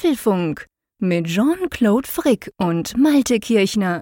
[0.00, 0.64] Apfelfunk
[0.98, 4.00] mit Jean-Claude Frick und Malte Kirchner.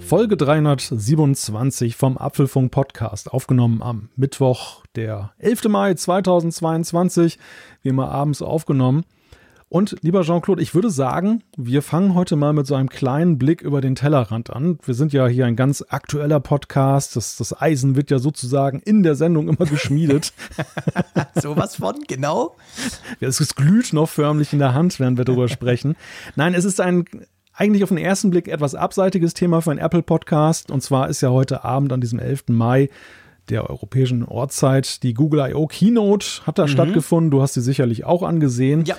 [0.00, 5.68] Folge 327 vom Apfelfunk Podcast, aufgenommen am Mittwoch, der 11.
[5.68, 7.38] Mai 2022,
[7.82, 9.04] wie immer abends aufgenommen.
[9.68, 13.60] Und lieber Jean-Claude, ich würde sagen, wir fangen heute mal mit so einem kleinen Blick
[13.60, 14.78] über den Tellerrand an.
[14.84, 17.16] Wir sind ja hier ein ganz aktueller Podcast.
[17.16, 20.32] Das, das Eisen wird ja sozusagen in der Sendung immer geschmiedet.
[21.34, 22.56] Sowas von, genau.
[23.20, 25.96] Es glüht noch förmlich in der Hand, während wir darüber sprechen.
[26.36, 27.04] Nein, es ist ein
[27.56, 30.70] eigentlich auf den ersten Blick etwas abseitiges Thema für einen Apple-Podcast.
[30.70, 32.44] Und zwar ist ja heute Abend an diesem 11.
[32.48, 32.90] Mai
[33.48, 35.66] der europäischen Ortszeit die Google I.O.
[35.66, 36.68] Keynote hat da mhm.
[36.68, 37.30] stattgefunden.
[37.30, 38.84] Du hast sie sicherlich auch angesehen.
[38.84, 38.96] Ja.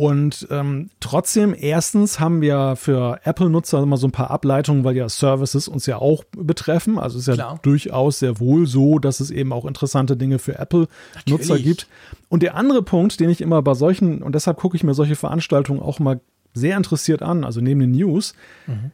[0.00, 5.06] Und ähm, trotzdem, erstens haben wir für Apple-Nutzer immer so ein paar Ableitungen, weil ja
[5.10, 6.98] Services uns ja auch betreffen.
[6.98, 7.58] Also es ist ja Klar.
[7.60, 11.86] durchaus sehr wohl so, dass es eben auch interessante Dinge für Apple-Nutzer gibt.
[12.30, 15.16] Und der andere Punkt, den ich immer bei solchen, und deshalb gucke ich mir solche
[15.16, 16.22] Veranstaltungen auch mal
[16.54, 18.32] sehr interessiert an, also neben den News,
[18.66, 18.92] mhm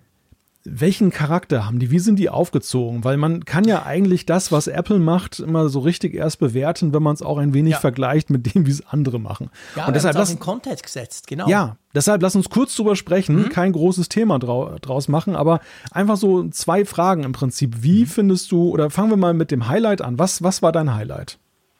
[0.68, 1.90] welchen Charakter haben die?
[1.90, 3.04] Wie sind die aufgezogen?
[3.04, 7.02] Weil man kann ja eigentlich das, was Apple macht, immer so richtig erst bewerten, wenn
[7.02, 7.78] man es auch ein wenig ja.
[7.78, 9.50] vergleicht mit dem, wie es andere machen.
[9.76, 11.48] Ja, und deshalb lass, in Kontext gesetzt, genau.
[11.48, 13.48] Ja, deshalb lass uns kurz drüber sprechen, mhm.
[13.48, 17.82] kein großes Thema drau draus machen, aber einfach so zwei Fragen im Prinzip.
[17.82, 18.06] Wie mhm.
[18.06, 20.18] findest du, oder fangen wir mal mit dem Highlight an.
[20.18, 21.38] Was, was war dein Highlight?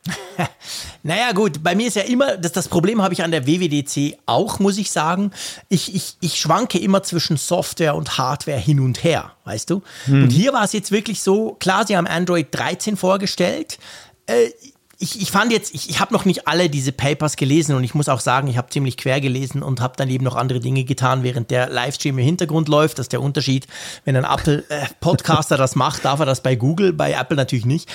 [1.03, 4.19] naja, gut, bei mir ist ja immer, das, das Problem habe ich an der WWDC
[4.27, 5.31] auch, muss ich sagen.
[5.69, 9.83] Ich, ich, ich schwanke immer zwischen Software und Hardware hin und her, weißt du?
[10.07, 10.25] Hm.
[10.25, 13.79] Und hier war es jetzt wirklich so, klar, sie haben Android 13 vorgestellt.
[14.27, 14.51] Äh,
[14.99, 17.95] ich, ich fand jetzt, ich, ich habe noch nicht alle diese Papers gelesen und ich
[17.95, 20.85] muss auch sagen, ich habe ziemlich quer gelesen und habe dann eben noch andere Dinge
[20.85, 22.99] getan, während der Livestream im Hintergrund läuft.
[22.99, 23.67] Das ist der Unterschied.
[24.05, 27.91] Wenn ein Apple-Podcaster äh, das macht, darf er das bei Google, bei Apple natürlich nicht.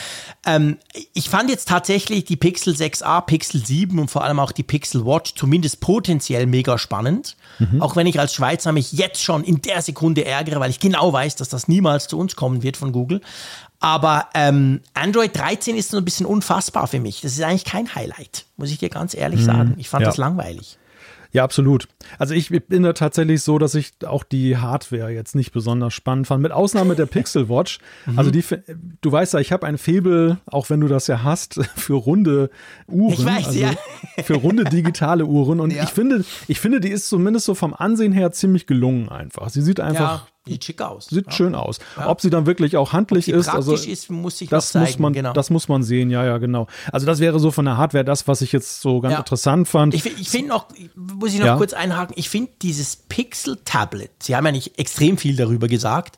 [0.46, 0.78] Ähm,
[1.14, 5.04] ich fand jetzt tatsächlich die Pixel 6a, Pixel 7 und vor allem auch die Pixel
[5.04, 7.36] Watch zumindest potenziell mega spannend.
[7.58, 7.82] Mhm.
[7.82, 11.12] Auch wenn ich als Schweizer mich jetzt schon in der Sekunde ärgere, weil ich genau
[11.12, 13.22] weiß, dass das niemals zu uns kommen wird von Google.
[13.82, 17.22] Aber ähm, Android 13 ist so ein bisschen unfassbar für mich.
[17.22, 19.46] Das ist eigentlich kein Highlight, muss ich dir ganz ehrlich mhm.
[19.46, 19.74] sagen.
[19.78, 20.10] Ich fand ja.
[20.10, 20.78] das langweilig.
[21.34, 21.88] Ja, absolut.
[22.20, 26.28] Also ich bin da tatsächlich so, dass ich auch die Hardware jetzt nicht besonders spannend
[26.28, 27.80] fand, mit Ausnahme der Pixel Watch.
[28.06, 28.20] Mhm.
[28.20, 28.44] Also die,
[29.02, 32.50] du weißt ja, ich habe ein Febel, auch wenn du das ja hast, für runde
[32.88, 33.14] Uhren.
[33.14, 33.72] Ich weiß, also ja.
[34.24, 35.60] Für runde digitale Uhren.
[35.60, 35.84] Und ja.
[35.84, 39.50] ich finde, ich finde, die ist zumindest so vom Ansehen her ziemlich gelungen einfach.
[39.50, 40.26] Sie sieht einfach.
[40.26, 40.28] Ja.
[40.48, 41.06] Sieht schick aus.
[41.06, 41.32] Sieht ja.
[41.32, 41.78] schön aus.
[41.96, 42.10] Ja.
[42.10, 45.14] Ob sie dann wirklich auch handlich ist, also ist, muss sich das zeigen, muss man,
[45.14, 45.34] genau.
[45.34, 46.10] das muss man sehen.
[46.10, 46.66] Ja, ja, genau.
[46.92, 49.20] Also das wäre so von der Hardware das, was ich jetzt so ganz ja.
[49.20, 49.94] interessant fand.
[49.94, 52.16] Ich, ich finde noch, muss ich noch kurz einhaken.
[52.18, 54.10] Ich finde dieses Pixel Tablet.
[54.24, 56.18] Sie haben ja nicht extrem viel darüber gesagt.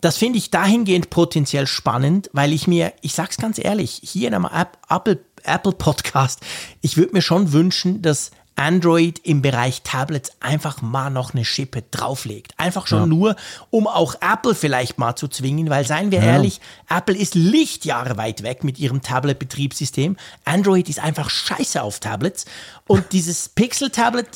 [0.00, 4.34] Das finde ich dahingehend potenziell spannend, weil ich mir, ich sag's ganz ehrlich, hier in
[4.34, 4.48] einem
[4.88, 6.40] Apple, Apple Podcast,
[6.80, 11.82] ich würde mir schon wünschen, dass Android im Bereich Tablets einfach mal noch eine Schippe
[11.90, 12.52] drauflegt.
[12.58, 13.06] Einfach schon ja.
[13.06, 13.36] nur,
[13.70, 16.32] um auch Apple vielleicht mal zu zwingen, weil seien wir ja.
[16.32, 20.18] ehrlich, Apple ist Lichtjahre weit weg mit ihrem Tablet-Betriebssystem.
[20.44, 22.44] Android ist einfach scheiße auf Tablets.
[22.86, 24.28] Und dieses Pixel-Tablet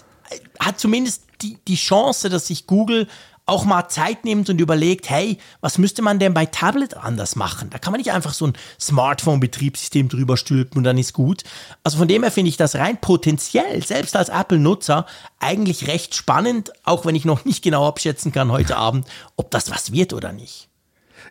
[0.59, 3.07] hat zumindest die, die Chance, dass sich Google
[3.47, 7.69] auch mal Zeit nimmt und überlegt, hey, was müsste man denn bei Tablet anders machen?
[7.71, 11.45] Da kann man nicht einfach so ein Smartphone-Betriebssystem drüber stülpen und dann ist gut.
[11.83, 15.07] Also von dem her finde ich das rein potenziell, selbst als Apple-Nutzer,
[15.41, 19.07] eigentlich recht spannend, auch wenn ich noch nicht genau abschätzen kann heute Abend,
[19.37, 20.69] ob das was wird oder nicht.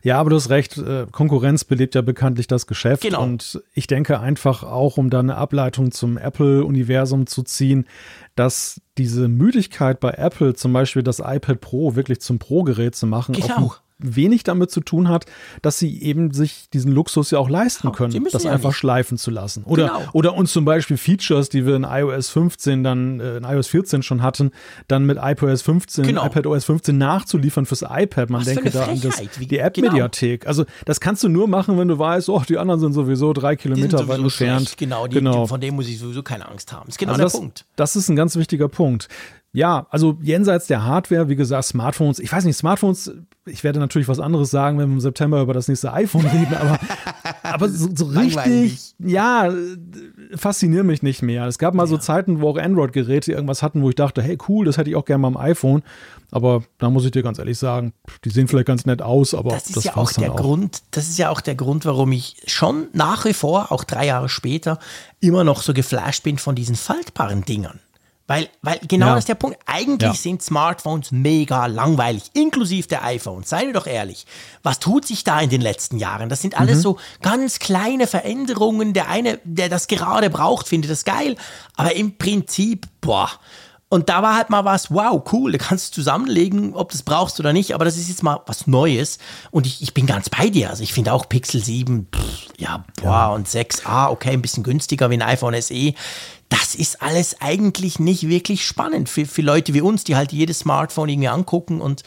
[0.03, 3.03] Ja, aber du hast recht, äh, Konkurrenz belebt ja bekanntlich das Geschäft.
[3.03, 3.23] Genau.
[3.23, 7.87] Und ich denke einfach auch, um da eine Ableitung zum Apple-Universum zu ziehen,
[8.35, 13.33] dass diese Müdigkeit bei Apple, zum Beispiel das iPad Pro wirklich zum Pro-Gerät zu machen,
[13.33, 15.25] Geht auch, auch wenig damit zu tun hat,
[15.61, 18.77] dass sie eben sich diesen Luxus ja auch leisten können, das ja einfach nicht.
[18.77, 19.63] schleifen zu lassen.
[19.63, 20.01] Oder, genau.
[20.13, 24.03] oder uns zum Beispiel Features, die wir in iOS 15 dann, äh, in iOS 14
[24.03, 24.51] schon hatten,
[24.87, 26.25] dann mit iPadOS 15, genau.
[26.25, 28.29] iPadOS 15 nachzuliefern fürs iPad.
[28.29, 30.41] Man Was denke da an das, die App-Mediathek.
[30.41, 30.49] Genau.
[30.49, 33.55] Also das kannst du nur machen, wenn du weißt, oh, die anderen sind sowieso drei
[33.55, 34.77] Kilometer weit entfernt.
[34.77, 35.47] Genau, die, genau.
[35.47, 36.85] Von dem muss ich sowieso keine Angst haben.
[36.85, 37.65] Das ist genau also der das, Punkt.
[37.75, 39.07] Das ist ein ganz wichtiger Punkt.
[39.55, 42.17] Ja, also jenseits der Hardware, wie gesagt, Smartphones.
[42.17, 43.11] Ich weiß nicht, Smartphones,
[43.45, 46.55] ich werde natürlich was anderes sagen, wenn wir im September über das nächste iPhone reden,
[46.55, 46.79] aber,
[47.43, 49.53] aber so, so richtig, ja,
[50.35, 51.45] faszinieren mich nicht mehr.
[51.45, 51.87] Es gab mal ja.
[51.87, 54.95] so Zeiten, wo auch Android-Geräte irgendwas hatten, wo ich dachte, hey, cool, das hätte ich
[54.95, 55.83] auch gerne mal am iPhone.
[56.31, 57.93] Aber da muss ich dir ganz ehrlich sagen,
[58.25, 60.35] die sehen vielleicht ganz nett aus, aber das ist das ja auch der auch.
[60.35, 60.81] Grund.
[60.89, 64.29] Das ist ja auch der Grund, warum ich schon nach wie vor, auch drei Jahre
[64.29, 64.79] später,
[65.19, 67.79] immer noch so geflasht bin von diesen faltbaren Dingern.
[68.33, 69.13] Weil, weil genau ja.
[69.13, 69.59] das ist der Punkt.
[69.67, 70.15] Eigentlich ja.
[70.15, 73.47] sind Smartphones mega langweilig, inklusive der iPhones.
[73.47, 74.25] Seien wir doch ehrlich.
[74.63, 76.29] Was tut sich da in den letzten Jahren?
[76.29, 76.81] Das sind alles mhm.
[76.81, 78.93] so ganz kleine Veränderungen.
[78.93, 81.35] Der eine, der das gerade braucht, findet das geil.
[81.75, 83.29] Aber im Prinzip, boah.
[83.93, 87.03] Und da war halt mal was, wow, cool, da kannst du zusammenlegen, ob du es
[87.03, 89.19] brauchst oder nicht, aber das ist jetzt mal was Neues.
[89.51, 90.71] Und ich, ich bin ganz bei dir.
[90.71, 93.27] Also ich finde auch Pixel 7, pff, ja, boah, ja.
[93.27, 95.93] und 6a, okay, ein bisschen günstiger wie ein iPhone SE
[96.49, 100.59] das ist alles eigentlich nicht wirklich spannend für, für Leute wie uns, die halt jedes
[100.59, 101.81] Smartphone irgendwie angucken.
[101.81, 102.03] Und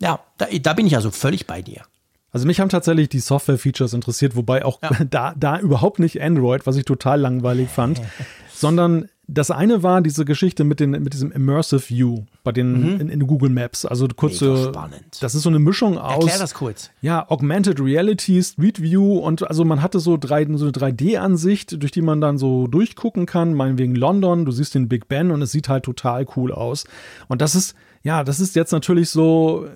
[0.00, 1.82] ja, da, da bin ich also völlig bei dir.
[2.30, 4.90] Also mich haben tatsächlich die Software-Features interessiert, wobei auch ja.
[5.10, 8.02] da, da überhaupt nicht Android, was ich total langweilig fand,
[8.54, 13.00] sondern das eine war diese Geschichte mit, den, mit diesem Immersive View bei den mhm.
[13.00, 13.84] in, in, Google Maps.
[13.84, 14.68] Also kurze.
[14.68, 15.18] spannend.
[15.20, 16.24] Das ist so eine Mischung aus.
[16.24, 16.90] Erklär das kurz.
[17.00, 21.90] Ja, Augmented Reality, Street View und also man hatte so, drei, so eine 3D-Ansicht, durch
[21.90, 23.54] die man dann so durchgucken kann.
[23.54, 26.84] Meinetwegen London, du siehst den Big Ben und es sieht halt total cool aus.
[27.26, 29.66] Und das ist, ja, das ist jetzt natürlich so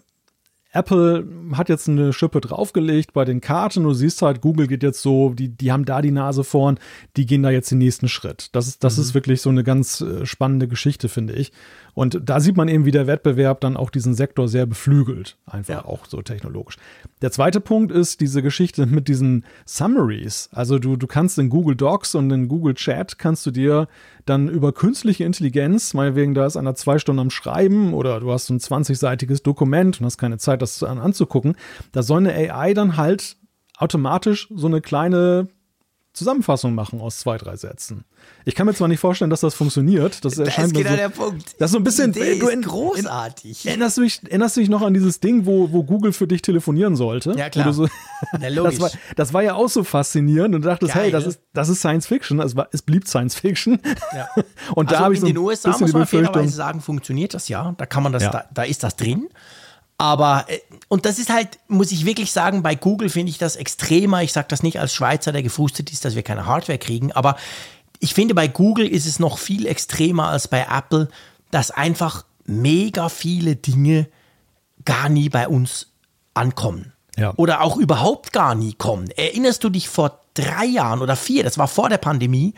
[0.73, 3.83] Apple hat jetzt eine Schippe draufgelegt bei den Karten.
[3.83, 6.79] Du siehst halt, Google geht jetzt so, die, die haben da die Nase vorn,
[7.17, 8.51] die gehen da jetzt den nächsten Schritt.
[8.53, 9.03] Das ist, das mhm.
[9.03, 11.53] ist wirklich so eine ganz äh, spannende Geschichte, finde ich.
[11.95, 15.75] Und da sieht man eben, wie der Wettbewerb dann auch diesen Sektor sehr beflügelt, einfach
[15.75, 15.85] ja.
[15.85, 16.77] auch so technologisch.
[17.21, 20.49] Der zweite Punkt ist diese Geschichte mit diesen Summaries.
[20.53, 23.89] Also du, du kannst in Google Docs und in Google Chat kannst du dir
[24.25, 28.47] dann über künstliche Intelligenz, meinetwegen da ist einer zwei Stunden am Schreiben oder du hast
[28.47, 31.57] so ein 20-seitiges Dokument und hast keine Zeit, das anzugucken,
[31.93, 33.37] da soll eine AI dann halt
[33.77, 35.49] automatisch so eine kleine
[36.13, 38.05] Zusammenfassung machen aus zwei, drei Sätzen.
[38.45, 40.25] Ich kann mir zwar nicht vorstellen, dass das funktioniert.
[40.25, 41.55] Das, das ist genau so, der Punkt.
[41.61, 42.13] Das ist so ein bisschen.
[42.13, 43.65] Die Idee du in, ist großartig.
[43.65, 46.27] In, erinnerst, du dich, erinnerst du dich noch an dieses Ding, wo, wo Google für
[46.27, 47.35] dich telefonieren sollte?
[47.39, 47.73] Ja, klar.
[47.73, 47.87] So,
[48.41, 51.05] das, war, das war ja auch so faszinierend und du dachtest, Geil.
[51.05, 52.41] hey, das ist, das ist Science Fiction.
[52.41, 53.81] Es, war, es blieb Science Fiction.
[54.13, 54.29] Ja.
[54.75, 57.49] und also da habe ich so in den USA muss man fairerweise sagen, funktioniert das
[57.49, 57.73] ja.
[57.79, 58.31] Da kann man das, ja.
[58.31, 59.29] da, da ist das drin.
[60.01, 63.57] Aber, äh, und das ist halt, muss ich wirklich sagen, bei Google finde ich das
[63.57, 64.23] extremer.
[64.23, 67.13] Ich sage das nicht als Schweizer, der gefrustet ist, dass wir keine Hardware kriegen.
[67.13, 67.37] Aber
[67.99, 71.11] ich finde, bei Google ist es noch viel extremer als bei Apple,
[71.51, 74.09] dass einfach mega viele Dinge
[74.87, 75.89] gar nie bei uns
[76.33, 76.95] ankommen.
[77.19, 77.35] Ja.
[77.37, 79.11] Oder auch überhaupt gar nie kommen.
[79.11, 82.55] Erinnerst du dich vor drei Jahren oder vier, das war vor der Pandemie,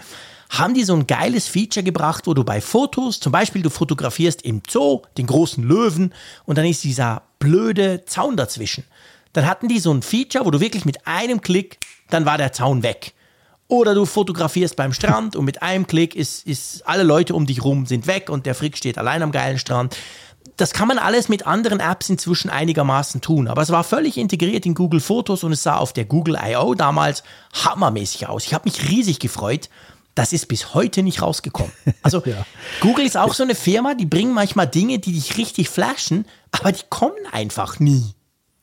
[0.53, 4.43] haben die so ein geiles Feature gebracht, wo du bei Fotos, zum Beispiel du fotografierst
[4.43, 6.13] im Zoo den großen Löwen
[6.45, 8.85] und dann ist dieser blöde Zaun dazwischen.
[9.33, 11.79] Dann hatten die so ein Feature, wo du wirklich mit einem Klick,
[12.11, 13.15] dann war der Zaun weg.
[13.67, 17.65] Oder du fotografierst beim Strand und mit einem Klick ist, ist alle Leute um dich
[17.65, 19.97] rum sind weg und der Frick steht allein am geilen Strand.
[20.59, 24.67] Das kann man alles mit anderen Apps inzwischen einigermaßen tun, aber es war völlig integriert
[24.67, 26.75] in Google Fotos und es sah auf der Google I.O.
[26.75, 27.23] damals
[27.55, 28.45] hammermäßig aus.
[28.45, 29.71] Ich habe mich riesig gefreut
[30.15, 31.73] das ist bis heute nicht rausgekommen.
[32.03, 32.47] Also ja.
[32.81, 36.73] Google ist auch so eine Firma, die bringen manchmal Dinge, die dich richtig flashen, aber
[36.73, 38.15] die kommen einfach nie.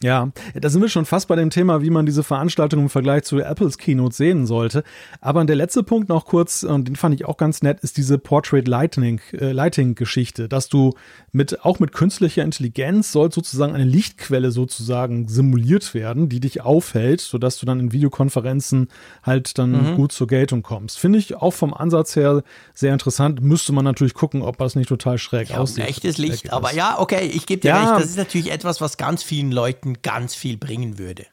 [0.02, 3.24] Ja, da sind wir schon fast bei dem Thema, wie man diese Veranstaltung im Vergleich
[3.24, 4.84] zu Apples Keynote sehen sollte.
[5.20, 8.18] Aber der letzte Punkt noch kurz, und den fand ich auch ganz nett, ist diese
[8.18, 10.94] Portrait Lighting, äh, Lighting Geschichte, dass du
[11.34, 17.20] mit, auch mit künstlicher Intelligenz soll sozusagen eine Lichtquelle sozusagen simuliert werden, die dich aufhält,
[17.20, 18.88] sodass du dann in Videokonferenzen
[19.24, 19.96] halt dann mhm.
[19.98, 20.98] gut zur Geltung kommst.
[20.98, 22.44] Finde ich auch vom Ansatz her
[22.74, 23.42] sehr interessant.
[23.42, 25.86] Müsste man natürlich gucken, ob das nicht total schräg ja, aussieht.
[25.86, 27.92] Echtes Licht, aber ja, okay, ich gebe dir ja.
[27.92, 28.04] recht.
[28.04, 31.26] Das ist natürlich etwas, was ganz vielen Leuten Leuten ganz viel bringen würde.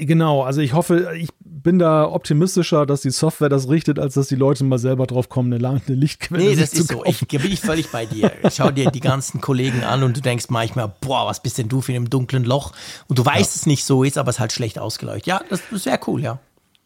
[0.00, 4.28] Genau, also ich hoffe, ich bin da optimistischer, dass die Software das richtet, als dass
[4.28, 7.04] die Leute mal selber drauf kommen, eine, eine Lichtquelle Nee, das ist so.
[7.04, 8.30] Ich, bin ich völlig bei dir.
[8.52, 11.80] Schau dir die ganzen Kollegen an und du denkst manchmal, boah, was bist denn du
[11.80, 12.72] für ein dunklen Loch?
[13.08, 13.60] Und du weißt ja.
[13.60, 15.26] es nicht so ist, aber es ist halt schlecht ausgeleuchtet.
[15.26, 16.38] Ja, das, das wäre cool, ja.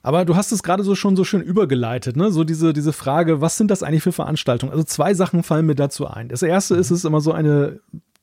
[0.02, 2.32] Aber du hast es gerade so schon so schön übergeleitet, ne?
[2.32, 4.72] So diese, diese Frage, was sind das eigentlich für Veranstaltungen?
[4.72, 6.30] Also zwei Sachen fallen mir dazu ein.
[6.30, 7.78] Das erste ist es immer so eine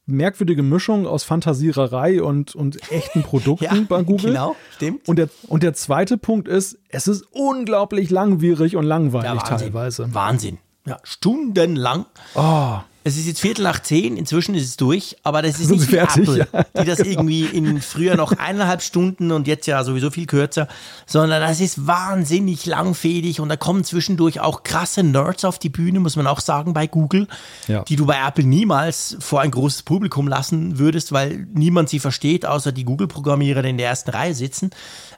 [0.10, 4.32] merkwürdige Mischung aus Fantasiererei und, und echten Produkten ja, bei Google.
[4.32, 5.08] Genau, stimmt.
[5.08, 9.58] Und der, und der zweite Punkt ist, es ist unglaublich langwierig und langweilig ja, Wahnsinn.
[9.58, 10.14] teilweise.
[10.14, 10.58] Wahnsinn.
[10.86, 12.06] Ja, stundenlang.
[12.36, 12.80] Oh.
[13.04, 15.96] Es ist jetzt Viertel nach zehn, inzwischen ist es durch, aber das ist nicht wie
[15.96, 16.82] fertig, Apple, ja.
[16.82, 20.68] die das irgendwie in früher noch eineinhalb Stunden und jetzt ja sowieso viel kürzer,
[21.06, 26.00] sondern das ist wahnsinnig langfädig und da kommen zwischendurch auch krasse Nerds auf die Bühne,
[26.00, 27.28] muss man auch sagen, bei Google,
[27.68, 27.84] ja.
[27.84, 32.46] die du bei Apple niemals vor ein großes Publikum lassen würdest, weil niemand sie versteht,
[32.46, 34.72] außer die Google-Programmierer, die in der ersten Reihe sitzen.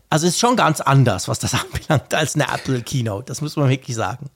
[0.10, 3.56] Also es ist schon ganz anders, was das anbelangt, als eine Apple Keynote, das muss
[3.56, 4.30] man wirklich sagen.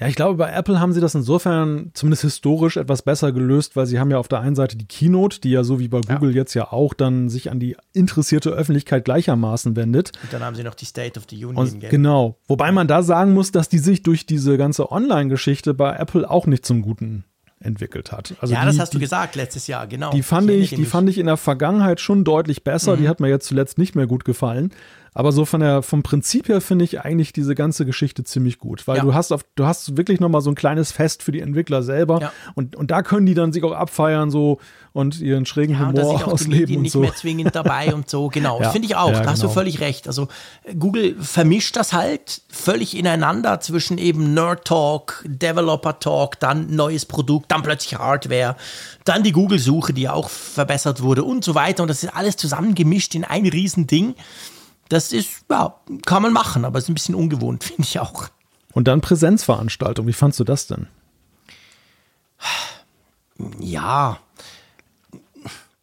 [0.00, 3.84] Ja, ich glaube, bei Apple haben sie das insofern zumindest historisch etwas besser gelöst, weil
[3.84, 6.30] sie haben ja auf der einen Seite die Keynote, die ja so wie bei Google
[6.30, 6.36] ja.
[6.36, 10.12] jetzt ja auch dann sich an die interessierte Öffentlichkeit gleichermaßen wendet.
[10.22, 11.56] Und dann haben sie noch die State of the Union.
[11.56, 12.38] Und, genau.
[12.48, 16.46] Wobei man da sagen muss, dass die sich durch diese ganze Online-Geschichte bei Apple auch
[16.46, 17.24] nicht zum Guten
[17.62, 18.34] entwickelt hat.
[18.40, 20.12] Also ja, die, das hast die, du gesagt letztes Jahr, genau.
[20.12, 22.96] Die fand ich, ich die fand ich in der Vergangenheit schon deutlich besser.
[22.96, 23.00] Mhm.
[23.02, 24.72] Die hat mir jetzt zuletzt nicht mehr gut gefallen.
[25.12, 28.86] Aber so von der, vom Prinzip her finde ich eigentlich diese ganze Geschichte ziemlich gut,
[28.86, 29.02] weil ja.
[29.02, 32.20] du hast auf, du hast wirklich nochmal so ein kleines Fest für die Entwickler selber
[32.20, 32.32] ja.
[32.54, 34.58] und, und da können die dann sich auch abfeiern so
[34.92, 37.00] und ihren schrägen ja, Humor und ausleben die, die nicht so.
[37.00, 38.58] mehr zwingend dabei und so, genau.
[38.60, 39.54] Das finde ich auch, da hast du genau.
[39.54, 40.06] völlig recht.
[40.06, 40.28] Also
[40.78, 47.50] Google vermischt das halt völlig ineinander zwischen eben Nerd Talk, Developer Talk, dann neues Produkt,
[47.50, 48.56] dann plötzlich Hardware,
[49.04, 52.36] dann die Google-Suche, die ja auch verbessert wurde und so weiter und das ist alles
[52.36, 54.14] zusammengemischt in ein Riesending.
[54.90, 58.28] Das ist, ja, kann man machen, aber ist ein bisschen ungewohnt, finde ich auch.
[58.72, 60.88] Und dann Präsenzveranstaltung, wie fandst du das denn?
[63.58, 64.18] Ja.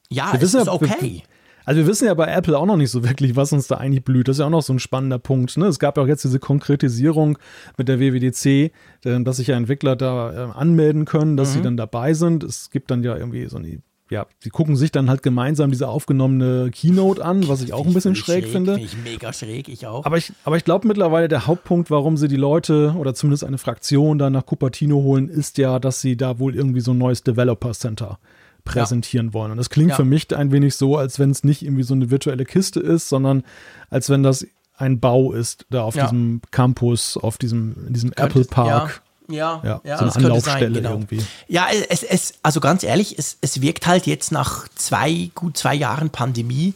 [0.10, 1.24] Ja, wir es ist okay.
[1.66, 4.06] Also wir wissen ja bei Apple auch noch nicht so wirklich, was uns da eigentlich
[4.06, 4.30] blüht.
[4.30, 5.58] Das ist ja auch noch so ein spannender Punkt.
[5.58, 5.66] Ne?
[5.66, 7.38] Es gab ja auch jetzt diese Konkretisierung
[7.78, 8.72] mit der WWDC,
[9.02, 11.54] dass sich ja Entwickler da äh, anmelden können, dass mhm.
[11.54, 12.46] sie dann dabei sind.
[12.46, 15.88] Es gibt dann ja irgendwie so eine ja, sie gucken sich dann halt gemeinsam diese
[15.88, 18.74] aufgenommene Keynote an, was ich auch ein bisschen schräg, schräg finde.
[18.76, 20.06] Finde ich mega schräg, ich auch.
[20.06, 23.58] Aber ich, aber ich glaube mittlerweile, der Hauptpunkt, warum sie die Leute oder zumindest eine
[23.58, 27.24] Fraktion da nach Cupertino holen, ist ja, dass sie da wohl irgendwie so ein neues
[27.24, 28.20] Developer Center
[28.64, 29.34] präsentieren ja.
[29.34, 29.52] wollen.
[29.52, 29.96] Und das klingt ja.
[29.96, 33.10] für mich ein wenig so, als wenn es nicht irgendwie so eine virtuelle Kiste ist,
[33.10, 33.44] sondern
[33.90, 34.46] als wenn das
[34.76, 36.04] ein Bau ist, da auf ja.
[36.04, 39.02] diesem Campus, auf diesem, in diesem Apple Park.
[39.28, 40.92] Ja, ja, ja so eine Anlaufstelle sein, genau.
[40.92, 41.24] irgendwie.
[41.48, 45.76] Ja, es, es, also ganz ehrlich, es, es wirkt halt jetzt nach zwei, gut zwei
[45.76, 46.74] Jahren Pandemie,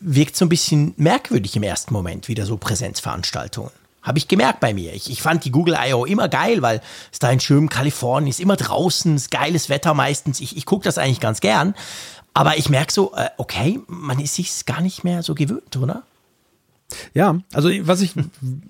[0.00, 3.70] wirkt so ein bisschen merkwürdig im ersten Moment, wieder so Präsenzveranstaltungen.
[4.02, 4.92] Habe ich gemerkt bei mir.
[4.92, 6.04] Ich, ich fand die Google I.O.
[6.04, 10.40] immer geil, weil es da in schönem Kalifornien ist, immer draußen, ist geiles Wetter meistens.
[10.40, 11.74] Ich, ich gucke das eigentlich ganz gern.
[12.34, 16.02] Aber ich merke so, äh, okay, man ist sich gar nicht mehr so gewöhnt, oder?
[17.12, 18.14] Ja, also was ich,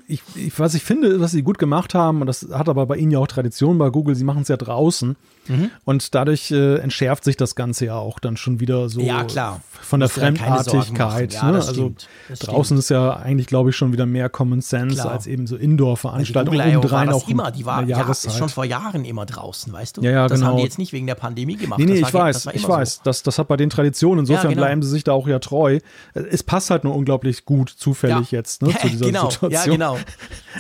[0.07, 0.23] ich,
[0.57, 3.19] was ich finde, was sie gut gemacht haben, und das hat aber bei ihnen ja
[3.19, 5.17] auch Tradition bei Google, sie machen es ja draußen.
[5.47, 5.71] Mhm.
[5.85, 9.61] Und dadurch äh, entschärft sich das Ganze ja auch dann schon wieder so ja, klar.
[9.83, 11.35] von der Fremdartigkeit.
[11.35, 11.57] Ja, ne?
[11.57, 11.93] Also
[12.31, 12.79] draußen stimmt.
[12.79, 15.13] ist ja eigentlich, glaube ich, schon wieder mehr Common Sense klar.
[15.13, 16.61] als eben so Indoor-Veranstaltungen.
[16.61, 20.03] Also Obendrein auch immer, die war ja, ist schon vor Jahren immer draußen, weißt du?
[20.03, 20.53] Ja, ja, das genau.
[20.53, 21.79] haben die jetzt nicht wegen der Pandemie gemacht.
[21.79, 22.95] Nee, nee, ich war, weiß, ich weiß.
[22.97, 23.01] So.
[23.05, 24.63] Das, das hat bei den Traditionen, insofern ja, genau.
[24.63, 25.81] bleiben sie sich da auch ja treu.
[26.15, 29.31] Es passt halt nur unglaublich gut zufällig jetzt ne, zu dieser genau.
[29.31, 29.51] Situation.
[29.51, 29.99] Ja, genau.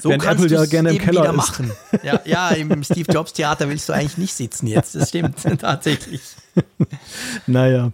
[0.03, 1.37] So Während Apple ja gerne im Keller ist.
[1.37, 1.73] machen.
[2.03, 4.95] Ja, ja, im Steve Jobs Theater willst du eigentlich nicht sitzen jetzt.
[4.95, 6.21] Das stimmt tatsächlich.
[7.47, 7.93] naja.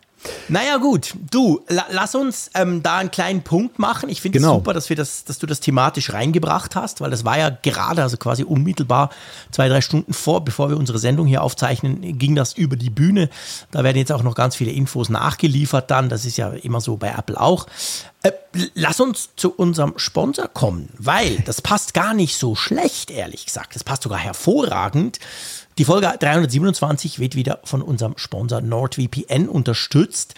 [0.48, 1.14] Naja, gut.
[1.30, 4.10] Du, la lass uns ähm, da einen kleinen Punkt machen.
[4.10, 4.56] Ich finde es genau.
[4.56, 8.02] super, dass, wir das, dass du das thematisch reingebracht hast, weil das war ja gerade,
[8.02, 9.10] also quasi unmittelbar
[9.50, 13.30] zwei, drei Stunden vor, bevor wir unsere Sendung hier aufzeichnen, ging das über die Bühne.
[13.70, 16.10] Da werden jetzt auch noch ganz viele Infos nachgeliefert dann.
[16.10, 17.66] Das ist ja immer so bei Apple auch.
[18.22, 18.32] Äh,
[18.74, 23.74] lass uns zu unserem Sponsor kommen, weil das passt gar nicht so schlecht, ehrlich gesagt.
[23.74, 25.18] Das passt sogar hervorragend.
[25.78, 30.34] Die Folge 327 wird wieder von unserem Sponsor NordVPN unterstützt.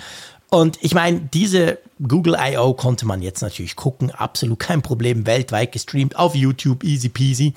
[0.50, 2.74] Und ich meine, diese Google I.O.
[2.74, 7.54] konnte man jetzt natürlich gucken, absolut kein Problem, weltweit gestreamt auf YouTube, easy peasy.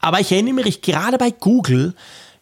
[0.00, 1.94] Aber ich erinnere mich gerade bei Google,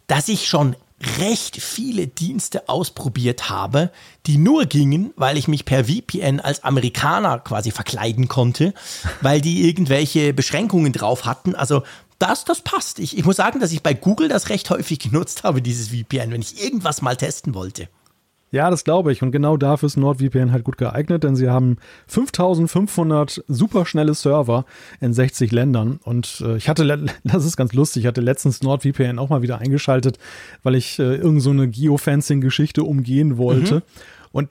[0.06, 0.76] dass ich schon
[1.18, 3.90] recht viele Dienste ausprobiert habe,
[4.26, 8.74] die nur gingen, weil ich mich per VPN als Amerikaner quasi verkleiden konnte,
[9.20, 11.54] weil die irgendwelche Beschränkungen drauf hatten.
[11.54, 11.82] Also
[12.18, 12.98] das, das passt.
[12.98, 16.32] Ich, ich muss sagen, dass ich bei Google das recht häufig genutzt habe, dieses VPN,
[16.32, 17.88] wenn ich irgendwas mal testen wollte.
[18.50, 19.22] Ja, das glaube ich.
[19.22, 21.76] Und genau dafür ist NordVPN halt gut geeignet, denn sie haben
[22.06, 24.64] 5500 superschnelle Server
[25.00, 26.00] in 60 Ländern.
[26.02, 26.84] Und äh, ich hatte,
[27.24, 30.18] das ist ganz lustig, ich hatte letztens NordVPN auch mal wieder eingeschaltet,
[30.62, 33.76] weil ich äh, irgend so eine Geofencing-Geschichte umgehen wollte.
[33.76, 33.82] Mhm.
[34.32, 34.48] Und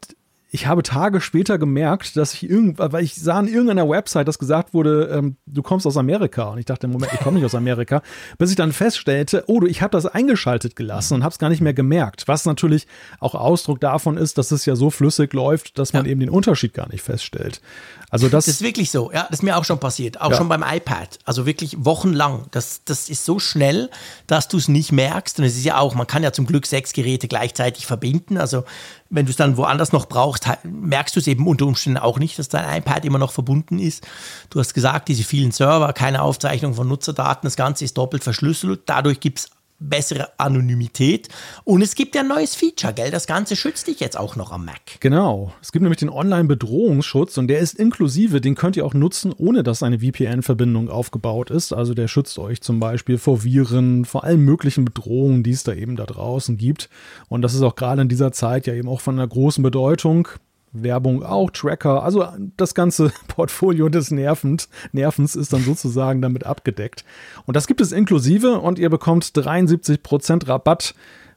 [0.57, 4.39] ich habe Tage später gemerkt, dass ich irgendwann, weil ich sah an irgendeiner Website, dass
[4.39, 6.45] gesagt wurde, ähm, du kommst aus Amerika.
[6.45, 8.01] Und ich dachte, Moment, ich komme nicht aus Amerika.
[8.39, 11.61] Bis ich dann feststellte, oh, ich habe das eingeschaltet gelassen und habe es gar nicht
[11.61, 12.27] mehr gemerkt.
[12.27, 12.87] Was natürlich
[13.19, 16.11] auch Ausdruck davon ist, dass es ja so flüssig läuft, dass man ja.
[16.11, 17.61] eben den Unterschied gar nicht feststellt.
[18.09, 20.37] Also das, das ist wirklich so, ja, das ist mir auch schon passiert, auch ja.
[20.37, 21.19] schon beim iPad.
[21.25, 22.45] Also wirklich wochenlang.
[22.49, 23.91] Das, das ist so schnell,
[24.25, 25.37] dass du es nicht merkst.
[25.37, 28.39] Und es ist ja auch, man kann ja zum Glück sechs Geräte gleichzeitig verbinden.
[28.39, 28.63] Also
[29.09, 32.37] wenn du es dann woanders noch brauchst, merkst du es eben unter Umständen auch nicht,
[32.39, 34.05] dass dein iPad immer noch verbunden ist.
[34.49, 38.81] Du hast gesagt, diese vielen Server, keine Aufzeichnung von Nutzerdaten, das Ganze ist doppelt verschlüsselt.
[38.85, 39.49] Dadurch gibt es
[39.79, 41.29] bessere Anonymität.
[41.63, 43.11] Und es gibt ja ein neues Feature, gell?
[43.11, 44.99] Das Ganze schützt dich jetzt auch noch am Mac.
[44.99, 45.53] Genau.
[45.61, 49.63] Es gibt nämlich den Online-Bedrohungsschutz und der ist inklusive, den könnt ihr auch nutzen, ohne
[49.63, 51.73] dass eine VPN-Verbindung aufgebaut ist.
[51.73, 55.73] Also der schützt euch zum Beispiel vor Viren, vor allen möglichen Bedrohungen, die es da
[55.73, 56.89] eben da draußen gibt.
[57.27, 60.27] Und das ist auch gerade in dieser Zeit ja eben auch von einer großen Bedeutung.
[60.71, 67.03] Werbung auch, Tracker, also das ganze Portfolio des Nervens, Nervens ist dann sozusagen damit abgedeckt.
[67.45, 70.93] Und das gibt es inklusive und ihr bekommt 73% Rabatt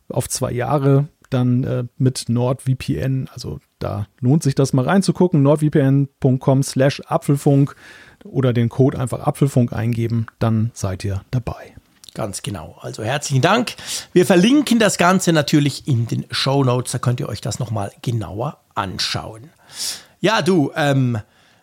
[0.09, 3.29] auf zwei Jahre dann äh, mit NordVPN.
[3.33, 5.43] Also da lohnt sich das mal reinzugucken.
[5.43, 7.77] nordvpn.com slash Apfelfunk
[8.25, 11.75] oder den Code einfach Apfelfunk eingeben, dann seid ihr dabei.
[12.15, 12.77] Ganz genau.
[12.81, 13.75] Also herzlichen Dank.
[14.13, 16.93] Wir verlinken das Ganze natürlich in den Show Notes.
[16.93, 19.51] Da könnt ihr euch das nochmal genauer anschauen.
[20.21, 21.19] Ja, du, ähm,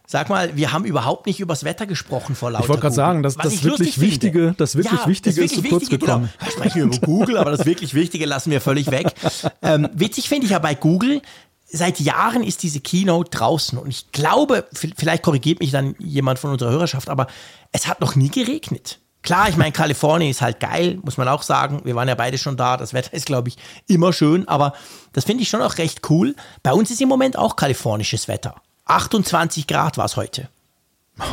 [0.10, 3.24] Sag mal, wir haben überhaupt nicht übers Wetter gesprochen vor lauter Ich wollte gerade sagen,
[3.24, 6.30] dass das wirklich Wichtige, das wirklich ja, Wichtige das wirklich ist zu kurz gekommen.
[6.32, 6.46] Genau.
[6.46, 9.14] Wir sprechen über Google, aber das wirklich Wichtige lassen wir völlig weg.
[9.62, 11.22] Ähm, witzig finde ich ja bei Google,
[11.66, 16.52] seit Jahren ist diese Keynote draußen und ich glaube, vielleicht korrigiert mich dann jemand von
[16.52, 17.28] unserer Hörerschaft, aber
[17.72, 19.00] es hat noch nie geregnet.
[19.28, 21.82] Klar, ich meine, Kalifornien ist halt geil, muss man auch sagen.
[21.84, 22.78] Wir waren ja beide schon da.
[22.78, 24.48] Das Wetter ist, glaube ich, immer schön.
[24.48, 24.72] Aber
[25.12, 26.34] das finde ich schon auch recht cool.
[26.64, 28.56] Bei uns ist im Moment auch kalifornisches Wetter.
[28.86, 30.48] 28 Grad war es heute.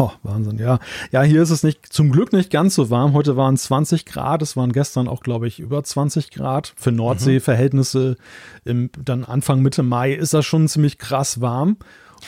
[0.01, 0.81] Oh, Wahnsinn, ja.
[1.13, 3.13] Ja, hier ist es nicht, zum Glück nicht ganz so warm.
[3.13, 4.43] Heute waren 20 Grad.
[4.43, 6.73] Es waren gestern auch, glaube ich, über 20 Grad.
[6.77, 8.17] Für Nordseeverhältnisse
[8.65, 11.77] im, dann Anfang Mitte Mai ist das schon ziemlich krass warm.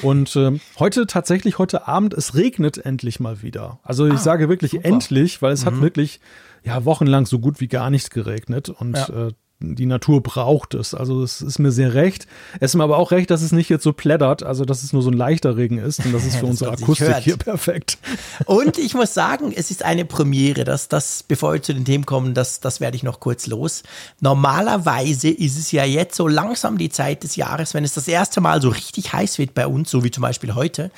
[0.02, 3.78] Und äh, heute tatsächlich, heute Abend, es regnet endlich mal wieder.
[3.82, 4.84] Also ich ah, sage wirklich super.
[4.84, 5.66] endlich, weil es mhm.
[5.66, 6.20] hat wirklich
[6.64, 8.68] ja wochenlang so gut wie gar nicht geregnet.
[8.68, 9.28] Und ja.
[9.28, 10.92] äh, die Natur braucht es.
[10.92, 12.26] Also es ist mir sehr recht.
[12.60, 14.92] Es ist mir aber auch recht, dass es nicht jetzt so plättert, also dass es
[14.92, 16.04] nur so ein leichter Regen ist.
[16.04, 17.96] Und das ist für unsere Akustik hier perfekt.
[18.44, 20.64] Und ich muss sagen, es ist eine Premiere.
[20.64, 23.82] Das, das, bevor wir zu den Themen kommen, das, das werde ich noch kurz los.
[24.20, 28.42] Normalerweise ist es ja jetzt so langsam die Zeit des Jahres, wenn es das erste
[28.42, 30.90] Mal so richtig heiß wird bei uns, so wie zum Beispiel heute.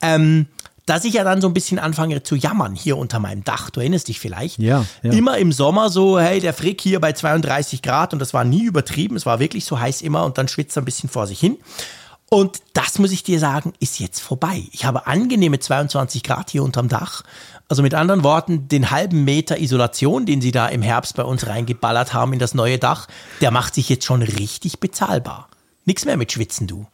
[0.00, 0.46] Ähm,
[0.90, 3.70] dass ich ja dann so ein bisschen anfange zu jammern hier unter meinem Dach.
[3.70, 4.58] Du erinnerst dich vielleicht?
[4.58, 5.12] Ja, ja.
[5.12, 8.64] Immer im Sommer so, hey, der Frick hier bei 32 Grad und das war nie
[8.64, 9.14] übertrieben.
[9.14, 11.58] Es war wirklich so heiß immer und dann schwitzt er ein bisschen vor sich hin.
[12.28, 14.64] Und das muss ich dir sagen, ist jetzt vorbei.
[14.72, 17.22] Ich habe angenehme 22 Grad hier unterm Dach.
[17.68, 21.46] Also mit anderen Worten, den halben Meter Isolation, den sie da im Herbst bei uns
[21.46, 23.06] reingeballert haben in das neue Dach,
[23.40, 25.48] der macht sich jetzt schon richtig bezahlbar.
[25.84, 26.86] Nichts mehr mit Schwitzen, du.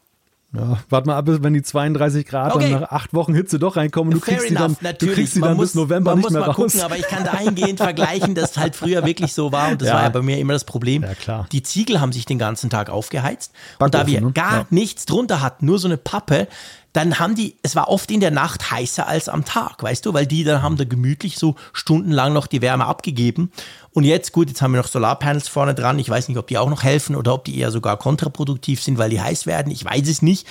[0.56, 2.70] Ja, warte mal ab, wenn die 32 Grad okay.
[2.70, 4.12] dann nach acht Wochen Hitze doch reinkommen.
[4.12, 6.56] Du kriegst, enough, dann, du kriegst sie dann, muss, bis November nicht mehr raus.
[6.56, 9.70] Man muss mal gucken, aber ich kann dahingehend vergleichen, dass halt früher wirklich so war
[9.70, 9.94] und das ja.
[9.94, 11.02] war ja bei mir immer das Problem.
[11.02, 11.46] Ja, klar.
[11.52, 14.32] Die Ziegel haben sich den ganzen Tag aufgeheizt Backofen, und da wir ne?
[14.32, 14.66] gar ja.
[14.70, 16.48] nichts drunter hatten, nur so eine Pappe,
[16.96, 20.14] dann haben die, es war oft in der Nacht heißer als am Tag, weißt du,
[20.14, 23.52] weil die dann haben da gemütlich so stundenlang noch die Wärme abgegeben.
[23.92, 25.98] Und jetzt, gut, jetzt haben wir noch Solarpanels vorne dran.
[25.98, 28.96] Ich weiß nicht, ob die auch noch helfen oder ob die eher sogar kontraproduktiv sind,
[28.96, 29.70] weil die heiß werden.
[29.70, 30.46] Ich weiß es nicht.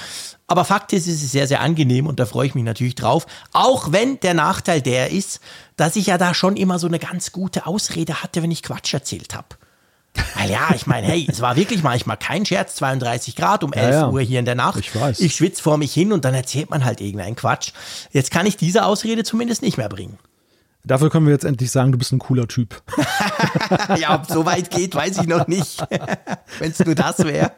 [0.46, 3.26] Aber Fakt ist, es ist sehr, sehr angenehm und da freue ich mich natürlich drauf.
[3.52, 5.40] Auch wenn der Nachteil der ist,
[5.78, 8.94] dass ich ja da schon immer so eine ganz gute Ausrede hatte, wenn ich Quatsch
[8.94, 9.48] erzählt habe.
[10.36, 13.84] Weil ja, ich meine, hey, es war wirklich manchmal kein Scherz, 32 Grad um 11
[13.86, 14.10] ja, ja.
[14.10, 14.80] Uhr hier in der Nacht.
[14.80, 15.20] Ich weiß.
[15.20, 17.72] Ich schwitze vor mich hin und dann erzählt man halt irgendeinen Quatsch.
[18.12, 20.18] Jetzt kann ich diese Ausrede zumindest nicht mehr bringen.
[20.86, 22.84] Dafür können wir jetzt endlich sagen, du bist ein cooler Typ.
[23.98, 25.84] ja, ob so weit geht, weiß ich noch nicht.
[26.60, 27.52] Wenn es nur das wäre.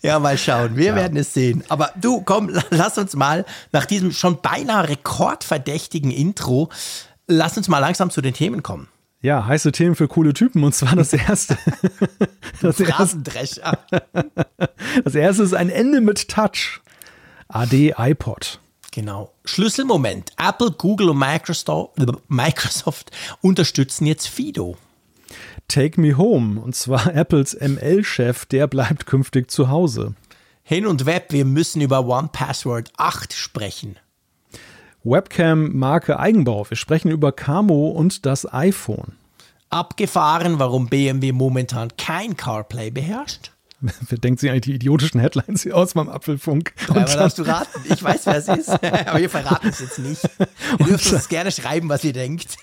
[0.00, 0.74] Ja, mal schauen.
[0.76, 0.94] Wir ja.
[0.94, 1.62] werden es sehen.
[1.68, 6.70] Aber du, komm, lass uns mal nach diesem schon beinahe rekordverdächtigen Intro,
[7.26, 8.88] lass uns mal langsam zu den Themen kommen.
[9.24, 11.56] Ja, heiße Themen für coole Typen und zwar das erste.
[12.60, 13.22] das, erste
[15.02, 16.82] das erste ist ein Ende mit Touch.
[17.48, 18.60] AD iPod.
[18.90, 19.32] Genau.
[19.46, 20.32] Schlüsselmoment.
[20.36, 21.92] Apple, Google und Microsoft,
[22.28, 24.76] Microsoft unterstützen jetzt Fido.
[25.68, 30.14] Take Me Home, und zwar Apples ML-Chef, der bleibt künftig zu Hause.
[30.64, 33.96] Hin und Web, wir müssen über One Password 8 sprechen.
[35.04, 36.68] Webcam-Marke Eigenbau.
[36.68, 39.12] Wir sprechen über Camo und das iPhone.
[39.68, 43.50] Abgefahren, warum BMW momentan kein CarPlay beherrscht.
[44.08, 46.72] Wer denkt sich eigentlich die idiotischen Headlines hier aus beim Apfelfunk?
[46.88, 47.80] Ja, aber darfst du raten?
[47.84, 48.70] Ich weiß, wer es ist.
[48.82, 50.22] aber wir verraten es jetzt nicht.
[50.78, 52.56] Ihr dürft uns gerne schreiben, was ihr denkt.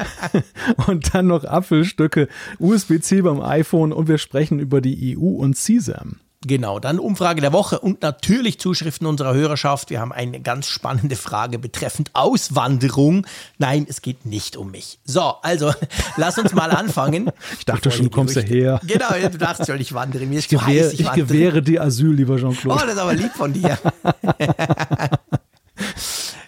[0.86, 6.16] und dann noch Apfelstücke, USB-C beim iPhone und wir sprechen über die EU und CSAM.
[6.46, 9.90] Genau, dann Umfrage der Woche und natürlich Zuschriften unserer Hörerschaft.
[9.90, 13.26] Wir haben eine ganz spannende Frage betreffend Auswanderung.
[13.58, 14.98] Nein, es geht nicht um mich.
[15.04, 15.74] So, also
[16.16, 17.30] lass uns mal anfangen.
[17.58, 18.80] Ich dachte schon, du kommst ja her.
[18.86, 20.24] Genau, du dachtest schon, ich wandere.
[20.24, 22.74] Mir ist ich, gewähr, heiß, ich, ich gewähre dir Asyl, lieber Jean-Claude.
[22.74, 23.78] Oh, das ist aber lieb von dir.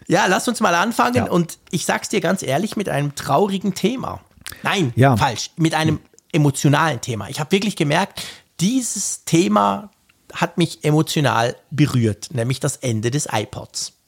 [0.08, 1.30] ja, lass uns mal anfangen ja.
[1.30, 4.22] und ich sag's dir ganz ehrlich mit einem traurigen Thema.
[4.62, 5.18] Nein, ja.
[5.18, 6.00] falsch, mit einem
[6.32, 7.28] emotionalen Thema.
[7.28, 8.22] Ich habe wirklich gemerkt,
[8.62, 9.90] dieses Thema
[10.32, 13.98] hat mich emotional berührt, nämlich das Ende des iPods.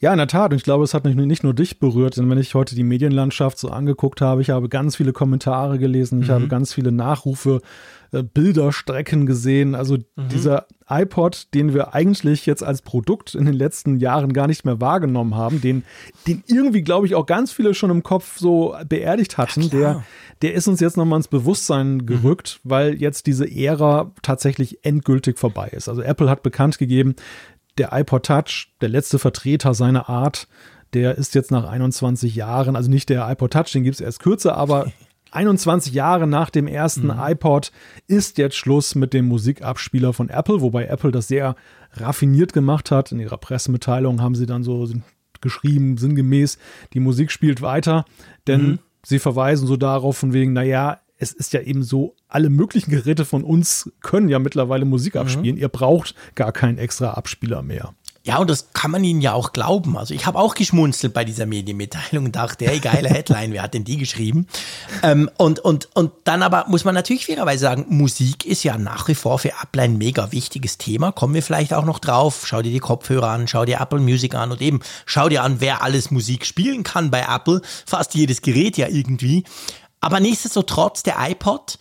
[0.00, 0.50] Ja, in der Tat.
[0.50, 3.58] Und ich glaube, es hat nicht nur dich berührt, denn wenn ich heute die Medienlandschaft
[3.58, 6.32] so angeguckt habe, ich habe ganz viele Kommentare gelesen, ich mhm.
[6.32, 7.62] habe ganz viele Nachrufe,
[8.16, 9.74] äh, Bilderstrecken gesehen.
[9.74, 10.28] Also mhm.
[10.28, 14.80] dieser iPod, den wir eigentlich jetzt als Produkt in den letzten Jahren gar nicht mehr
[14.80, 15.84] wahrgenommen haben, den,
[16.26, 20.04] den irgendwie, glaube ich, auch ganz viele schon im Kopf so beerdigt hatten, ja, der,
[20.42, 22.06] der ist uns jetzt nochmal ins Bewusstsein mhm.
[22.06, 22.70] gerückt, mhm.
[22.70, 25.88] weil jetzt diese Ära tatsächlich endgültig vorbei ist.
[25.88, 27.16] Also Apple hat bekannt gegeben,
[27.78, 30.48] der iPod Touch, der letzte Vertreter seiner Art,
[30.94, 34.20] der ist jetzt nach 21 Jahren, also nicht der iPod Touch, den gibt es erst
[34.20, 34.90] kürzer, aber
[35.36, 37.20] 21 Jahre nach dem ersten mhm.
[37.20, 37.70] iPod
[38.06, 41.56] ist jetzt Schluss mit dem Musikabspieler von Apple, wobei Apple das sehr
[41.92, 43.12] raffiniert gemacht hat.
[43.12, 44.88] In ihrer Pressemitteilung haben sie dann so
[45.40, 46.58] geschrieben, sinngemäß,
[46.94, 48.04] die Musik spielt weiter,
[48.46, 48.78] denn mhm.
[49.04, 53.24] sie verweisen so darauf von wegen, naja, es ist ja eben so, alle möglichen Geräte
[53.24, 55.20] von uns können ja mittlerweile Musik mhm.
[55.20, 55.56] abspielen.
[55.56, 57.94] Ihr braucht gar keinen extra Abspieler mehr.
[58.26, 59.96] Ja, und das kann man ihnen ja auch glauben.
[59.96, 63.72] Also ich habe auch geschmunzelt bei dieser Medienmitteilung und dachte, hey, geile Headline, wer hat
[63.72, 64.48] denn die geschrieben?
[65.04, 69.06] Ähm, und, und, und dann aber muss man natürlich fairerweise sagen, Musik ist ja nach
[69.06, 71.12] wie vor für Apple ein mega wichtiges Thema.
[71.12, 72.42] Kommen wir vielleicht auch noch drauf.
[72.48, 75.60] Schau dir die Kopfhörer an, schau dir Apple Music an und eben schau dir an,
[75.60, 77.62] wer alles Musik spielen kann bei Apple.
[77.86, 79.44] Fast jedes Gerät ja irgendwie.
[80.00, 81.78] Aber nichtsdestotrotz, der iPod,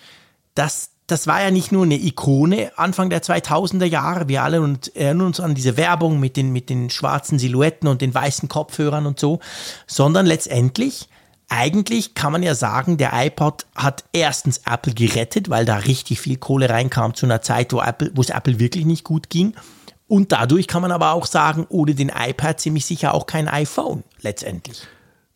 [0.54, 4.28] das, das war ja nicht nur eine Ikone Anfang der 2000er Jahre.
[4.28, 4.58] Wir alle
[4.96, 9.06] erinnern uns an diese Werbung mit den, mit den schwarzen Silhouetten und den weißen Kopfhörern
[9.06, 9.40] und so,
[9.86, 11.08] sondern letztendlich,
[11.48, 16.38] eigentlich kann man ja sagen, der iPod hat erstens Apple gerettet, weil da richtig viel
[16.38, 19.54] Kohle reinkam zu einer Zeit, wo Apple, wo es Apple wirklich nicht gut ging.
[20.08, 24.04] Und dadurch kann man aber auch sagen, ohne den iPad ziemlich sicher auch kein iPhone
[24.22, 24.88] letztendlich.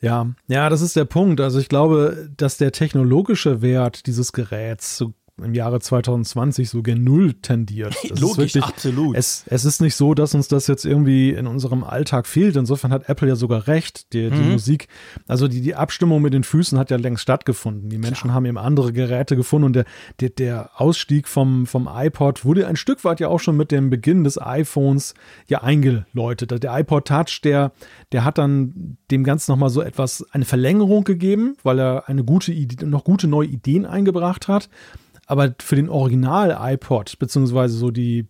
[0.01, 1.41] Ja, ja, das ist der Punkt.
[1.41, 7.03] Also ich glaube, dass der technologische Wert dieses Geräts so im Jahre 2020 so gen
[7.03, 7.95] Null tendiert.
[8.09, 9.15] Das Logisch, wirklich, absolut.
[9.15, 12.55] Es, es ist nicht so, dass uns das jetzt irgendwie in unserem Alltag fehlt.
[12.55, 14.13] Insofern hat Apple ja sogar recht.
[14.13, 14.53] Die, die mhm.
[14.53, 14.87] Musik,
[15.27, 17.89] also die, die Abstimmung mit den Füßen hat ja längst stattgefunden.
[17.89, 18.33] Die Menschen Klar.
[18.35, 19.85] haben eben andere Geräte gefunden und der,
[20.19, 23.89] der, der Ausstieg vom, vom iPod wurde ein Stück weit ja auch schon mit dem
[23.89, 25.13] Beginn des iPhones
[25.47, 26.63] ja eingeläutet.
[26.63, 27.71] Der iPod Touch, der,
[28.11, 32.51] der hat dann dem Ganzen nochmal so etwas, eine Verlängerung gegeben, weil er eine gute
[32.51, 34.69] Idee, noch gute neue Ideen eingebracht hat.
[35.29, 38.27] Aber für den Original-iPod, beziehungsweise so die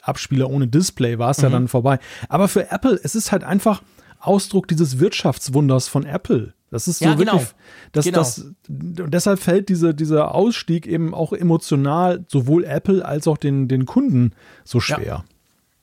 [0.00, 1.44] Abspieler ohne Display, war es mhm.
[1.44, 1.98] ja dann vorbei.
[2.28, 3.82] Aber für Apple, es ist halt einfach
[4.20, 6.54] Ausdruck dieses Wirtschaftswunders von Apple.
[6.70, 7.50] Das ist so ja, wirklich, genau.
[7.90, 8.18] Das, genau.
[8.18, 13.84] Das, deshalb fällt diese, dieser Ausstieg eben auch emotional sowohl Apple als auch den, den
[13.84, 14.34] Kunden
[14.64, 15.24] so schwer.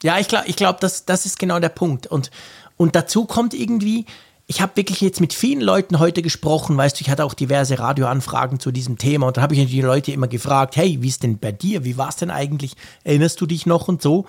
[0.02, 2.08] Ja, ja ich glaube, ich glaub, das, das ist genau der Punkt.
[2.08, 2.32] Und,
[2.78, 4.06] und dazu kommt irgendwie,
[4.48, 7.80] ich habe wirklich jetzt mit vielen Leuten heute gesprochen, weißt du, ich hatte auch diverse
[7.80, 11.24] Radioanfragen zu diesem Thema und da habe ich die Leute immer gefragt, hey, wie ist
[11.24, 11.84] denn bei dir?
[11.84, 12.76] Wie war es denn eigentlich?
[13.04, 14.26] Erinnerst du dich noch und so?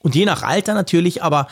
[0.00, 1.46] Und je nach Alter natürlich, aber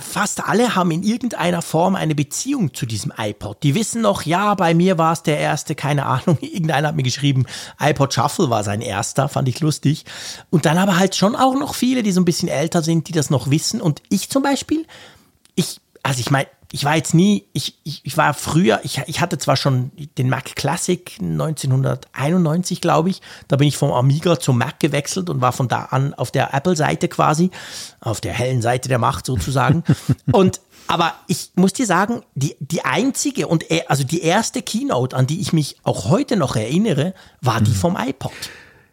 [0.00, 3.62] fast alle haben in irgendeiner Form eine Beziehung zu diesem iPod.
[3.62, 7.02] Die wissen noch, ja, bei mir war es der erste, keine Ahnung, irgendeiner hat mir
[7.02, 7.46] geschrieben,
[7.80, 10.04] iPod Shuffle war sein erster, fand ich lustig.
[10.50, 13.12] Und dann aber halt schon auch noch viele, die so ein bisschen älter sind, die
[13.12, 13.80] das noch wissen.
[13.80, 14.86] Und ich zum Beispiel,
[15.54, 19.20] ich, also ich meine, ich war jetzt nie, ich, ich, ich war früher, ich, ich
[19.20, 24.56] hatte zwar schon den Mac Classic 1991, glaube ich, da bin ich vom Amiga zum
[24.56, 27.50] Mac gewechselt und war von da an auf der Apple-Seite quasi,
[28.00, 29.84] auf der hellen Seite der Macht sozusagen.
[30.32, 35.26] und aber ich muss dir sagen, die, die einzige und also die erste Keynote, an
[35.26, 37.76] die ich mich auch heute noch erinnere, war die mhm.
[37.76, 38.32] vom iPod.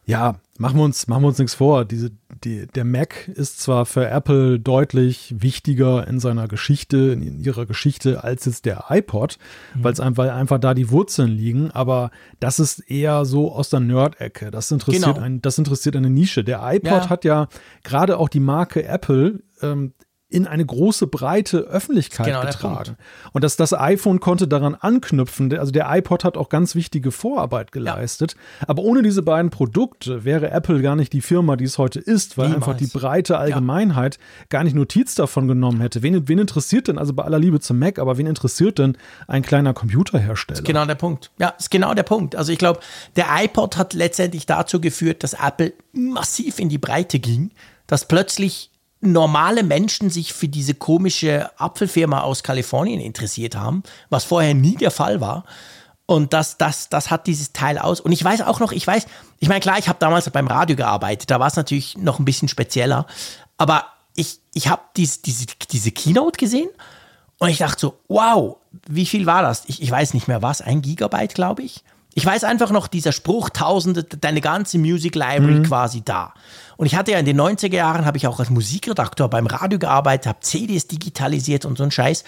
[0.10, 1.86] Ja, machen wir uns, machen wir uns nichts vor.
[1.86, 2.10] Diese,
[2.44, 8.24] die, der Mac ist zwar für Apple deutlich wichtiger in seiner Geschichte, in ihrer Geschichte,
[8.24, 9.38] als jetzt der iPod,
[9.76, 9.84] mhm.
[9.84, 13.82] weil es einfach, einfach da die Wurzeln liegen, aber das ist eher so aus der
[13.82, 14.50] Nerd-Ecke.
[14.50, 15.20] Das interessiert genau.
[15.20, 16.44] ein, das interessiert eine Nische.
[16.44, 17.10] Der iPod ja.
[17.10, 17.48] hat ja
[17.84, 19.94] gerade auch die Marke Apple ähm,
[20.32, 22.98] in eine große breite Öffentlichkeit genau getragen.
[23.34, 25.58] Und das, das iPhone konnte daran anknüpfen.
[25.58, 28.36] Also der iPod hat auch ganz wichtige Vorarbeit geleistet.
[28.60, 28.70] Ja.
[28.70, 32.38] Aber ohne diese beiden Produkte wäre Apple gar nicht die Firma, die es heute ist,
[32.38, 32.68] weil Niemals.
[32.68, 34.46] einfach die breite Allgemeinheit ja.
[34.50, 36.04] gar nicht Notiz davon genommen hätte.
[36.04, 39.42] Wen, wen interessiert denn, also bei aller Liebe zum Mac, aber wen interessiert denn ein
[39.42, 40.54] kleiner Computerhersteller?
[40.54, 41.32] Das ist genau der Punkt.
[41.40, 42.36] Ja, ist genau der Punkt.
[42.36, 42.82] Also ich glaube,
[43.16, 47.50] der iPod hat letztendlich dazu geführt, dass Apple massiv in die Breite ging,
[47.88, 48.70] dass plötzlich
[49.02, 54.92] normale Menschen sich für diese komische Apfelfirma aus Kalifornien interessiert haben, was vorher nie der
[54.92, 55.46] Fall war.
[56.06, 58.00] Und das, das, das hat dieses Teil aus.
[58.00, 59.06] Und ich weiß auch noch, ich weiß,
[59.40, 62.26] ich meine, klar, ich habe damals beim Radio gearbeitet, da war es natürlich noch ein
[62.26, 63.06] bisschen spezieller.
[63.58, 63.86] Aber
[64.16, 66.70] ich, ich habe dies, diese, diese Keynote gesehen
[67.38, 68.58] und ich dachte so, wow,
[68.88, 69.64] wie viel war das?
[69.68, 71.84] Ich, ich weiß nicht mehr was, ein Gigabyte, glaube ich.
[72.20, 75.64] Ich weiß einfach noch, dieser Spruch, tausende, deine ganze Music Library mhm.
[75.64, 76.34] quasi da.
[76.76, 79.80] Und ich hatte ja in den 90er Jahren, habe ich auch als Musikredakteur beim Radio
[79.80, 82.26] gearbeitet, habe CDs digitalisiert und so ein Scheiß.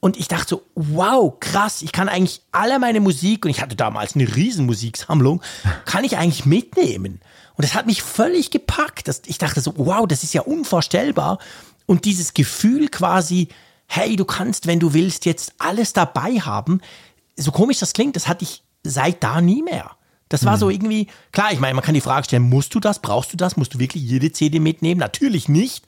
[0.00, 3.76] Und ich dachte so, wow, krass, ich kann eigentlich alle meine Musik, und ich hatte
[3.76, 5.42] damals eine riesen Musiksammlung,
[5.84, 7.20] kann ich eigentlich mitnehmen.
[7.56, 9.06] Und das hat mich völlig gepackt.
[9.06, 11.40] Das, ich dachte so, wow, das ist ja unvorstellbar.
[11.84, 13.48] Und dieses Gefühl quasi,
[13.86, 16.80] hey, du kannst, wenn du willst, jetzt alles dabei haben.
[17.36, 19.92] So komisch das klingt, das hatte ich seit da nie mehr.
[20.28, 20.60] Das war mhm.
[20.60, 23.36] so irgendwie, klar, ich meine, man kann die Frage stellen, musst du das, brauchst du
[23.36, 24.98] das, musst du wirklich jede CD mitnehmen?
[24.98, 25.84] Natürlich nicht.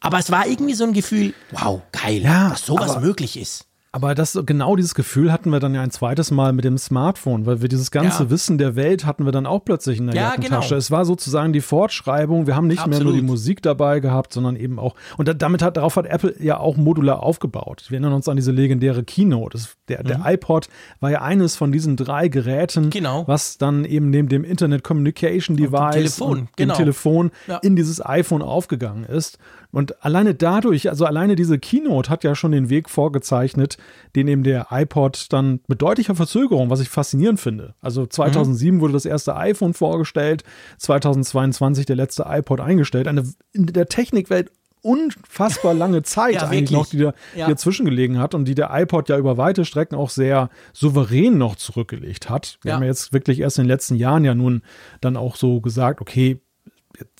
[0.00, 3.66] Aber es war irgendwie so ein Gefühl, wow, geil, ja, dass sowas möglich ist.
[3.92, 7.46] Aber das, genau dieses Gefühl hatten wir dann ja ein zweites Mal mit dem Smartphone,
[7.46, 8.30] weil wir dieses ganze ja.
[8.30, 10.68] Wissen der Welt hatten wir dann auch plötzlich in der ja, Jackentasche.
[10.70, 10.78] Genau.
[10.78, 12.46] Es war sozusagen die Fortschreibung.
[12.46, 12.98] Wir haben nicht Absolut.
[12.98, 16.34] mehr nur die Musik dabei gehabt, sondern eben auch, und damit hat, darauf hat Apple
[16.40, 17.84] ja auch modular aufgebaut.
[17.88, 19.56] Wir erinnern uns an diese legendäre Keynote.
[19.56, 20.08] Das, der, mhm.
[20.08, 20.68] der iPod
[21.00, 23.26] war ja eines von diesen drei Geräten, genau.
[23.26, 26.74] was dann eben neben dem Internet Communication Device, dem Telefon, und genau.
[26.74, 27.56] dem Telefon ja.
[27.58, 29.38] in dieses iPhone aufgegangen ist.
[29.70, 33.76] Und alleine dadurch, also alleine diese Keynote hat ja schon den Weg vorgezeichnet,
[34.14, 37.74] den eben der iPod dann mit deutlicher Verzögerung, was ich faszinierend finde.
[37.80, 38.80] Also 2007 mhm.
[38.80, 40.44] wurde das erste iPhone vorgestellt,
[40.78, 43.08] 2022 der letzte iPod eingestellt.
[43.08, 44.50] Eine in der Technikwelt
[44.86, 47.48] unfassbar lange Zeit ja, eigentlich noch, die, da, ja.
[47.48, 51.56] dazwischen gelegen hat und die der iPod ja über weite Strecken auch sehr souverän noch
[51.56, 52.58] zurückgelegt hat.
[52.62, 52.74] Wir ja.
[52.76, 54.62] haben ja jetzt wirklich erst in den letzten Jahren ja nun
[55.00, 56.40] dann auch so gesagt, okay,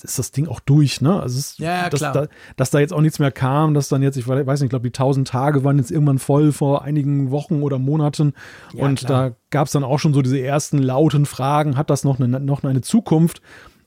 [0.02, 1.20] ist das Ding auch durch, ne?
[1.20, 4.02] Also ist, ja, ja, dass, da, dass, da, jetzt auch nichts mehr kam, dass dann
[4.02, 7.30] jetzt, ich weiß nicht, ich glaube, die 1000 Tage waren jetzt irgendwann voll vor einigen
[7.30, 8.34] Wochen oder Monaten.
[8.72, 9.30] Ja, und klar.
[9.30, 12.40] da gab es dann auch schon so diese ersten lauten Fragen, hat das noch eine,
[12.40, 13.40] noch eine Zukunft?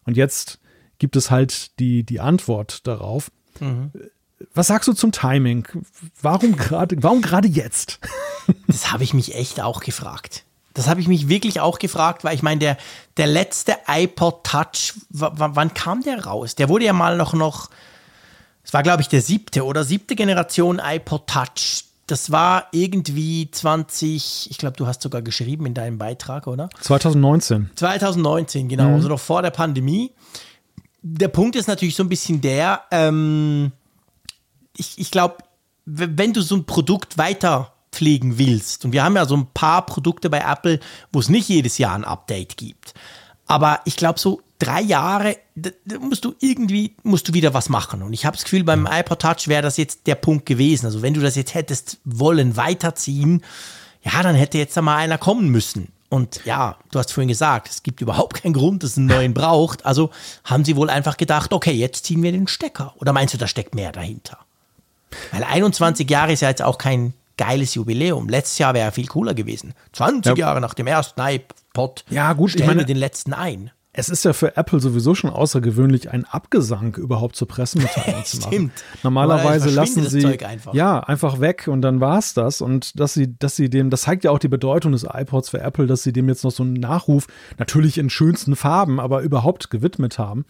[0.06, 0.60] Und jetzt
[0.97, 3.32] gibt es halt die, die Antwort darauf.
[3.60, 3.91] Mhm.
[4.54, 5.67] Was sagst du zum Timing?
[6.21, 7.99] Warum gerade, warum gerade jetzt?
[8.67, 10.45] Das habe ich mich echt auch gefragt.
[10.74, 12.78] Das habe ich mich wirklich auch gefragt, weil ich meine, der,
[13.18, 16.56] der letzte iPod Touch, wann kam der raus?
[16.56, 17.70] Der wurde ja mal noch, noch,
[18.64, 21.86] es war glaube ich der siebte oder siebte Generation iPod Touch.
[22.08, 26.70] Das war irgendwie 20, ich glaube, du hast sogar geschrieben in deinem Beitrag, oder?
[26.82, 27.70] 2019.
[27.76, 28.94] 2019, genau, mhm.
[28.96, 30.12] also noch vor der Pandemie.
[31.02, 33.72] Der Punkt ist natürlich so ein bisschen der, ähm,
[34.76, 35.38] ich, ich glaube,
[35.86, 38.86] wenn du so ein Produkt weiter pflegen willst.
[38.86, 40.80] Und wir haben ja so ein paar Produkte bei Apple,
[41.12, 42.94] wo es nicht jedes Jahr ein Update gibt.
[43.46, 48.02] Aber ich glaube, so drei Jahre, da, musst du irgendwie, musst du wieder was machen.
[48.02, 50.86] Und ich habe das Gefühl, beim iPod Touch wäre das jetzt der Punkt gewesen.
[50.86, 53.44] Also wenn du das jetzt hättest wollen weiterziehen,
[54.02, 55.92] ja, dann hätte jetzt da mal einer kommen müssen.
[56.08, 59.34] Und ja, du hast vorhin gesagt, es gibt überhaupt keinen Grund, dass es einen neuen
[59.34, 59.86] braucht.
[59.86, 60.10] Also
[60.46, 62.94] haben sie wohl einfach gedacht, okay, jetzt ziehen wir den Stecker.
[62.98, 64.38] Oder meinst du, da steckt mehr dahinter?
[65.32, 68.28] Weil 21 Jahre ist ja jetzt auch kein geiles Jubiläum.
[68.28, 69.73] Letztes Jahr wäre viel cooler gewesen.
[69.93, 70.47] 20 ja.
[70.47, 72.04] Jahre nach dem ersten iPod.
[72.10, 73.71] Ja, gut, stellen ich meine, wir den letzten ein.
[73.91, 78.52] Es ist ja für Apple sowieso schon außergewöhnlich, einen Abgesang überhaupt zur Pressemitteilung zu machen.
[78.52, 78.84] Stimmt.
[79.04, 80.73] Normalerweise lassen sie einfach.
[80.73, 82.62] ja einfach weg und dann war es das.
[82.62, 85.62] Und dass sie, dass sie dem, das zeigt ja auch die Bedeutung des iPods für
[85.62, 89.69] Apple, dass sie dem jetzt noch so einen Nachruf, natürlich in schönsten Farben, aber überhaupt
[89.71, 90.45] gewidmet haben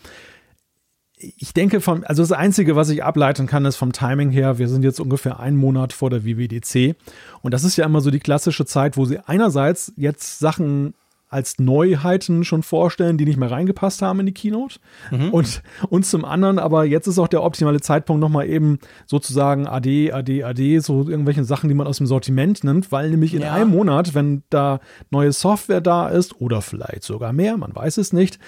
[1.19, 4.69] ich denke, vom, also das Einzige, was ich ableiten kann, ist vom Timing her, wir
[4.69, 6.95] sind jetzt ungefähr einen Monat vor der WWDC.
[7.41, 10.93] Und das ist ja immer so die klassische Zeit, wo sie einerseits jetzt Sachen
[11.27, 14.79] als Neuheiten schon vorstellen, die nicht mehr reingepasst haben in die Keynote.
[15.11, 15.29] Mhm.
[15.29, 20.13] Und, und zum anderen, aber jetzt ist auch der optimale Zeitpunkt, nochmal eben sozusagen AD,
[20.13, 23.53] AD, AD, so irgendwelche Sachen, die man aus dem Sortiment nimmt, weil nämlich in ja.
[23.53, 24.79] einem Monat, wenn da
[25.11, 28.39] neue Software da ist oder vielleicht sogar mehr, man weiß es nicht,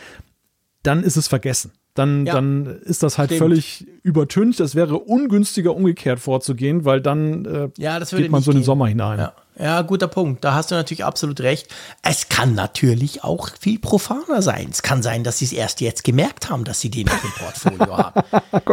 [0.82, 3.39] dann ist es vergessen dann, ja, dann ist das halt stimmt.
[3.39, 4.60] völlig übertüncht.
[4.62, 8.88] Es wäre ungünstiger, umgekehrt vorzugehen, weil dann äh, ja, geht man so in den Sommer
[8.88, 9.19] hinein.
[9.19, 9.34] Ja.
[9.60, 9.82] ja.
[9.82, 10.43] guter Punkt.
[10.43, 11.67] Da hast du natürlich absolut recht.
[12.01, 14.69] Es kann natürlich auch viel profaner sein.
[14.71, 17.32] Es kann sein, dass sie es erst jetzt gemerkt haben, dass sie den nicht im
[17.32, 18.21] Portfolio haben.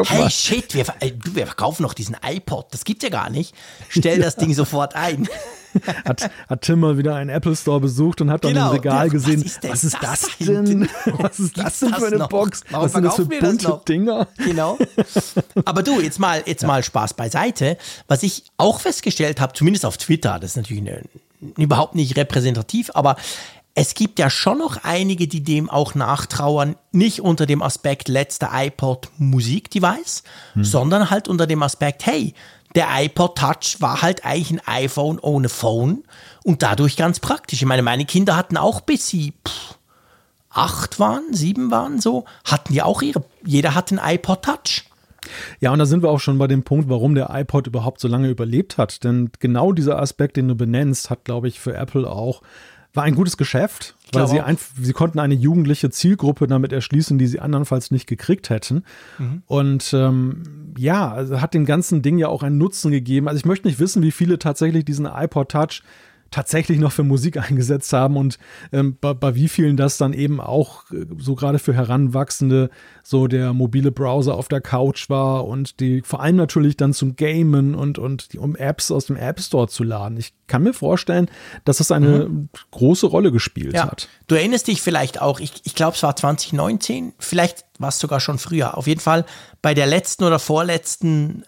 [0.07, 0.31] hey, mal.
[0.31, 0.87] shit, wir,
[1.33, 2.66] wir verkaufen noch diesen iPod.
[2.70, 3.52] Das gibt ja gar nicht.
[3.88, 5.28] Stell das Ding sofort ein
[6.04, 8.70] hat, hat Tim mal wieder einen Apple Store besucht und hat dann genau.
[8.70, 10.88] im Regal gesehen, was ist, was ist das, das denn?
[11.18, 12.28] Was ist das denn für eine noch?
[12.28, 12.62] Box?
[12.70, 14.28] Warum was sind das für bunte das Dinger?
[14.37, 14.78] Genau.
[15.64, 16.68] Aber du, jetzt mal, jetzt ja.
[16.68, 17.76] mal Spaß beiseite.
[18.07, 21.02] Was ich auch festgestellt habe, zumindest auf Twitter, das ist natürlich eine,
[21.57, 23.16] überhaupt nicht repräsentativ, aber
[23.81, 28.50] es gibt ja schon noch einige, die dem auch nachtrauern, nicht unter dem Aspekt letzter
[28.52, 30.64] iPod Musikdevice, hm.
[30.64, 32.35] sondern halt unter dem Aspekt, hey,
[32.79, 36.05] der iPod Touch war halt eigentlich ein iPhone ohne Phone
[36.45, 37.61] und dadurch ganz praktisch.
[37.61, 39.75] Ich meine, meine Kinder hatten auch bis sie pff,
[40.51, 44.85] acht waren, sieben waren so, hatten ja auch ihre, jeder hat einen iPod Touch.
[45.59, 48.07] Ja, und da sind wir auch schon bei dem Punkt, warum der iPod überhaupt so
[48.07, 49.03] lange überlebt hat.
[49.03, 52.43] Denn genau dieser Aspekt, den du benennst, hat, glaube ich, für Apple auch
[52.95, 57.27] war ein gutes Geschäft, weil sie, ein, sie konnten eine jugendliche Zielgruppe damit erschließen, die
[57.27, 58.85] sie andernfalls nicht gekriegt hätten.
[59.18, 59.42] Mhm.
[59.47, 63.29] Und ähm, ja, also hat dem ganzen Ding ja auch einen Nutzen gegeben.
[63.29, 65.83] Also ich möchte nicht wissen, wie viele tatsächlich diesen iPod Touch
[66.31, 68.38] tatsächlich noch für Musik eingesetzt haben und
[68.73, 72.71] ähm, bei, bei, wie vielen das dann eben auch äh, so gerade für Heranwachsende
[73.03, 77.17] so der mobile Browser auf der Couch war und die vor allem natürlich dann zum
[77.17, 80.19] Gamen und, und die, um Apps aus dem App Store zu laden.
[80.19, 81.31] Ich kann mir vorstellen,
[81.64, 82.49] dass das eine mhm.
[82.71, 83.87] große Rolle gespielt ja.
[83.87, 84.09] hat.
[84.27, 88.21] Du erinnerst dich vielleicht auch, ich, ich glaube, es war 2019, vielleicht war es sogar
[88.21, 88.77] schon früher.
[88.77, 89.25] Auf jeden Fall
[89.62, 91.45] bei der letzten oder vorletzten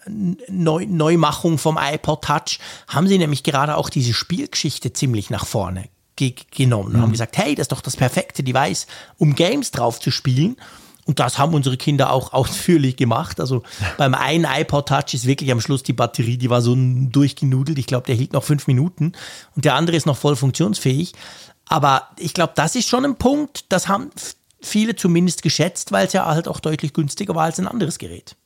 [0.48, 5.88] Neu Neumachung vom iPod Touch haben sie nämlich gerade auch diese Spielgeschichte ziemlich nach vorne
[6.16, 7.02] ge genommen und mhm.
[7.02, 8.86] haben gesagt, hey, das ist doch das perfekte Device,
[9.18, 10.56] um Games drauf zu spielen.
[11.06, 13.40] Und das haben unsere Kinder auch ausführlich gemacht.
[13.40, 13.62] Also
[13.96, 17.78] beim einen iPod Touch ist wirklich am Schluss die Batterie, die war so durchgenudelt.
[17.78, 19.12] Ich glaube, der hielt noch fünf Minuten
[19.56, 21.14] und der andere ist noch voll funktionsfähig.
[21.66, 24.10] Aber ich glaube, das ist schon ein Punkt, das haben
[24.62, 28.36] viele zumindest geschätzt, weil es ja halt auch deutlich günstiger war als ein anderes Gerät.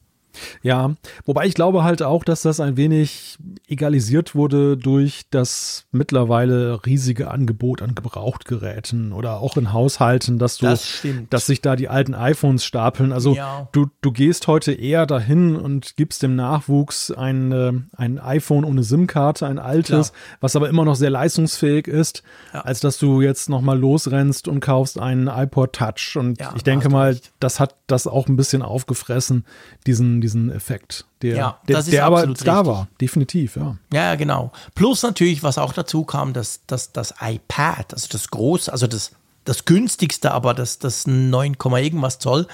[0.62, 0.94] Ja,
[1.24, 7.30] wobei ich glaube halt auch, dass das ein wenig egalisiert wurde durch das mittlerweile riesige
[7.30, 12.14] Angebot an Gebrauchtgeräten oder auch in Haushalten, dass du, das dass sich da die alten
[12.14, 13.12] iPhones stapeln.
[13.12, 13.68] Also ja.
[13.72, 18.82] du, du gehst heute eher dahin und gibst dem Nachwuchs ein, äh, ein iPhone ohne
[18.82, 20.38] SIM-Karte, ein altes, Klar.
[20.40, 22.60] was aber immer noch sehr leistungsfähig ist, ja.
[22.62, 26.16] als dass du jetzt nochmal losrennst und kaufst einen iPod Touch.
[26.16, 29.44] Und ja, ich denke mal, das hat das auch ein bisschen aufgefressen,
[29.86, 33.76] diesen diesen Effekt, der, ja, der, der aber da war, definitiv, ja.
[33.92, 34.52] Ja, genau.
[34.74, 39.12] Plus natürlich, was auch dazu kam, dass, dass das iPad, also das große, also das,
[39.44, 42.46] das günstigste, aber das, das 9, irgendwas Zoll,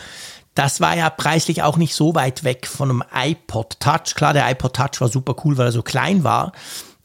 [0.55, 4.17] das war ja preislich auch nicht so weit weg von einem iPod Touch.
[4.17, 6.53] Klar, der iPod Touch war super cool, weil er so klein war.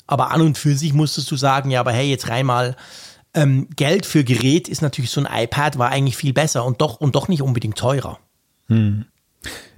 [0.08, 2.76] Aber an und für sich musstest du sagen, ja, aber hey, jetzt rein mal
[3.36, 7.00] ähm, Geld für Gerät ist natürlich so ein iPad war eigentlich viel besser und doch
[7.00, 8.18] und doch nicht unbedingt teurer.
[8.68, 9.06] Hm.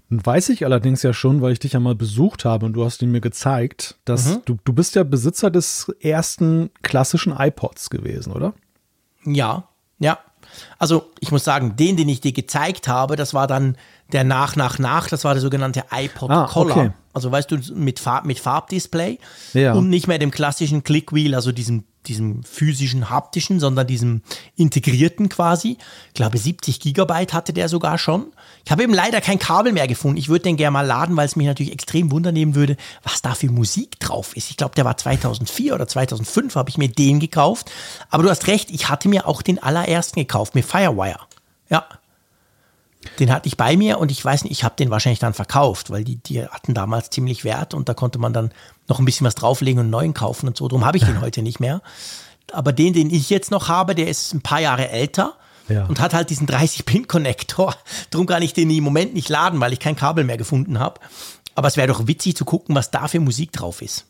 [0.10, 2.86] Nun weiß ich allerdings ja schon, weil ich dich ja mal besucht habe und du
[2.86, 4.42] hast ihn mir gezeigt, dass mhm.
[4.46, 8.54] du, du bist ja Besitzer des ersten klassischen iPods gewesen, oder?
[9.26, 9.68] Ja,
[10.00, 10.20] ja.
[10.78, 13.76] Also ich muss sagen, den, den ich dir gezeigt habe, das war dann
[14.12, 16.78] der nach, nach, nach, das war der sogenannte iPod ah, Color.
[16.78, 16.92] Okay.
[17.14, 19.18] Also weißt du, mit, Farb, mit Farbdisplay
[19.54, 19.74] ja.
[19.74, 24.22] und nicht mehr dem klassischen Clickwheel, also diesem diesem physischen, haptischen, sondern diesem
[24.56, 25.78] integrierten quasi.
[26.08, 28.28] Ich glaube, 70 Gigabyte hatte der sogar schon.
[28.66, 30.18] Ich habe eben leider kein Kabel mehr gefunden.
[30.18, 33.36] Ich würde den gerne mal laden, weil es mich natürlich extrem wundernehmen würde, was da
[33.36, 34.50] für Musik drauf ist.
[34.50, 37.72] Ich glaube, der war 2004 oder 2005 habe ich mir den gekauft.
[38.10, 41.20] Aber du hast recht, ich hatte mir auch den allerersten gekauft mit Firewire.
[41.70, 41.86] Ja.
[43.20, 45.92] Den hatte ich bei mir und ich weiß nicht, ich habe den wahrscheinlich dann verkauft,
[45.92, 48.52] weil die, die hatten damals ziemlich Wert und da konnte man dann
[48.88, 50.68] noch ein bisschen was drauflegen und einen neuen kaufen und so.
[50.68, 51.82] Darum habe ich den heute nicht mehr.
[52.52, 55.36] Aber den, den ich jetzt noch habe, der ist ein paar Jahre älter.
[55.70, 55.86] Ja.
[55.86, 57.76] Und hat halt diesen 30-Pin-Connector.
[58.10, 61.02] Darum kann ich den im Moment nicht laden, weil ich kein Kabel mehr gefunden habe.
[61.56, 64.06] Aber es wäre doch witzig zu gucken, was da für Musik drauf ist.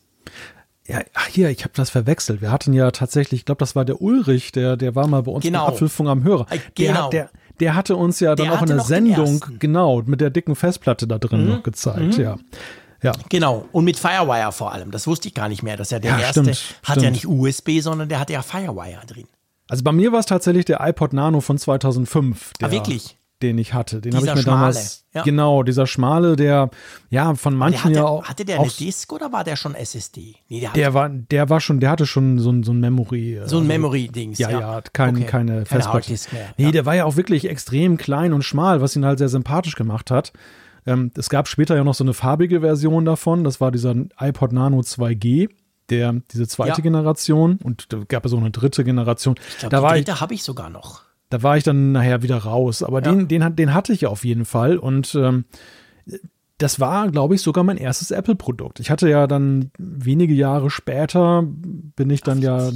[0.86, 2.40] Ja, hier, ich habe das verwechselt.
[2.40, 5.32] Wir hatten ja tatsächlich, ich glaube, das war der Ulrich, der, der war mal bei
[5.32, 5.66] uns genau.
[5.66, 6.46] Apfelfunk am Hörer.
[6.50, 7.10] Äh, genau.
[7.10, 7.28] Der,
[7.60, 11.06] der, hatte uns ja dann der auch in der Sendung, genau, mit der dicken Festplatte
[11.06, 11.50] da drin mhm.
[11.50, 12.22] noch gezeigt, mhm.
[12.22, 12.36] ja.
[13.02, 13.12] Ja.
[13.28, 13.68] Genau.
[13.70, 14.90] Und mit Firewire vor allem.
[14.90, 17.02] Das wusste ich gar nicht mehr, dass er der ja, erste stimmt, hat stimmt.
[17.04, 19.26] ja nicht USB, sondern der hatte ja Firewire drin.
[19.68, 22.54] Also bei mir war es tatsächlich der iPod Nano von 2005.
[22.54, 23.17] Der, ah, wirklich?
[23.40, 24.00] Den ich hatte.
[24.00, 25.04] Den habe ich mir schmale, damals.
[25.14, 25.22] Ja.
[25.22, 26.70] Genau, dieser schmale, der
[27.08, 28.24] ja von manchen ja auch.
[28.24, 30.34] Hatte der eine Disk oder war der schon SSD?
[30.48, 33.34] Nee, der, der war, der war schon, der hatte schon so ein, so ein Memory.
[33.34, 34.38] So ein also, Memory-Dings.
[34.38, 35.24] Ja, ja, ja kein, okay.
[35.26, 36.12] keine, keine Festplatte.
[36.32, 39.28] Mehr, nee, der war ja auch wirklich extrem klein und schmal, was ihn halt sehr
[39.28, 40.32] sympathisch gemacht hat.
[40.84, 43.44] Ähm, es gab später ja noch so eine farbige Version davon.
[43.44, 45.48] Das war dieser iPod Nano 2G.
[45.90, 46.82] Der, diese zweite ja.
[46.82, 49.36] Generation und da gab es so eine dritte Generation.
[49.48, 51.07] Ich glaube, die dritte habe ich sogar noch.
[51.30, 52.82] Da war ich dann nachher wieder raus.
[52.82, 53.12] Aber ja.
[53.12, 54.78] den, den, den hatte ich ja auf jeden Fall.
[54.78, 55.44] Und ähm,
[56.58, 58.80] das war, glaube ich, sogar mein erstes Apple-Produkt.
[58.80, 62.70] Ich hatte ja dann wenige Jahre später, bin ich dann ja,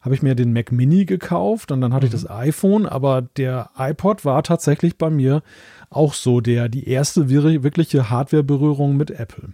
[0.00, 2.14] habe ich mir den Mac Mini gekauft und dann hatte mhm.
[2.14, 5.42] ich das iPhone, aber der iPod war tatsächlich bei mir
[5.90, 9.50] auch so der, die erste wirkliche Hardware-Berührung mit Apple.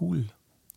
[0.00, 0.26] Cool.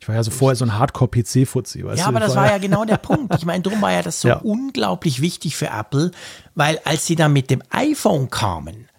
[0.03, 1.79] Ich war ja so vorher so ein Hardcore-PC-Fuzzi.
[1.79, 2.01] Ja, du?
[2.01, 3.33] aber das war ja genau der Punkt.
[3.37, 4.35] Ich meine, darum war ja das so ja.
[4.35, 6.11] unglaublich wichtig für Apple,
[6.55, 8.89] weil als sie dann mit dem iPhone kamen,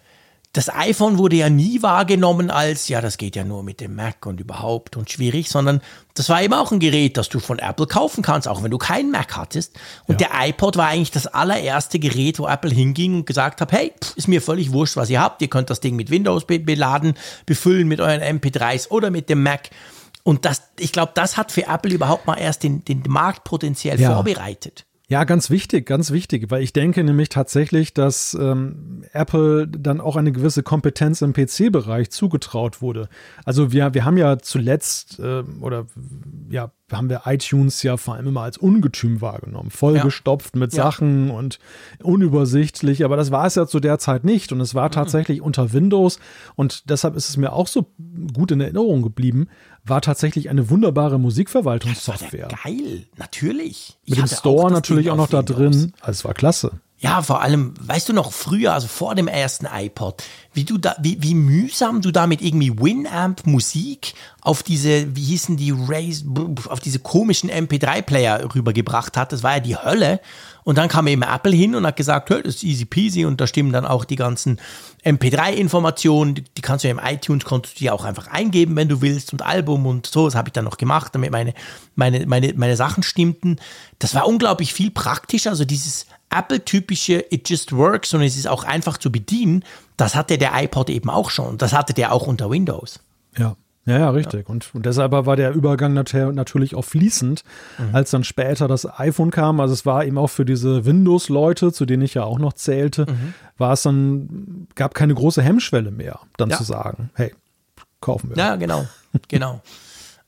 [0.53, 4.25] das iPhone wurde ja nie wahrgenommen als, ja, das geht ja nur mit dem Mac
[4.25, 5.79] und überhaupt und schwierig, sondern
[6.15, 8.79] das war eben auch ein Gerät, das du von Apple kaufen kannst, auch wenn du
[8.79, 9.77] keinen Mac hattest.
[10.07, 10.27] Und ja.
[10.27, 14.17] der iPod war eigentlich das allererste Gerät, wo Apple hinging und gesagt hat, hey, pff,
[14.17, 15.43] ist mir völlig wurscht, was ihr habt.
[15.43, 17.13] Ihr könnt das Ding mit Windows beladen,
[17.45, 19.69] befüllen mit euren MP3s oder mit dem Mac.
[20.25, 24.01] Und das, ich glaube, das hat für Apple überhaupt mal erst den, den Markt potenziell
[24.01, 24.11] ja.
[24.11, 24.87] vorbereitet.
[25.07, 30.15] Ja, ganz wichtig, ganz wichtig, weil ich denke nämlich tatsächlich, dass ähm, Apple dann auch
[30.15, 33.07] eine gewisse Kompetenz im PC-Bereich zugetraut wurde.
[33.43, 35.85] Also wir, wir haben ja zuletzt äh, oder
[36.49, 40.59] ja, haben wir iTunes ja vor allem immer als Ungetüm wahrgenommen, vollgestopft ja.
[40.59, 41.33] mit Sachen ja.
[41.35, 41.59] und
[42.01, 44.93] unübersichtlich, aber das war es ja zu der Zeit nicht und es war mhm.
[44.93, 45.45] tatsächlich mhm.
[45.45, 46.19] unter Windows
[46.55, 47.91] und deshalb ist es mir auch so
[48.33, 49.49] gut in Erinnerung geblieben,
[49.85, 52.49] war tatsächlich eine wunderbare Musikverwaltungssoftware.
[52.51, 53.97] Ja, geil, natürlich.
[54.03, 55.93] Ich Mit dem Store auch natürlich auch noch da drin.
[56.01, 56.71] Also es war klasse.
[56.97, 60.23] Ja, vor allem, weißt du noch, früher, also vor dem ersten iPod,
[60.53, 65.57] wie du da, wie, wie mühsam du damit irgendwie Winamp Musik auf diese, wie hießen
[65.57, 66.23] die Rays,
[66.69, 69.33] auf diese komischen MP3-Player rübergebracht hat.
[69.33, 70.21] Das war ja die Hölle.
[70.65, 73.39] Und dann kam eben Apple hin und hat gesagt, hey, das ist easy peasy und
[73.39, 74.59] da stimmen dann auch die ganzen
[75.03, 78.89] MP3-Informationen, die, die, kannst du ja im iTunes, konntest du die auch einfach eingeben, wenn
[78.89, 81.53] du willst und Album und so, das habe ich dann noch gemacht, damit meine,
[81.93, 83.57] meine, meine, meine Sachen stimmten.
[83.99, 88.63] Das war unglaublich viel praktischer, also dieses Apple-typische It just works und es ist auch
[88.63, 89.63] einfach zu bedienen,
[89.97, 92.99] das hatte der iPod eben auch schon, das hatte der auch unter Windows.
[93.37, 93.55] Ja.
[93.85, 94.47] Ja, ja, richtig.
[94.47, 94.51] Ja.
[94.51, 97.43] Und, und deshalb war der Übergang natürlich auch fließend,
[97.77, 97.95] mhm.
[97.95, 99.59] als dann später das iPhone kam.
[99.59, 103.05] Also es war eben auch für diese Windows-Leute, zu denen ich ja auch noch zählte,
[103.07, 103.33] mhm.
[103.57, 106.57] war es dann, gab keine große Hemmschwelle mehr, dann ja.
[106.57, 107.33] zu sagen, hey,
[108.01, 108.37] kaufen wir.
[108.37, 108.85] Ja, genau,
[109.27, 109.61] genau.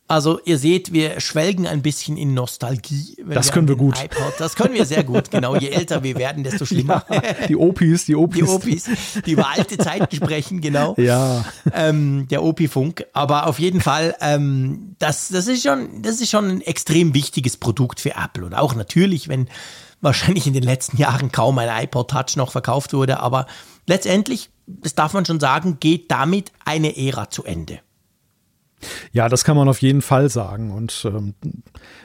[0.10, 3.18] Also ihr seht, wir schwelgen ein bisschen in Nostalgie.
[3.28, 4.02] das können wir gut.
[4.02, 5.58] IPod, das können wir sehr gut, genau.
[5.58, 7.06] Je älter wir werden, desto schlimmer.
[7.10, 8.40] Ja, die Opis, die Opis.
[8.40, 8.90] Die Opis,
[9.26, 10.96] die über alte Zeiten sprechen, genau.
[10.98, 11.44] Ja.
[11.74, 13.06] Ähm, der Opi-Funk.
[13.12, 17.58] Aber auf jeden Fall, ähm, das, das, ist schon, das ist schon ein extrem wichtiges
[17.58, 18.46] Produkt für Apple.
[18.46, 19.50] Und auch natürlich, wenn
[20.00, 23.20] wahrscheinlich in den letzten Jahren kaum ein iPod Touch noch verkauft wurde.
[23.20, 23.46] Aber
[23.88, 27.80] letztendlich, das darf man schon sagen, geht damit eine Ära zu Ende.
[29.12, 30.72] Ja, das kann man auf jeden Fall sagen.
[30.72, 31.34] Und ähm,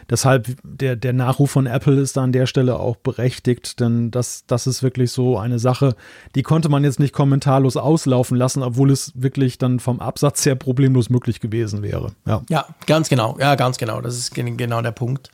[0.09, 4.45] deshalb, der, der Nachruf von Apple ist da an der Stelle auch berechtigt, denn das,
[4.47, 5.95] das ist wirklich so eine Sache,
[6.35, 10.55] die konnte man jetzt nicht kommentarlos auslaufen lassen, obwohl es wirklich dann vom Absatz her
[10.55, 12.13] problemlos möglich gewesen wäre.
[12.27, 13.37] Ja, ja ganz genau.
[13.39, 14.01] Ja, ganz genau.
[14.01, 15.31] Das ist genau der Punkt.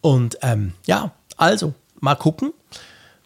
[0.00, 2.52] Und ähm, ja, also mal gucken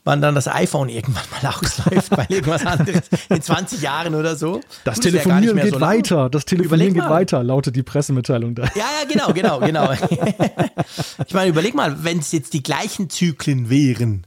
[0.05, 4.61] wann dann das iPhone irgendwann mal ausläuft, weil irgendwas anderes in 20 Jahren oder so.
[4.85, 6.31] Das Telefonieren ja geht so weiter.
[6.31, 8.65] Das Telefonieren geht weiter, lautet die Pressemitteilung da.
[8.75, 9.93] Ja, ja, genau, genau, genau.
[11.27, 14.27] ich meine, überleg mal, wenn es jetzt die gleichen Zyklen wären,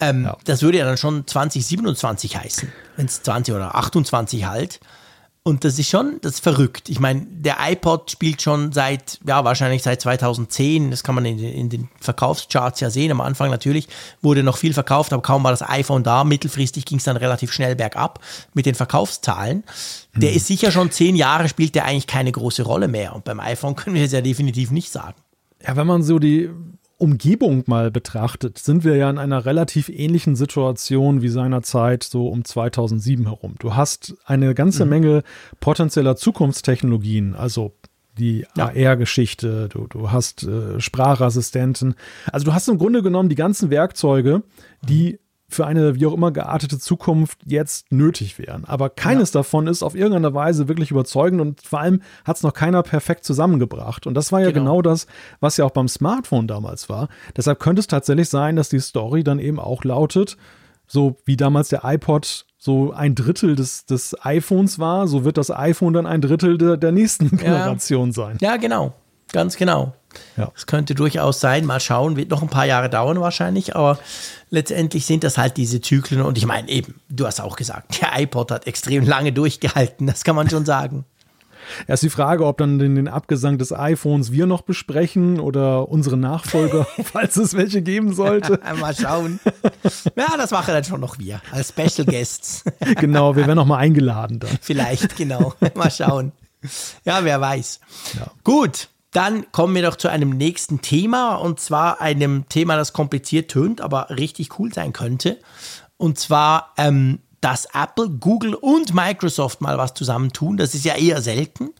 [0.00, 0.36] ähm, ja.
[0.44, 4.80] das würde ja dann schon 2027 heißen, wenn es 20 oder 28 halt.
[5.46, 6.88] Und das ist schon, das ist verrückt.
[6.88, 10.90] Ich meine, der iPod spielt schon seit, ja, wahrscheinlich seit 2010.
[10.90, 13.12] Das kann man in, in, den Verkaufscharts ja sehen.
[13.12, 13.86] Am Anfang natürlich
[14.22, 16.24] wurde noch viel verkauft, aber kaum war das iPhone da.
[16.24, 18.18] Mittelfristig ging es dann relativ schnell bergab
[18.54, 19.62] mit den Verkaufszahlen.
[20.16, 20.36] Der hm.
[20.36, 23.14] ist sicher schon zehn Jahre, spielt der eigentlich keine große Rolle mehr.
[23.14, 25.14] Und beim iPhone können wir es ja definitiv nicht sagen.
[25.64, 26.50] Ja, wenn man so die
[26.98, 32.44] Umgebung mal betrachtet, sind wir ja in einer relativ ähnlichen Situation wie seinerzeit so um
[32.44, 33.54] 2007 herum.
[33.58, 34.90] Du hast eine ganze mhm.
[34.90, 35.22] Menge
[35.60, 37.74] potenzieller Zukunftstechnologien, also
[38.18, 38.68] die ja.
[38.68, 41.94] AR-Geschichte, du, du hast äh, Sprachassistenten.
[42.32, 44.42] Also du hast im Grunde genommen die ganzen Werkzeuge,
[44.88, 45.18] die
[45.48, 48.64] für eine wie auch immer geartete Zukunft jetzt nötig wären.
[48.64, 49.40] Aber keines ja.
[49.40, 53.24] davon ist auf irgendeine Weise wirklich überzeugend und vor allem hat es noch keiner perfekt
[53.24, 54.06] zusammengebracht.
[54.06, 54.76] Und das war ja genau.
[54.78, 54.82] genau.
[54.82, 55.06] das,
[55.40, 57.08] was ja auch beim Smartphone damals war.
[57.36, 60.36] Deshalb könnte es tatsächlich sein, dass die Story dann eben auch lautet,
[60.86, 65.50] so wie damals der iPod so ein Drittel des, des iPhones war, so wird das
[65.50, 68.12] iPhone dann ein Drittel der, der nächsten Generation ja.
[68.12, 68.38] sein.
[68.40, 68.94] Ja, genau.
[69.36, 69.92] Ganz genau.
[70.38, 70.50] Ja.
[70.54, 71.66] Das könnte durchaus sein.
[71.66, 73.98] Mal schauen, wird noch ein paar Jahre dauern wahrscheinlich, aber
[74.48, 76.22] letztendlich sind das halt diese Zyklen.
[76.22, 80.24] Und ich meine eben, du hast auch gesagt, der iPod hat extrem lange durchgehalten, das
[80.24, 81.04] kann man schon sagen.
[81.86, 86.86] Erst die Frage, ob dann den, Abgesang des iPhones wir noch besprechen oder unsere Nachfolger,
[87.04, 88.58] falls es welche geben sollte.
[88.80, 89.38] mal schauen.
[90.16, 92.64] Ja, das machen dann schon noch wir als Special Guests.
[92.94, 94.58] genau, wir werden noch mal eingeladen dann.
[94.62, 95.52] Vielleicht, genau.
[95.74, 96.32] Mal schauen.
[97.04, 97.80] Ja, wer weiß.
[98.18, 98.30] Ja.
[98.42, 103.50] Gut, dann kommen wir doch zu einem nächsten Thema und zwar einem Thema, das kompliziert
[103.50, 105.38] tönt, aber richtig cool sein könnte.
[105.96, 110.58] Und zwar, ähm, dass Apple, Google und Microsoft mal was zusammentun.
[110.58, 111.70] Das ist ja eher selten.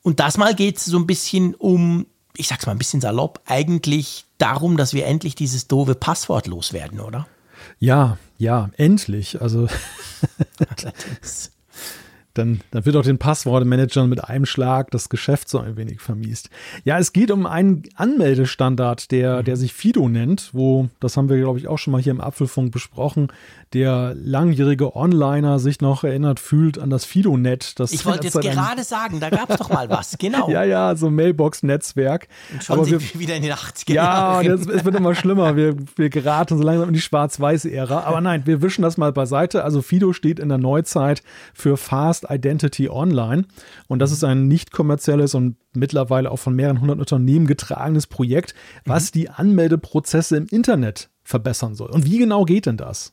[0.00, 3.42] Und das mal geht es so ein bisschen um, ich sag's mal ein bisschen salopp,
[3.44, 7.26] eigentlich darum, dass wir endlich dieses doofe Passwort loswerden, oder?
[7.78, 9.42] Ja, ja, endlich.
[9.42, 9.68] Also
[12.34, 16.48] Dann, dann wird auch den Passwortmanagern mit einem Schlag das Geschäft so ein wenig vermiest.
[16.84, 21.38] Ja, es geht um einen Anmeldestandard, der, der sich Fido nennt, wo, das haben wir,
[21.38, 23.32] glaube ich, auch schon mal hier im Apfelfunk besprochen,
[23.72, 27.74] der langjährige Onliner sich noch erinnert fühlt an das Fido-Net.
[27.90, 30.50] Ich wollte jetzt gerade sagen, da gab es doch mal was, genau.
[30.50, 32.26] ja, ja, so Mailbox-Netzwerk.
[32.60, 35.54] Schon Aber sind wir, wieder in den 80er Ja, es wird immer schlimmer.
[35.54, 38.02] Wir, wir geraten so langsam in die Schwarz-Weiß-Ära.
[38.02, 39.62] Aber nein, wir wischen das mal beiseite.
[39.62, 41.22] Also Fido steht in der Neuzeit
[41.54, 43.44] für Fast Identity Online.
[43.88, 48.54] Und das ist ein nicht kommerzielles und mittlerweile auch von mehreren hundert Unternehmen getragenes Projekt,
[48.84, 49.18] was mhm.
[49.18, 51.90] die Anmeldeprozesse im Internet verbessern soll.
[51.90, 53.12] Und wie genau geht denn das?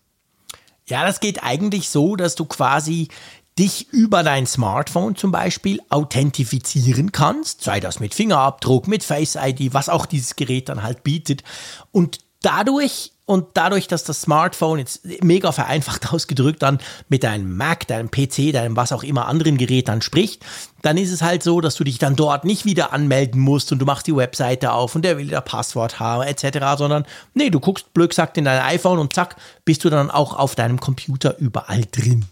[0.87, 3.09] Ja, das geht eigentlich so, dass du quasi
[3.57, 9.73] dich über dein Smartphone zum Beispiel authentifizieren kannst, sei das mit Fingerabdruck, mit Face ID,
[9.73, 11.43] was auch dieses Gerät dann halt bietet.
[11.91, 17.85] Und dadurch und dadurch, dass das Smartphone jetzt mega vereinfacht ausgedrückt dann mit deinem Mac,
[17.85, 20.45] deinem PC, deinem was auch immer anderen Gerät dann spricht,
[20.81, 23.79] dann ist es halt so, dass du dich dann dort nicht wieder anmelden musst und
[23.79, 27.59] du machst die Webseite auf und der will da Passwort haben etc., sondern nee, du
[27.59, 31.37] guckst blöd gesagt in dein iPhone und zack, bist du dann auch auf deinem Computer
[31.37, 32.25] überall drin.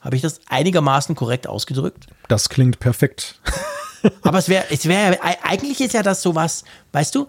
[0.00, 2.06] Habe ich das einigermaßen korrekt ausgedrückt?
[2.28, 3.38] Das klingt perfekt.
[4.22, 7.28] Aber es wäre, es wäre, eigentlich ist ja das sowas, weißt du,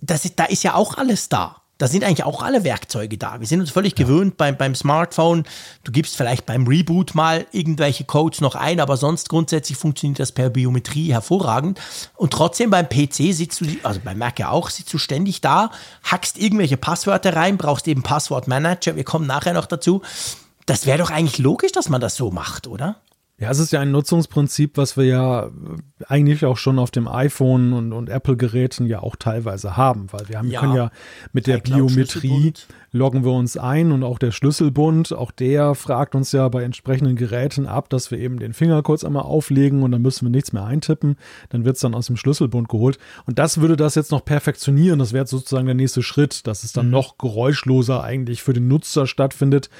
[0.00, 3.38] das ist, da ist ja auch alles da da sind eigentlich auch alle Werkzeuge da.
[3.38, 4.04] Wir sind uns völlig ja.
[4.04, 5.44] gewöhnt beim, beim Smartphone.
[5.84, 10.32] Du gibst vielleicht beim Reboot mal irgendwelche Codes noch ein, aber sonst grundsätzlich funktioniert das
[10.32, 11.80] per Biometrie hervorragend.
[12.16, 15.70] Und trotzdem beim PC sitzt du, also beim Mac ja auch, sitzt du ständig da,
[16.02, 18.96] hackst irgendwelche Passwörter rein, brauchst eben Passwortmanager.
[18.96, 20.02] Wir kommen nachher noch dazu.
[20.66, 22.96] Das wäre doch eigentlich logisch, dass man das so macht, oder?
[23.40, 25.50] Ja, es ist ja ein Nutzungsprinzip, was wir ja
[26.08, 30.38] eigentlich auch schon auf dem iPhone und, und Apple-Geräten ja auch teilweise haben, weil wir
[30.38, 30.90] haben, ja, können ja
[31.32, 32.52] mit der Biometrie
[32.90, 37.14] loggen wir uns ein und auch der Schlüsselbund, auch der fragt uns ja bei entsprechenden
[37.14, 40.52] Geräten ab, dass wir eben den Finger kurz einmal auflegen und dann müssen wir nichts
[40.52, 41.16] mehr eintippen,
[41.50, 42.98] dann wird es dann aus dem Schlüsselbund geholt.
[43.26, 46.72] Und das würde das jetzt noch perfektionieren, das wäre sozusagen der nächste Schritt, dass es
[46.72, 46.92] dann mhm.
[46.92, 49.70] noch geräuschloser eigentlich für den Nutzer stattfindet.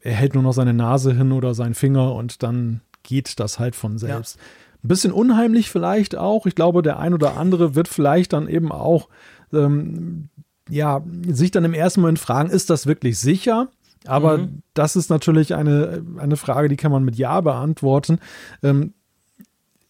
[0.00, 3.74] Er hält nur noch seine Nase hin oder seinen Finger und dann geht das halt
[3.74, 4.36] von selbst.
[4.36, 4.42] Ja.
[4.84, 6.46] Ein bisschen unheimlich vielleicht auch.
[6.46, 9.08] Ich glaube, der ein oder andere wird vielleicht dann eben auch
[9.52, 10.28] ähm,
[10.68, 13.68] ja, sich dann im ersten Moment fragen, ist das wirklich sicher?
[14.06, 14.62] Aber mhm.
[14.74, 18.20] das ist natürlich eine, eine Frage, die kann man mit Ja beantworten.
[18.62, 18.92] Ähm,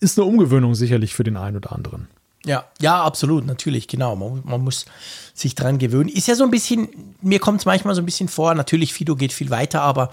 [0.01, 2.07] ist eine Umgewöhnung sicherlich für den einen oder anderen.
[2.45, 4.15] Ja, ja, absolut, natürlich, genau.
[4.15, 4.87] Man, man muss
[5.35, 6.09] sich dran gewöhnen.
[6.09, 6.89] Ist ja so ein bisschen,
[7.21, 10.11] mir kommt es manchmal so ein bisschen vor, natürlich, Fido geht viel weiter, aber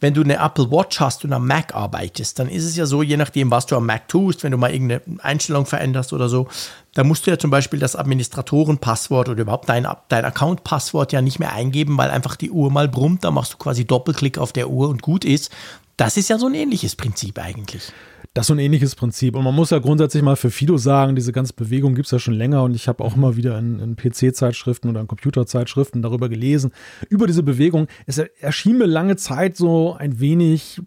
[0.00, 3.02] wenn du eine Apple Watch hast und am Mac arbeitest, dann ist es ja so,
[3.02, 6.48] je nachdem, was du am Mac tust, wenn du mal irgendeine Einstellung veränderst oder so,
[6.94, 11.38] dann musst du ja zum Beispiel das Administratorenpasswort oder überhaupt dein, dein Account-Passwort ja nicht
[11.38, 14.70] mehr eingeben, weil einfach die Uhr mal brummt, da machst du quasi Doppelklick auf der
[14.70, 15.50] Uhr und gut ist.
[15.96, 17.92] Das ist ja so ein ähnliches Prinzip eigentlich.
[18.32, 19.34] Das ist so ein ähnliches Prinzip.
[19.34, 22.20] Und man muss ja grundsätzlich mal für Fido sagen, diese ganze Bewegung gibt es ja
[22.20, 26.28] schon länger und ich habe auch immer wieder in, in PC-Zeitschriften oder in Computerzeitschriften darüber
[26.28, 26.70] gelesen,
[27.08, 27.88] über diese Bewegung.
[28.06, 30.80] Es erschien mir lange Zeit so ein wenig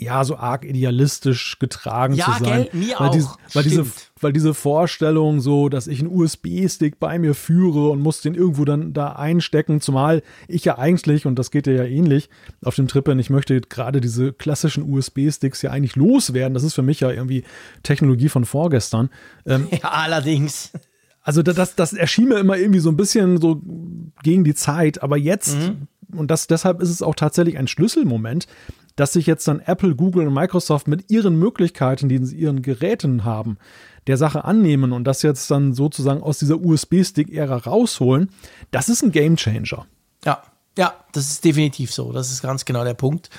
[0.00, 2.66] ja, so arg idealistisch getragen ja, zu sein.
[2.70, 3.12] Gell, mir weil auch.
[3.12, 3.86] Diese, weil, diese,
[4.20, 8.64] weil diese Vorstellung so, dass ich einen USB-Stick bei mir führe und muss den irgendwo
[8.64, 12.30] dann da einstecken, zumal ich ja eigentlich, und das geht dir ja ähnlich,
[12.64, 16.54] auf dem Trip ich möchte gerade diese klassischen USB-Sticks ja eigentlich loswerden.
[16.54, 17.44] Das ist für mich ja irgendwie
[17.82, 19.10] Technologie von vorgestern.
[19.46, 20.72] Ähm, ja, allerdings.
[21.22, 23.60] Also das, das erschien mir immer irgendwie so ein bisschen so
[24.22, 25.88] gegen die Zeit, aber jetzt, mhm.
[26.16, 28.46] und das, deshalb ist es auch tatsächlich ein Schlüsselmoment,
[29.00, 33.24] dass sich jetzt dann Apple, Google und Microsoft mit ihren Möglichkeiten, die sie ihren Geräten
[33.24, 33.56] haben,
[34.06, 38.28] der Sache annehmen und das jetzt dann sozusagen aus dieser USB-Stick-Ära rausholen,
[38.72, 39.86] das ist ein Gamechanger.
[40.26, 40.42] Ja,
[40.76, 42.12] ja, das ist definitiv so.
[42.12, 43.30] Das ist ganz genau der Punkt.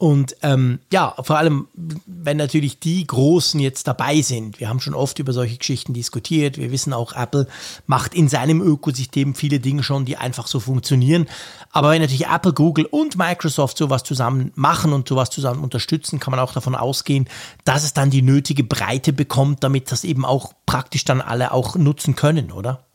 [0.00, 1.68] Und ähm, ja, vor allem,
[2.06, 4.58] wenn natürlich die Großen jetzt dabei sind.
[4.58, 6.56] Wir haben schon oft über solche Geschichten diskutiert.
[6.56, 7.46] Wir wissen auch, Apple
[7.86, 11.28] macht in seinem Ökosystem viele Dinge schon, die einfach so funktionieren.
[11.70, 16.30] Aber wenn natürlich Apple, Google und Microsoft sowas zusammen machen und sowas zusammen unterstützen, kann
[16.30, 17.28] man auch davon ausgehen,
[17.66, 21.76] dass es dann die nötige Breite bekommt, damit das eben auch praktisch dann alle auch
[21.76, 22.86] nutzen können, oder?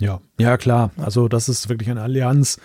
[0.00, 0.90] Ja, ja klar.
[0.96, 2.58] Also das ist wirklich eine Allianz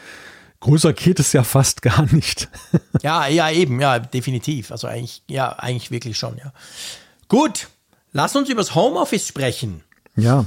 [0.61, 2.47] Größer geht es ja fast gar nicht.
[3.01, 4.71] ja, ja, eben, ja, definitiv.
[4.71, 6.53] Also eigentlich, ja, eigentlich wirklich schon, ja.
[7.27, 7.67] Gut,
[8.13, 9.83] lass uns über das Homeoffice sprechen.
[10.15, 10.45] Ja,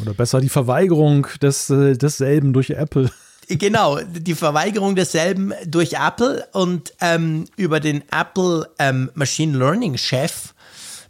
[0.00, 3.10] oder besser die Verweigerung des, äh, desselben durch Apple.
[3.48, 10.54] Genau, die Verweigerung desselben durch Apple und ähm, über den Apple ähm, Machine Learning Chef,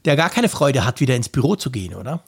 [0.05, 2.25] der gar keine Freude hat, wieder ins Büro zu gehen, oder?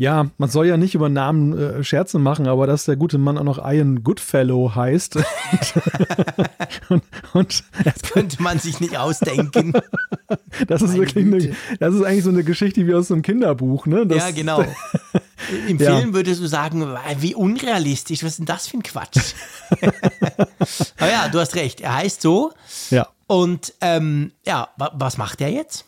[0.00, 3.36] Ja, man soll ja nicht über Namen äh, Scherze machen, aber dass der gute Mann
[3.36, 5.16] auch noch Ian Goodfellow heißt.
[6.88, 7.02] und,
[7.34, 9.74] und das könnte man sich nicht ausdenken.
[10.68, 14.06] das ist wirklich eine, das ist eigentlich so eine Geschichte wie aus einem Kinderbuch, ne?
[14.06, 14.64] Das, ja, genau.
[15.68, 15.98] Im ja.
[15.98, 16.82] Film würdest du sagen,
[17.18, 19.34] wie unrealistisch, was ist denn das für ein Quatsch?
[20.96, 22.52] Aber ja, du hast recht, er heißt so.
[22.88, 23.06] Ja.
[23.26, 25.84] Und ähm, ja, was macht er jetzt?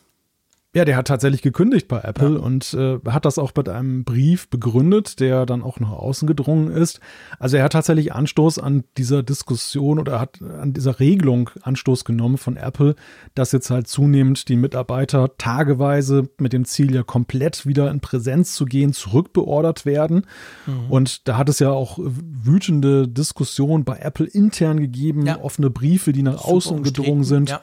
[0.75, 2.39] Ja, der hat tatsächlich gekündigt bei Apple ja.
[2.39, 6.71] und äh, hat das auch mit einem Brief begründet, der dann auch nach außen gedrungen
[6.71, 6.99] ist.
[7.39, 12.39] Also er hat tatsächlich Anstoß an dieser Diskussion oder hat an dieser Regelung Anstoß genommen
[12.39, 12.95] von Apple,
[13.35, 18.55] dass jetzt halt zunehmend die Mitarbeiter tageweise mit dem Ziel ja komplett wieder in Präsenz
[18.55, 20.25] zu gehen, zurückbeordert werden.
[20.67, 20.91] Mhm.
[20.91, 25.39] Und da hat es ja auch wütende Diskussionen bei Apple intern gegeben, ja.
[25.39, 27.51] offene Briefe, die nach Super außen gedrungen sind.
[27.51, 27.63] Ja.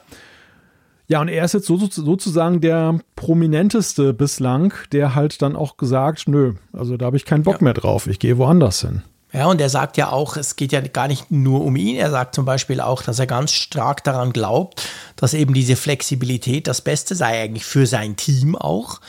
[1.10, 6.28] Ja, und er ist jetzt so, sozusagen der prominenteste bislang, der halt dann auch gesagt,
[6.28, 7.64] nö, also da habe ich keinen Bock ja.
[7.64, 9.02] mehr drauf, ich gehe woanders hin.
[9.32, 11.96] Ja, und er sagt ja auch, es geht ja gar nicht nur um ihn.
[11.96, 16.68] Er sagt zum Beispiel auch, dass er ganz stark daran glaubt, dass eben diese Flexibilität
[16.68, 19.00] das Beste sei eigentlich für sein Team auch.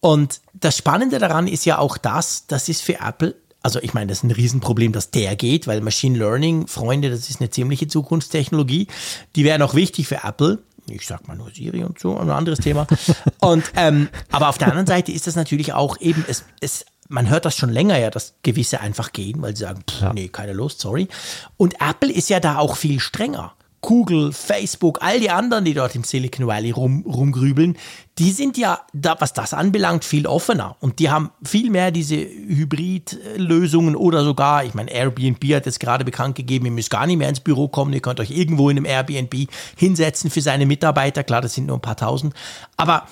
[0.00, 4.06] Und das Spannende daran ist ja auch das, das ist für Apple also ich meine,
[4.06, 7.88] das ist ein Riesenproblem, dass der geht, weil Machine Learning, Freunde, das ist eine ziemliche
[7.88, 8.86] Zukunftstechnologie.
[9.34, 12.60] Die wäre noch wichtig für Apple ich sag mal nur Siri und so, ein anderes
[12.60, 12.86] Thema.
[13.40, 17.28] und ähm, aber auf der anderen Seite ist das natürlich auch eben, es, es, man
[17.28, 20.12] hört das schon länger ja, dass gewisse einfach gehen, weil sie sagen, pff, ja.
[20.12, 21.08] nee, keine Lust, sorry.
[21.56, 23.54] Und Apple ist ja da auch viel strenger.
[23.86, 27.78] Google, Facebook, all die anderen, die dort im Silicon Valley rum, rumgrübeln,
[28.18, 30.76] die sind ja, da, was das anbelangt, viel offener.
[30.80, 36.04] Und die haben viel mehr diese Hybrid-Lösungen oder sogar, ich meine, Airbnb hat jetzt gerade
[36.04, 38.76] bekannt gegeben, ihr müsst gar nicht mehr ins Büro kommen, ihr könnt euch irgendwo in
[38.76, 41.22] einem Airbnb hinsetzen für seine Mitarbeiter.
[41.22, 42.34] Klar, das sind nur ein paar tausend.
[42.76, 43.06] Aber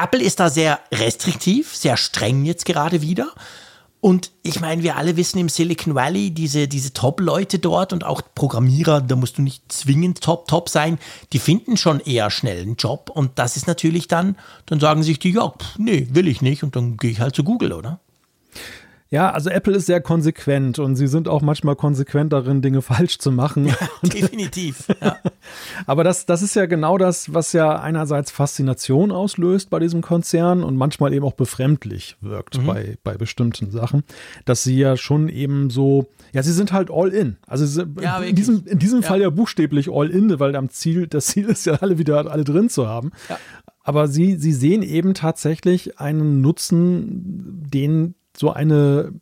[0.00, 3.32] Apple ist da sehr restriktiv, sehr streng jetzt gerade wieder.
[4.00, 8.22] Und ich meine, wir alle wissen im Silicon Valley, diese, diese Top-Leute dort und auch
[8.34, 10.98] Programmierer, da musst du nicht zwingend top, top sein,
[11.34, 13.10] die finden schon eher schnell einen Job.
[13.10, 16.62] Und das ist natürlich dann, dann sagen sich die, ja, pff, nee, will ich nicht.
[16.62, 18.00] Und dann gehe ich halt zu Google, oder?
[19.12, 23.18] Ja, also Apple ist sehr konsequent und sie sind auch manchmal konsequent darin, Dinge falsch
[23.18, 23.66] zu machen.
[23.66, 24.86] Ja, definitiv.
[25.00, 25.16] Ja.
[25.86, 30.62] Aber das, das ist ja genau das, was ja einerseits Faszination auslöst bei diesem Konzern
[30.62, 32.66] und manchmal eben auch befremdlich wirkt mhm.
[32.66, 34.04] bei, bei bestimmten Sachen,
[34.44, 37.36] dass sie ja schon eben so, ja, sie sind halt all in.
[37.48, 41.26] Also ja, in, diesem, in diesem Fall ja buchstäblich all in, weil am Ziel, das
[41.26, 43.10] Ziel ist ja alle wieder alle drin zu haben.
[43.28, 43.38] Ja.
[43.82, 49.12] Aber sie, sie sehen eben tatsächlich einen Nutzen, den so eine,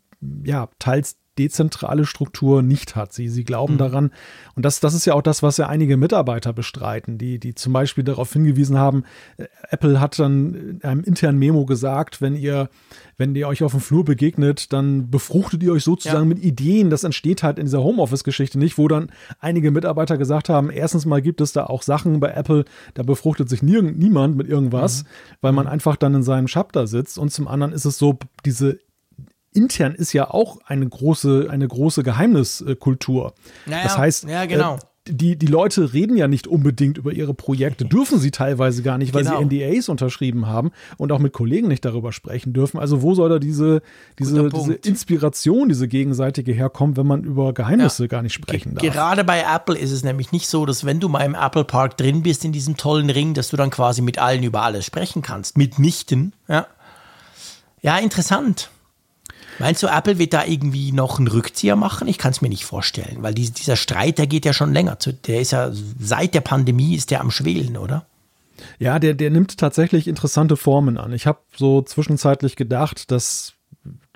[0.45, 3.13] ja, teils dezentrale Struktur nicht hat.
[3.13, 3.79] Sie, sie glauben mhm.
[3.79, 4.11] daran.
[4.55, 7.73] Und das, das ist ja auch das, was ja einige Mitarbeiter bestreiten, die, die zum
[7.73, 9.05] Beispiel darauf hingewiesen haben,
[9.37, 12.69] äh, Apple hat dann in einem internen Memo gesagt, wenn ihr,
[13.17, 16.35] wenn ihr euch auf dem Flur begegnet, dann befruchtet ihr euch sozusagen ja.
[16.35, 16.91] mit Ideen.
[16.91, 21.23] Das entsteht halt in dieser Homeoffice-Geschichte nicht, wo dann einige Mitarbeiter gesagt haben, erstens mal
[21.23, 25.09] gibt es da auch Sachen bei Apple, da befruchtet sich nie, niemand mit irgendwas, mhm.
[25.41, 25.73] weil man mhm.
[25.73, 27.19] einfach dann in seinem Chapter sitzt.
[27.19, 28.79] Und zum anderen ist es so, diese
[29.59, 33.35] intern ist ja auch eine große, eine große Geheimniskultur.
[33.67, 34.77] Naja, das heißt, ja, genau.
[34.77, 34.79] Äh,
[35.11, 39.15] die, die Leute reden ja nicht unbedingt über ihre Projekte, dürfen sie teilweise gar nicht,
[39.15, 39.39] weil genau.
[39.39, 42.79] sie NDAs unterschrieben haben und auch mit Kollegen nicht darüber sprechen dürfen.
[42.79, 43.83] Also wo soll da diese,
[44.19, 48.09] diese, diese Inspiration, diese gegenseitige herkommen, wenn man über Geheimnisse ja.
[48.09, 48.83] gar nicht sprechen darf?
[48.83, 51.97] Gerade bei Apple ist es nämlich nicht so, dass wenn du mal im Apple Park
[51.97, 55.23] drin bist, in diesem tollen Ring, dass du dann quasi mit allen über alles sprechen
[55.23, 55.57] kannst.
[55.57, 56.67] Mitnichten, ja.
[57.81, 58.71] Ja, interessant.
[59.59, 62.09] Meinst du, Apple wird da irgendwie noch einen Rückzieher machen?
[62.09, 64.97] Ich kann es mir nicht vorstellen, weil die, dieser Streit, der geht ja schon länger.
[65.27, 68.07] Der ist ja seit der Pandemie ist der am Schwelen, oder?
[68.79, 71.13] Ja, der, der nimmt tatsächlich interessante Formen an.
[71.13, 73.55] Ich habe so zwischenzeitlich gedacht, dass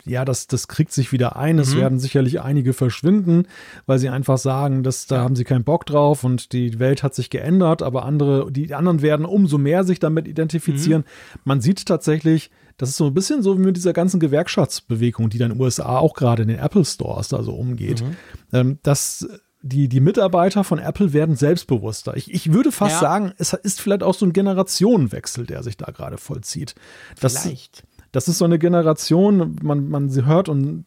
[0.05, 1.59] ja, das, das kriegt sich wieder ein.
[1.59, 1.79] Es mhm.
[1.81, 3.47] werden sicherlich einige verschwinden,
[3.87, 7.15] weil sie einfach sagen, dass da haben sie keinen Bock drauf und die Welt hat
[7.15, 11.03] sich geändert, aber andere, die anderen werden umso mehr sich damit identifizieren.
[11.03, 11.41] Mhm.
[11.45, 15.39] Man sieht tatsächlich, das ist so ein bisschen so wie mit dieser ganzen Gewerkschaftsbewegung, die
[15.39, 18.17] dann in den USA auch gerade in den Apple Stores da so umgeht, mhm.
[18.53, 19.29] ähm, dass
[19.63, 22.17] die, die Mitarbeiter von Apple werden selbstbewusster.
[22.17, 23.01] Ich, ich würde fast ja.
[23.01, 26.75] sagen, es ist vielleicht auch so ein Generationenwechsel, der sich da gerade vollzieht.
[27.21, 27.85] Das, vielleicht.
[28.13, 30.85] Das ist so eine Generation, man, man sie hört und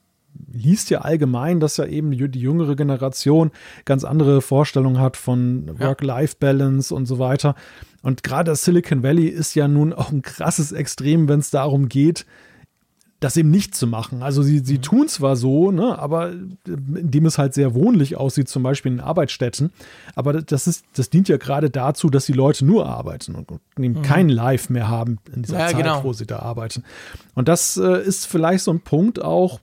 [0.52, 3.52] liest ja allgemein, dass ja eben die jüngere Generation
[3.86, 7.56] ganz andere Vorstellungen hat von Work-Life-Balance und so weiter.
[8.02, 11.90] Und gerade das Silicon Valley ist ja nun auch ein krasses Extrem, wenn es darum
[11.90, 12.26] geht,
[13.26, 14.22] das eben nicht zu machen.
[14.22, 14.82] Also sie, sie mhm.
[14.84, 16.32] tun zwar so, ne, aber
[16.68, 19.72] indem es halt sehr wohnlich aussieht, zum Beispiel in Arbeitsstätten.
[20.14, 23.50] Aber das ist, das dient ja gerade dazu, dass die Leute nur arbeiten und
[23.80, 24.02] eben mhm.
[24.04, 26.04] kein Live mehr haben in dieser ja, Zeit, genau.
[26.04, 26.84] wo sie da arbeiten.
[27.34, 29.60] Und das äh, ist vielleicht so ein Punkt auch,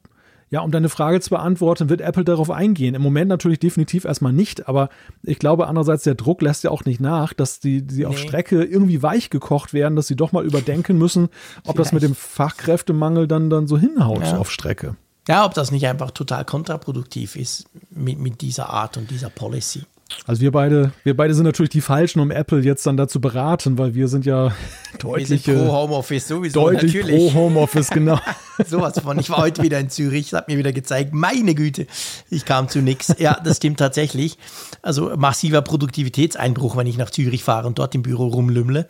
[0.53, 2.95] Ja, um deine Frage zu beantworten, wird Apple darauf eingehen?
[2.95, 4.91] Im Moment natürlich definitiv erstmal nicht, aber
[5.23, 8.05] ich glaube andererseits, der Druck lässt ja auch nicht nach, dass die, die nee.
[8.05, 11.31] auf Strecke irgendwie weich gekocht werden, dass sie doch mal überdenken müssen, ob
[11.63, 11.79] Vielleicht.
[11.79, 14.37] das mit dem Fachkräftemangel dann, dann so hinhaut ja.
[14.37, 14.95] auf Strecke.
[15.27, 19.85] Ja, ob das nicht einfach total kontraproduktiv ist mit, mit dieser Art und dieser Policy.
[20.27, 23.79] Also wir beide, wir beide sind natürlich die Falschen, um Apple jetzt dann dazu beraten,
[23.79, 24.53] weil wir sind ja
[24.99, 27.33] deutlich pro Homeoffice sowieso deutlich natürlich.
[27.33, 28.19] pro Homeoffice genau.
[28.67, 29.19] Sowas von.
[29.19, 31.87] Ich war heute wieder in Zürich, das hat mir wieder gezeigt, meine Güte,
[32.31, 33.15] ich kam zu nichts.
[33.19, 34.39] Ja, das stimmt tatsächlich.
[34.83, 38.89] Also massiver Produktivitätseinbruch, wenn ich nach Zürich fahre und dort im Büro rumlümmle.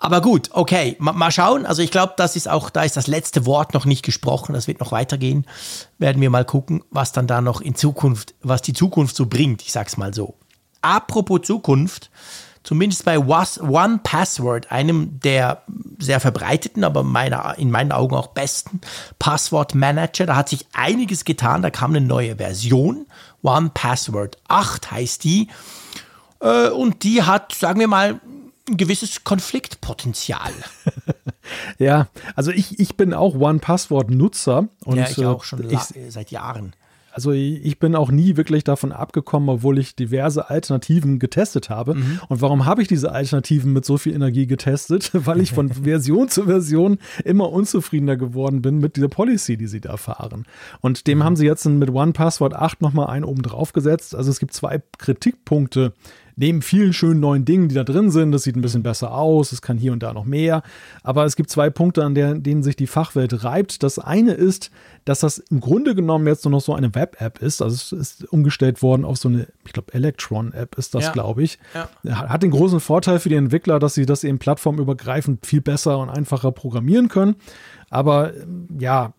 [0.00, 1.66] Aber gut, okay, mal, mal schauen.
[1.66, 4.54] Also ich glaube, das ist auch, da ist das letzte Wort noch nicht gesprochen.
[4.54, 5.46] Das wird noch weitergehen.
[5.98, 9.60] Werden wir mal gucken, was dann da noch in Zukunft, was die Zukunft so bringt.
[9.62, 10.34] Ich sag's mal so.
[10.82, 12.10] Apropos Zukunft,
[12.62, 15.62] zumindest bei One Password, einem der
[15.98, 18.80] sehr verbreiteten, aber meiner, in meinen Augen auch besten
[19.18, 21.62] Passwortmanager, da hat sich einiges getan.
[21.62, 23.06] Da kam eine neue Version.
[23.42, 25.48] One Password 8 heißt die.
[26.40, 28.20] Äh, und die hat, sagen wir mal,
[28.68, 30.52] ein gewisses Konfliktpotenzial.
[31.78, 34.68] ja, also ich, ich bin auch One-Password-Nutzer.
[34.86, 36.74] Ja, ich auch schon ich, seit Jahren.
[37.12, 41.94] Also ich bin auch nie wirklich davon abgekommen, obwohl ich diverse Alternativen getestet habe.
[41.94, 42.20] Mhm.
[42.28, 45.10] Und warum habe ich diese Alternativen mit so viel Energie getestet?
[45.12, 49.80] Weil ich von Version zu Version immer unzufriedener geworden bin mit dieser Policy, die sie
[49.80, 50.44] da fahren.
[50.80, 51.24] Und dem mhm.
[51.24, 54.14] haben sie jetzt mit One Password 8 nochmal einen oben drauf gesetzt.
[54.14, 55.92] Also es gibt zwei Kritikpunkte
[56.36, 59.52] neben vielen schönen neuen Dingen, die da drin sind, das sieht ein bisschen besser aus,
[59.52, 60.62] es kann hier und da noch mehr.
[61.02, 63.82] Aber es gibt zwei Punkte, an der, denen sich die Fachwelt reibt.
[63.82, 64.70] Das eine ist,
[65.04, 67.62] dass das im Grunde genommen jetzt nur noch so eine Web-App ist.
[67.62, 71.12] Also es ist umgestellt worden auf so eine, ich glaube, Electron-App ist das, ja.
[71.12, 71.58] glaube ich.
[71.74, 72.28] Ja.
[72.28, 76.10] Hat den großen Vorteil für die Entwickler, dass sie das eben plattformübergreifend viel besser und
[76.10, 77.36] einfacher programmieren können.
[77.90, 78.32] Aber
[78.78, 79.14] ja,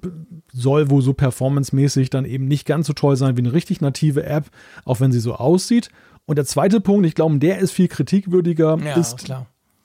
[0.54, 4.24] soll wohl so performancemäßig dann eben nicht ganz so toll sein wie eine richtig native
[4.24, 4.46] App,
[4.86, 5.90] auch wenn sie so aussieht.
[6.26, 9.32] Und der zweite Punkt, ich glaube, der ist viel kritikwürdiger, ja, ist,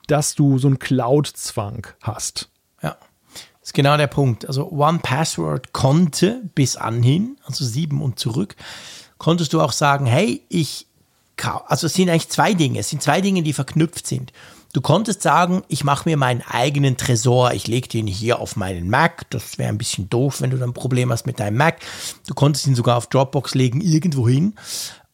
[0.06, 2.48] dass du so einen Cloud-Zwang hast.
[2.82, 2.96] Ja,
[3.34, 4.46] das ist genau der Punkt.
[4.46, 8.54] Also One Password konnte bis anhin, also sieben und zurück,
[9.18, 10.86] konntest du auch sagen, hey, ich,
[11.66, 14.32] also es sind eigentlich zwei Dinge, es sind zwei Dinge, die verknüpft sind.
[14.72, 18.90] Du konntest sagen, ich mache mir meinen eigenen Tresor, ich lege den hier auf meinen
[18.90, 19.28] Mac.
[19.30, 21.80] Das wäre ein bisschen doof, wenn du dann ein Problem hast mit deinem Mac.
[22.26, 24.54] Du konntest ihn sogar auf Dropbox legen, irgendwo hin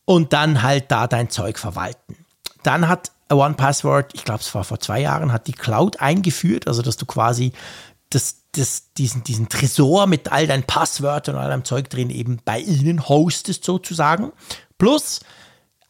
[0.04, 2.16] und dann halt da dein Zeug verwalten.
[2.62, 6.66] Dann hat One Password, ich glaube, es war vor zwei Jahren, hat die Cloud eingeführt,
[6.66, 7.52] also dass du quasi
[8.10, 12.40] das, das, diesen, diesen Tresor mit all deinen Passwörtern und all deinem Zeug drin eben
[12.44, 14.32] bei ihnen hostest sozusagen.
[14.76, 15.20] Plus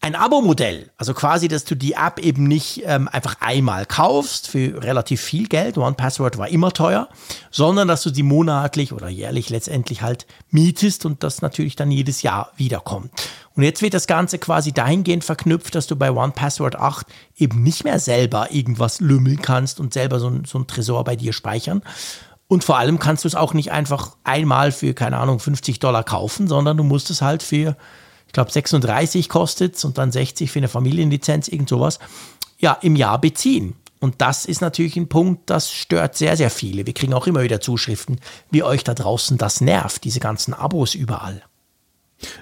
[0.02, 4.82] ein Abo-Modell, also quasi, dass du die App eben nicht ähm, einfach einmal kaufst für
[4.82, 7.08] relativ viel Geld, One Password war immer teuer,
[7.52, 12.22] sondern dass du sie monatlich oder jährlich letztendlich halt mietest und das natürlich dann jedes
[12.22, 13.12] Jahr wiederkommt.
[13.54, 17.62] Und jetzt wird das Ganze quasi dahingehend verknüpft, dass du bei One Password 8 eben
[17.62, 21.32] nicht mehr selber irgendwas lümmeln kannst und selber so ein, so ein Tresor bei dir
[21.32, 21.80] speichern.
[22.48, 26.02] Und vor allem kannst du es auch nicht einfach einmal für, keine Ahnung, 50 Dollar
[26.02, 27.76] kaufen, sondern du musst es halt für
[28.32, 31.98] ich glaube 36 kostet es und dann 60 für eine Familienlizenz, irgend sowas,
[32.58, 33.74] ja, im Jahr beziehen.
[34.00, 36.86] Und das ist natürlich ein Punkt, das stört sehr, sehr viele.
[36.86, 38.20] Wir kriegen auch immer wieder Zuschriften,
[38.50, 41.42] wie euch da draußen das nervt, diese ganzen Abos überall.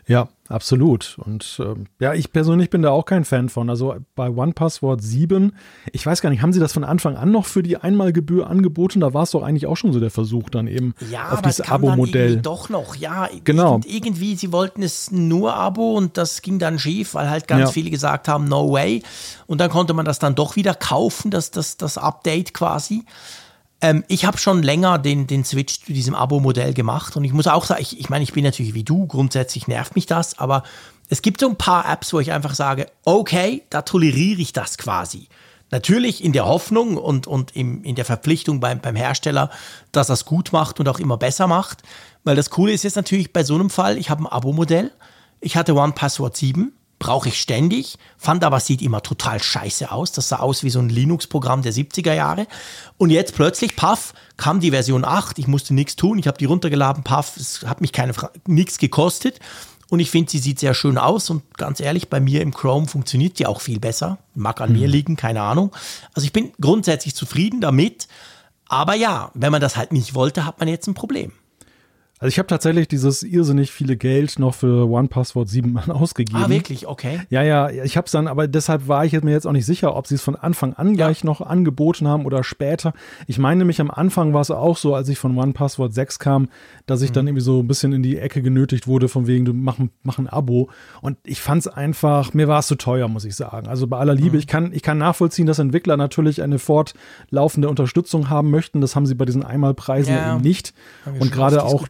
[0.06, 1.16] Ja, absolut.
[1.24, 3.70] Und ähm, ja, ich persönlich bin da auch kein Fan von.
[3.70, 5.52] Also bei OnePassword 7,
[5.92, 9.00] ich weiß gar nicht, haben sie das von Anfang an noch für die Einmalgebühr angeboten?
[9.00, 11.60] Da war es doch eigentlich auch schon so der Versuch dann eben ja, auf dieses
[11.62, 12.38] Abo-Modell.
[12.38, 13.28] Doch noch, ja.
[13.44, 13.80] Genau.
[13.86, 17.66] Irgendwie, sie wollten es nur Abo und das ging dann schief, weil halt ganz ja.
[17.68, 19.02] viele gesagt haben, no way.
[19.46, 23.04] Und dann konnte man das dann doch wieder kaufen, das, das, das Update quasi.
[23.80, 27.46] Ähm, ich habe schon länger den, den Switch zu diesem Abo-Modell gemacht und ich muss
[27.46, 30.62] auch sagen, ich, ich meine, ich bin natürlich wie du, grundsätzlich nervt mich das, aber
[31.08, 34.78] es gibt so ein paar Apps, wo ich einfach sage, okay, da toleriere ich das
[34.78, 35.28] quasi.
[35.70, 39.50] Natürlich in der Hoffnung und, und im, in der Verpflichtung beim, beim Hersteller,
[39.92, 41.82] dass es gut macht und auch immer besser macht.
[42.24, 44.90] Weil das Coole ist jetzt natürlich bei so einem Fall, ich habe ein Abo-Modell,
[45.40, 50.12] ich hatte One Password 7, brauche ich ständig, fand aber, sieht immer total scheiße aus.
[50.12, 52.46] Das sah aus wie so ein Linux-Programm der 70er Jahre.
[52.98, 56.44] Und jetzt plötzlich, paff, kam die Version 8, ich musste nichts tun, ich habe die
[56.44, 58.12] runtergeladen, paff, es hat mich keine
[58.46, 59.40] nichts gekostet.
[59.88, 62.86] Und ich finde, sie sieht sehr schön aus und ganz ehrlich, bei mir im Chrome
[62.86, 64.18] funktioniert die auch viel besser.
[64.34, 64.78] Mag an mhm.
[64.78, 65.72] mir liegen, keine Ahnung.
[66.14, 68.06] Also ich bin grundsätzlich zufrieden damit.
[68.68, 71.32] Aber ja, wenn man das halt nicht wollte, hat man jetzt ein Problem.
[72.22, 76.38] Also ich habe tatsächlich dieses irrsinnig viele Geld noch für One Password 7 ausgegeben.
[76.38, 76.86] Ah, wirklich?
[76.86, 77.20] Okay.
[77.30, 79.96] Ja, ja, ich habe es dann, aber deshalb war ich mir jetzt auch nicht sicher,
[79.96, 81.26] ob sie es von Anfang an gleich ja.
[81.26, 82.92] noch angeboten haben oder später.
[83.26, 86.18] Ich meine nämlich am Anfang war es auch so, als ich von One Password 6
[86.18, 86.50] kam,
[86.84, 87.14] dass ich mhm.
[87.14, 90.18] dann irgendwie so ein bisschen in die Ecke genötigt wurde, von wegen, du mach, mach
[90.18, 90.68] ein Abo.
[91.00, 93.66] Und ich fand es einfach, mir war es zu teuer, muss ich sagen.
[93.66, 94.40] Also bei aller Liebe, mhm.
[94.40, 98.82] ich, kann, ich kann nachvollziehen, dass Entwickler natürlich eine fortlaufende Unterstützung haben möchten.
[98.82, 100.34] Das haben sie bei diesen Einmalpreisen ja.
[100.34, 100.74] eben nicht.
[101.18, 101.88] Und gerade auch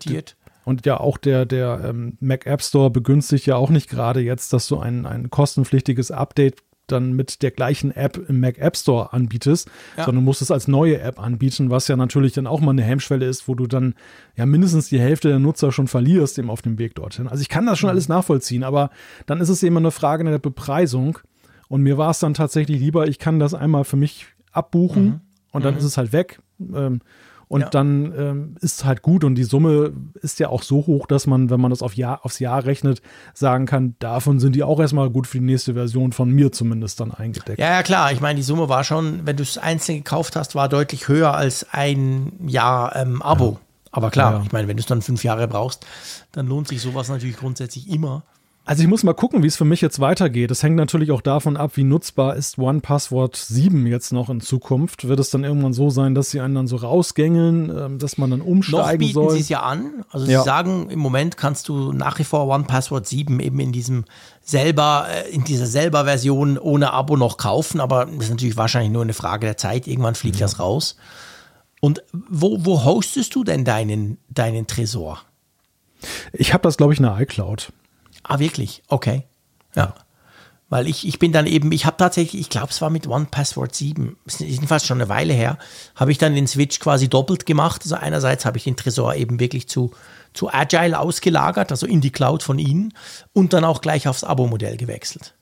[0.64, 4.52] und ja, auch der, der ähm, Mac App Store begünstigt ja auch nicht gerade jetzt,
[4.52, 9.12] dass du ein, ein kostenpflichtiges Update dann mit der gleichen App im Mac App Store
[9.12, 10.04] anbietest, ja.
[10.04, 13.26] sondern musst es als neue App anbieten, was ja natürlich dann auch mal eine Hemmschwelle
[13.26, 13.94] ist, wo du dann
[14.36, 17.28] ja mindestens die Hälfte der Nutzer schon verlierst eben auf dem Weg dorthin.
[17.28, 17.92] Also ich kann das schon mhm.
[17.92, 18.90] alles nachvollziehen, aber
[19.26, 21.18] dann ist es eben eine Frage der Bepreisung
[21.68, 25.20] und mir war es dann tatsächlich lieber, ich kann das einmal für mich abbuchen mhm.
[25.52, 25.78] und dann mhm.
[25.78, 26.40] ist es halt weg.
[26.58, 27.00] Ähm,
[27.50, 27.68] und ja.
[27.68, 29.92] dann ähm, ist es halt gut und die Summe
[30.22, 33.02] ist ja auch so hoch, dass man, wenn man das auf Jahr, aufs Jahr rechnet,
[33.34, 37.00] sagen kann, davon sind die auch erstmal gut für die nächste Version von mir zumindest
[37.00, 37.58] dann eingedeckt.
[37.58, 38.12] Ja, ja klar.
[38.12, 41.34] Ich meine, die Summe war schon, wenn du es einzeln gekauft hast, war deutlich höher
[41.34, 43.54] als ein Jahr ähm, Abo.
[43.54, 43.60] Ja.
[43.90, 44.42] Aber klar, ja.
[44.44, 45.84] ich meine, wenn du es dann fünf Jahre brauchst,
[46.30, 48.22] dann lohnt sich sowas natürlich grundsätzlich immer.
[48.70, 50.48] Also ich muss mal gucken, wie es für mich jetzt weitergeht.
[50.52, 54.40] Das hängt natürlich auch davon ab, wie nutzbar ist One Password 7 jetzt noch in
[54.40, 55.08] Zukunft.
[55.08, 58.30] Wird es dann irgendwann so sein, dass sie einen dann so rausgängeln, ähm, dass man
[58.30, 60.04] dann umsteigen noch bieten sie es ja an.
[60.10, 60.38] Also ja.
[60.38, 64.04] sie sagen, im Moment kannst du nach wie vor One Password 7 eben in diesem
[64.40, 68.92] selber, äh, in dieser selber Version ohne Abo noch kaufen, aber das ist natürlich wahrscheinlich
[68.92, 69.88] nur eine Frage der Zeit.
[69.88, 70.44] Irgendwann fliegt ja.
[70.44, 70.94] das raus.
[71.80, 75.22] Und wo, wo hostest du denn deinen, deinen Tresor?
[76.32, 77.72] Ich habe das, glaube ich, in der iCloud.
[78.22, 78.82] Ah, wirklich?
[78.88, 79.24] Okay.
[79.74, 79.94] Ja.
[80.68, 83.26] Weil ich, ich bin dann eben, ich habe tatsächlich, ich glaube, es war mit One
[83.28, 85.58] Password 7, ist jedenfalls schon eine Weile her,
[85.96, 87.82] habe ich dann den Switch quasi doppelt gemacht.
[87.82, 89.92] Also einerseits habe ich den Tresor eben wirklich zu,
[90.32, 92.94] zu Agile ausgelagert, also in die Cloud von Ihnen
[93.32, 95.34] und dann auch gleich aufs Abo-Modell gewechselt.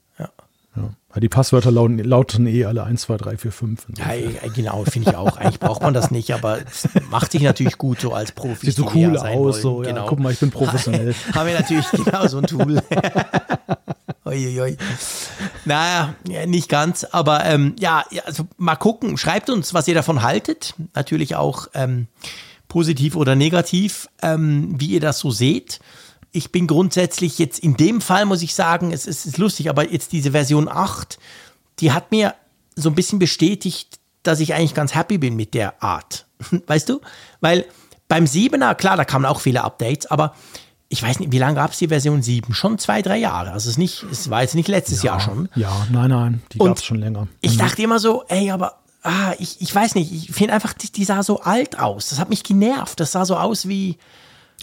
[0.82, 1.20] Ja.
[1.20, 3.86] Die Passwörter lauten, lauten eh alle 1, 2, 3, 4, 5.
[3.98, 5.36] Ja, genau, finde ich auch.
[5.36, 8.66] Eigentlich braucht man das nicht, aber es macht sich natürlich gut so als Profi.
[8.66, 10.02] Sieht so cool aus, so, genau.
[10.02, 11.14] ja, guck mal, ich bin professionell.
[11.34, 12.82] Haben wir natürlich genau so ein Tool.
[14.26, 14.76] Uiuiui.
[15.64, 16.14] Naja,
[16.46, 19.16] nicht ganz, aber ähm, ja, also mal gucken.
[19.16, 20.74] Schreibt uns, was ihr davon haltet.
[20.94, 22.06] Natürlich auch ähm,
[22.68, 25.80] positiv oder negativ, ähm, wie ihr das so seht.
[26.38, 29.90] Ich bin grundsätzlich jetzt in dem Fall, muss ich sagen, es, es ist lustig, aber
[29.90, 31.18] jetzt diese Version 8,
[31.80, 32.34] die hat mir
[32.76, 36.26] so ein bisschen bestätigt, dass ich eigentlich ganz happy bin mit der Art.
[36.68, 37.00] Weißt du?
[37.40, 37.64] Weil
[38.06, 40.34] beim 7er, klar, da kamen auch viele Updates, aber
[40.88, 42.54] ich weiß nicht, wie lange gab es die Version 7?
[42.54, 43.50] Schon zwei, drei Jahre.
[43.50, 45.48] Also es, ist nicht, es war jetzt nicht letztes ja, Jahr schon.
[45.56, 47.26] Ja, nein, nein, die gab es schon länger.
[47.40, 47.58] Ich mhm.
[47.58, 51.04] dachte immer so, ey, aber ah, ich, ich weiß nicht, ich finde einfach, die, die,
[51.04, 52.10] sah so alt aus.
[52.10, 53.00] Das hat mich genervt.
[53.00, 53.98] Das sah so aus wie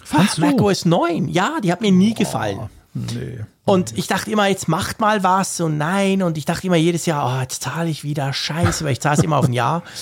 [0.04, 1.28] Fandst Ach, macOS 9.
[1.28, 2.60] Ja, die hat mir nie oh, gefallen.
[2.94, 3.44] Nee.
[3.64, 6.22] Und ich dachte immer, jetzt macht mal was und nein.
[6.22, 9.18] Und ich dachte immer jedes Jahr, oh, jetzt zahle ich wieder Scheiße, weil ich zahle
[9.18, 9.82] es immer auf ein Jahr.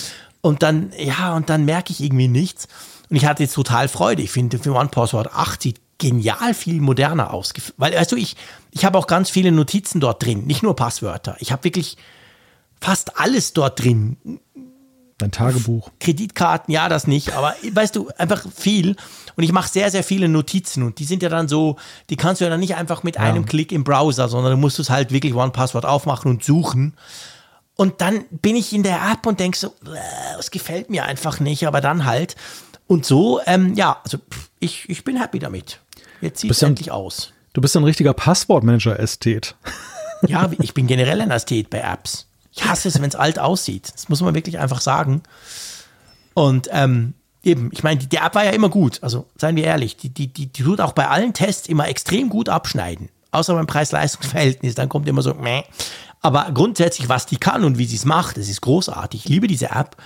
[0.43, 2.69] Und dann, ja, und dann merke ich irgendwie nichts.
[3.09, 4.21] Und ich hatte jetzt total Freude.
[4.21, 7.55] Ich finde, für OnePassword 8 sieht genial viel moderner aus.
[7.79, 8.37] Weil, weißt du, ich,
[8.71, 11.37] ich habe auch ganz viele Notizen dort drin, nicht nur Passwörter.
[11.39, 11.97] Ich habe wirklich
[12.79, 14.19] fast alles dort drin.
[15.19, 15.91] Dein Tagebuch.
[16.01, 18.97] Kreditkarten, ja, das nicht, aber weißt du, einfach viel.
[19.37, 21.77] Und ich mache sehr, sehr viele Notizen und die sind ja dann so,
[22.11, 23.23] die kannst du ja dann nicht einfach mit ja.
[23.23, 26.95] einem Klick im Browser, sondern du musst es halt wirklich One-Password aufmachen und suchen.
[27.77, 29.75] Und dann bin ich in der App und denke so,
[30.37, 32.37] das gefällt mir einfach nicht, aber dann halt.
[32.87, 34.19] Und so, ähm, ja, also
[34.61, 35.81] ich, ich bin happy damit.
[36.21, 37.33] Jetzt sieht es endlich aus.
[37.53, 39.55] Du bist ein richtiger Passwortmanager-Ästhet.
[40.27, 42.27] Ja, ich bin generell ein Ästhet bei Apps.
[42.55, 43.93] Ich hasse es, wenn es alt aussieht.
[43.93, 45.23] Das muss man wirklich einfach sagen.
[46.35, 49.03] Und ähm, eben, ich meine, die, App war ja immer gut.
[49.03, 52.29] Also seien wir ehrlich, die, die, die, die tut auch bei allen Tests immer extrem
[52.29, 53.09] gut abschneiden.
[53.33, 55.65] Außer beim Preis-Leistungs-Verhältnis, dann kommt immer so, meh.
[56.21, 59.25] Aber grundsätzlich, was die kann und wie sie es macht, das ist großartig.
[59.25, 59.97] Ich liebe diese App.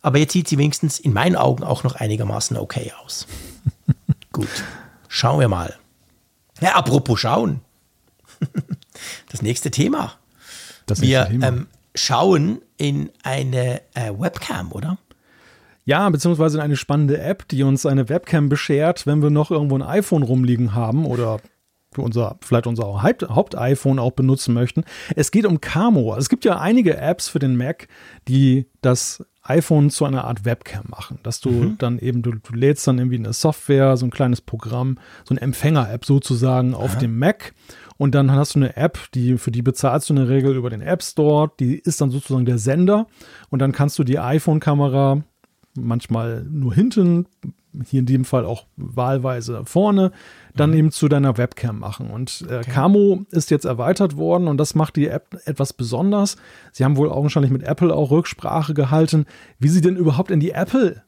[0.00, 3.26] Aber jetzt sieht sie wenigstens in meinen Augen auch noch einigermaßen okay aus.
[4.32, 4.48] Gut,
[5.08, 5.76] schauen wir mal.
[6.60, 7.60] Ja, apropos schauen.
[9.28, 10.14] Das nächste Thema.
[10.86, 11.46] Das wir Thema.
[11.46, 11.68] Ähm,
[11.98, 14.98] schauen in eine äh, Webcam, oder?
[15.84, 19.76] Ja, beziehungsweise in eine spannende App, die uns eine Webcam beschert, wenn wir noch irgendwo
[19.76, 21.40] ein iPhone rumliegen haben oder
[21.96, 24.84] unser, vielleicht unser Haupt-iPhone auch benutzen möchten.
[25.16, 26.14] Es geht um Camo.
[26.16, 27.88] Es gibt ja einige Apps für den Mac,
[28.28, 31.78] die das iPhone zu einer Art Webcam machen, dass du mhm.
[31.78, 35.40] dann eben, du, du, lädst dann irgendwie eine Software, so ein kleines Programm, so eine
[35.40, 36.98] Empfänger-App sozusagen auf Aha.
[36.98, 37.54] dem Mac
[37.98, 40.70] und dann hast du eine App, die, für die bezahlst du in der Regel über
[40.70, 43.06] den App Store, die ist dann sozusagen der Sender
[43.50, 45.22] und dann kannst du die iPhone-Kamera
[45.74, 47.26] manchmal nur hinten
[47.86, 50.12] hier in dem Fall auch wahlweise vorne,
[50.54, 50.76] dann mhm.
[50.76, 52.10] eben zu deiner Webcam machen.
[52.10, 52.70] Und äh, okay.
[52.70, 56.36] Camo ist jetzt erweitert worden und das macht die App etwas besonders.
[56.72, 59.26] Sie haben wohl augenscheinlich mit Apple auch Rücksprache gehalten,
[59.58, 61.02] wie sie denn überhaupt in die Apple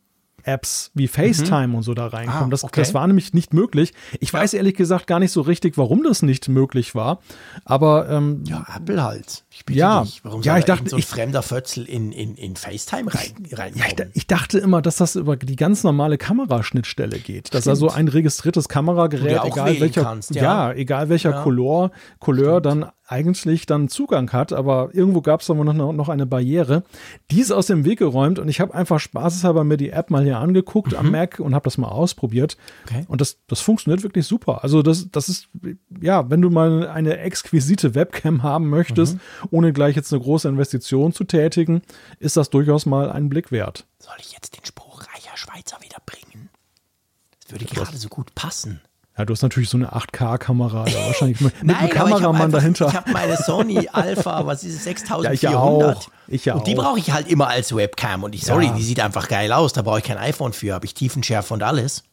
[0.45, 1.75] Apps wie FaceTime mhm.
[1.77, 2.45] und so da reinkommen.
[2.45, 2.81] Ah, das, okay.
[2.81, 3.93] das war nämlich nicht möglich.
[4.21, 7.21] Ich weiß ehrlich gesagt gar nicht so richtig, warum das nicht möglich war.
[7.65, 9.45] Aber ähm, ja, Apple halt.
[9.69, 10.21] Ich ja, dich.
[10.25, 13.85] Warum ja, ich dachte, so ein fremder Fötzel in, in, in FaceTime rein, rein ja,
[13.87, 17.53] ich, ich, dachte immer, dass das über die ganz normale Kameraschnittstelle geht.
[17.55, 20.43] Dass also ein registriertes Kameragerät, egal welcher, kannst, ja.
[20.43, 20.73] ja.
[20.73, 21.43] egal welcher ja.
[21.43, 26.27] Couleur, Couleur dann eigentlich dann Zugang hat, aber irgendwo gab es da noch, noch eine
[26.27, 26.85] Barriere.
[27.33, 30.23] Die ist aus dem Weg geräumt und ich habe einfach spaßeshalber mir die App mal
[30.23, 30.99] hier angeguckt mhm.
[30.99, 32.57] am Mac und habe das mal ausprobiert.
[32.87, 33.05] Okay.
[33.09, 34.63] Und das, das funktioniert wirklich super.
[34.63, 35.49] Also das, das ist,
[36.01, 39.21] ja, wenn du mal eine exquisite Webcam haben möchtest, mhm.
[39.51, 41.83] Ohne gleich jetzt eine große Investition zu tätigen,
[42.19, 43.87] ist das durchaus mal einen Blick wert.
[43.99, 46.51] Soll ich jetzt den Spruch reicher Schweizer wieder bringen?
[47.43, 48.81] Das würde gerade so gut passen.
[49.19, 52.89] Ja, du hast natürlich so eine 8K-Kamera, da wahrscheinlich mit, Nein, einem Kameramann einfach, dahinter.
[52.89, 55.43] Ich habe meine Sony Alpha, was ist es, 6400?
[55.43, 56.09] Ja, ich auch.
[56.27, 58.23] Ich ja und die brauche ich halt immer als Webcam.
[58.23, 58.73] Und ich, sorry, ja.
[58.73, 59.73] die sieht einfach geil aus.
[59.73, 62.05] Da brauche ich kein iPhone für, habe ich Tiefenschärfe und alles.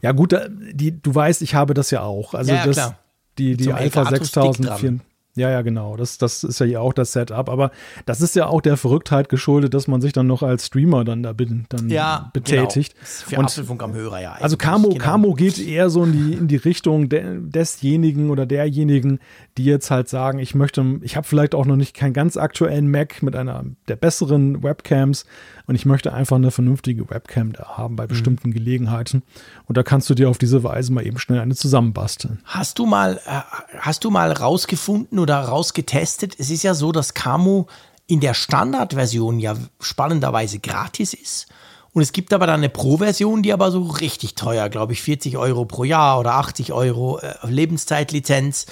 [0.00, 0.34] Ja, gut,
[0.72, 2.32] die, du weißt, ich habe das ja auch.
[2.32, 2.98] Also ja, das, klar.
[3.36, 5.00] die, die Alpha 6004.
[5.36, 5.96] Ja, ja, genau.
[5.96, 7.50] Das, das ist ja hier auch das Setup.
[7.50, 7.70] Aber
[8.06, 11.22] das ist ja auch der Verrücktheit geschuldet, dass man sich dann noch als Streamer dann
[11.22, 12.94] da dann ja, betätigt.
[12.94, 13.06] Genau.
[13.06, 14.32] Für und Apfelfunk am Hörer, ja.
[14.32, 15.04] Also Camo, genau.
[15.04, 19.20] Camo geht eher so in die, in die Richtung de, desjenigen oder derjenigen,
[19.58, 22.90] die jetzt halt sagen, ich möchte, ich habe vielleicht auch noch nicht keinen ganz aktuellen
[22.90, 25.26] Mac mit einer der besseren Webcams
[25.66, 28.08] und ich möchte einfach eine vernünftige Webcam da haben bei mhm.
[28.08, 28.54] bestimmten mhm.
[28.54, 29.22] Gelegenheiten.
[29.66, 32.40] Und da kannst du dir auf diese Weise mal eben schnell eine zusammenbasteln.
[32.44, 33.40] Hast du mal, äh,
[33.78, 36.34] hast du mal rausgefunden oder rausgetestet?
[36.38, 37.66] Es ist ja so, dass Camo
[38.06, 41.48] in der Standardversion ja spannenderweise gratis ist.
[41.92, 45.38] Und es gibt aber dann eine Pro-Version, die aber so richtig teuer, glaube ich, 40
[45.38, 48.66] Euro pro Jahr oder 80 Euro äh, Lebenszeitlizenz.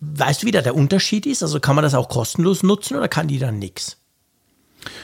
[0.00, 1.44] Weißt du, wie da der Unterschied ist?
[1.44, 4.03] Also kann man das auch kostenlos nutzen oder kann die dann nichts?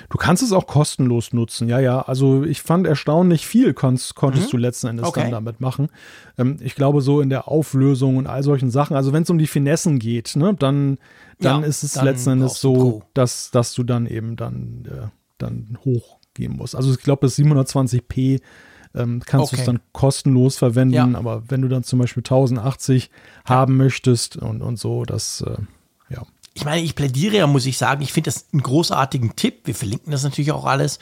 [0.08, 2.02] Du kannst es auch kostenlos nutzen, ja, ja.
[2.02, 4.50] Also ich fand erstaunlich viel konntest, konntest mhm.
[4.50, 5.22] du letzten Endes okay.
[5.22, 5.88] dann damit machen.
[6.38, 9.38] Ähm, ich glaube, so in der Auflösung und all solchen Sachen, also wenn es um
[9.38, 10.98] die Finessen geht, ne, dann,
[11.38, 15.08] dann ja, ist es letzten Endes so, dass, dass du dann eben dann, äh,
[15.38, 16.74] dann hochgehen musst.
[16.74, 18.40] Also ich glaube, bis 720p
[18.94, 19.56] ähm, kannst okay.
[19.56, 21.08] du es dann kostenlos verwenden, ja.
[21.14, 23.10] aber wenn du dann zum Beispiel 1080 ja.
[23.54, 25.56] haben möchtest und, und so, das, äh,
[26.55, 29.61] ich meine, ich plädiere ja, muss ich sagen, ich finde das einen großartigen Tipp.
[29.64, 30.98] Wir verlinken das natürlich auch alles.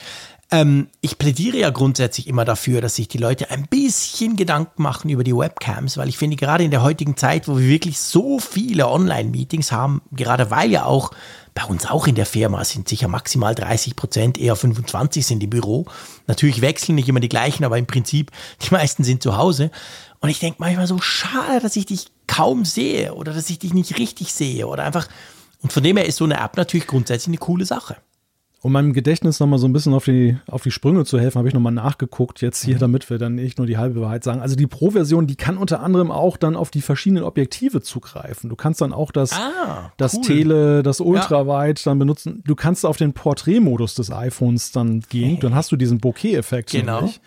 [0.51, 5.11] Ähm, ich plädiere ja grundsätzlich immer dafür, dass sich die Leute ein bisschen Gedanken machen
[5.11, 8.39] über die Webcams, weil ich finde, gerade in der heutigen Zeit, wo wir wirklich so
[8.39, 11.11] viele Online-Meetings haben, gerade weil ja auch
[11.55, 15.51] bei uns auch in der Firma sind sicher maximal 30 Prozent, eher 25 sind im
[15.51, 15.87] Büro.
[16.27, 18.31] Natürlich wechseln nicht immer die gleichen, aber im Prinzip
[18.63, 19.71] die meisten sind zu Hause.
[20.21, 23.75] Und ich denke manchmal so, schade, dass ich dich kaum sehe oder dass ich dich
[23.75, 25.09] nicht richtig sehe oder einfach
[25.63, 27.97] und von dem her ist so eine App natürlich grundsätzlich eine coole Sache.
[28.61, 31.47] Um meinem Gedächtnis nochmal so ein bisschen auf die, auf die Sprünge zu helfen, habe
[31.47, 32.81] ich nochmal nachgeguckt, jetzt hier, mhm.
[32.81, 34.41] damit wir dann nicht nur die halbe Wahrheit sagen.
[34.41, 38.51] Also die Pro-Version, die kann unter anderem auch dann auf die verschiedenen Objektive zugreifen.
[38.51, 40.23] Du kannst dann auch das, ah, das cool.
[40.23, 41.85] Tele, das Ultraweit ja.
[41.85, 42.43] dann benutzen.
[42.47, 45.35] Du kannst auf den Porträtmodus des iPhones dann gehen.
[45.35, 45.39] Hey.
[45.41, 46.73] Dann hast du diesen Bokeh-Effekt.
[46.73, 46.97] Genau.
[46.97, 47.21] Nämlich.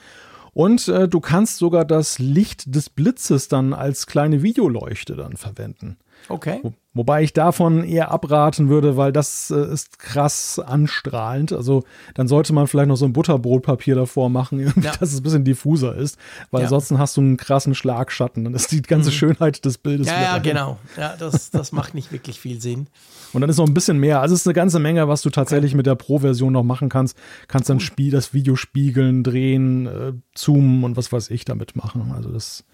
[0.54, 5.96] Und äh, du kannst sogar das Licht des Blitzes dann als kleine Videoleuchte dann verwenden.
[6.30, 6.60] Okay.
[6.64, 11.54] Wo, wobei ich davon eher abraten würde, weil das äh, ist krass anstrahlend.
[11.54, 11.84] Also
[12.16, 14.92] dann sollte man vielleicht noch so ein Butterbrotpapier davor machen, ja.
[15.00, 16.18] dass es ein bisschen diffuser ist,
[16.52, 16.66] weil ja.
[16.68, 18.44] ansonsten hast du einen krassen Schlagschatten.
[18.44, 19.16] Dann ist die ganze mhm.
[19.16, 20.08] Schönheit des Bildes.
[20.08, 20.78] Ja, ja genau.
[20.98, 22.88] Ja, das, das macht nicht wirklich viel Sinn.
[23.34, 24.22] Und dann ist noch ein bisschen mehr.
[24.22, 25.78] Also es ist eine ganze Menge, was du tatsächlich okay.
[25.78, 27.18] mit der Pro-Version noch machen kannst.
[27.48, 32.12] Kannst dann Spiel, das Video spiegeln, drehen, äh, zoomen und was weiß ich damit machen.
[32.14, 32.66] Also das,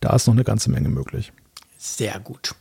[0.00, 1.32] da ist noch eine ganze Menge möglich.
[1.76, 2.54] Sehr gut.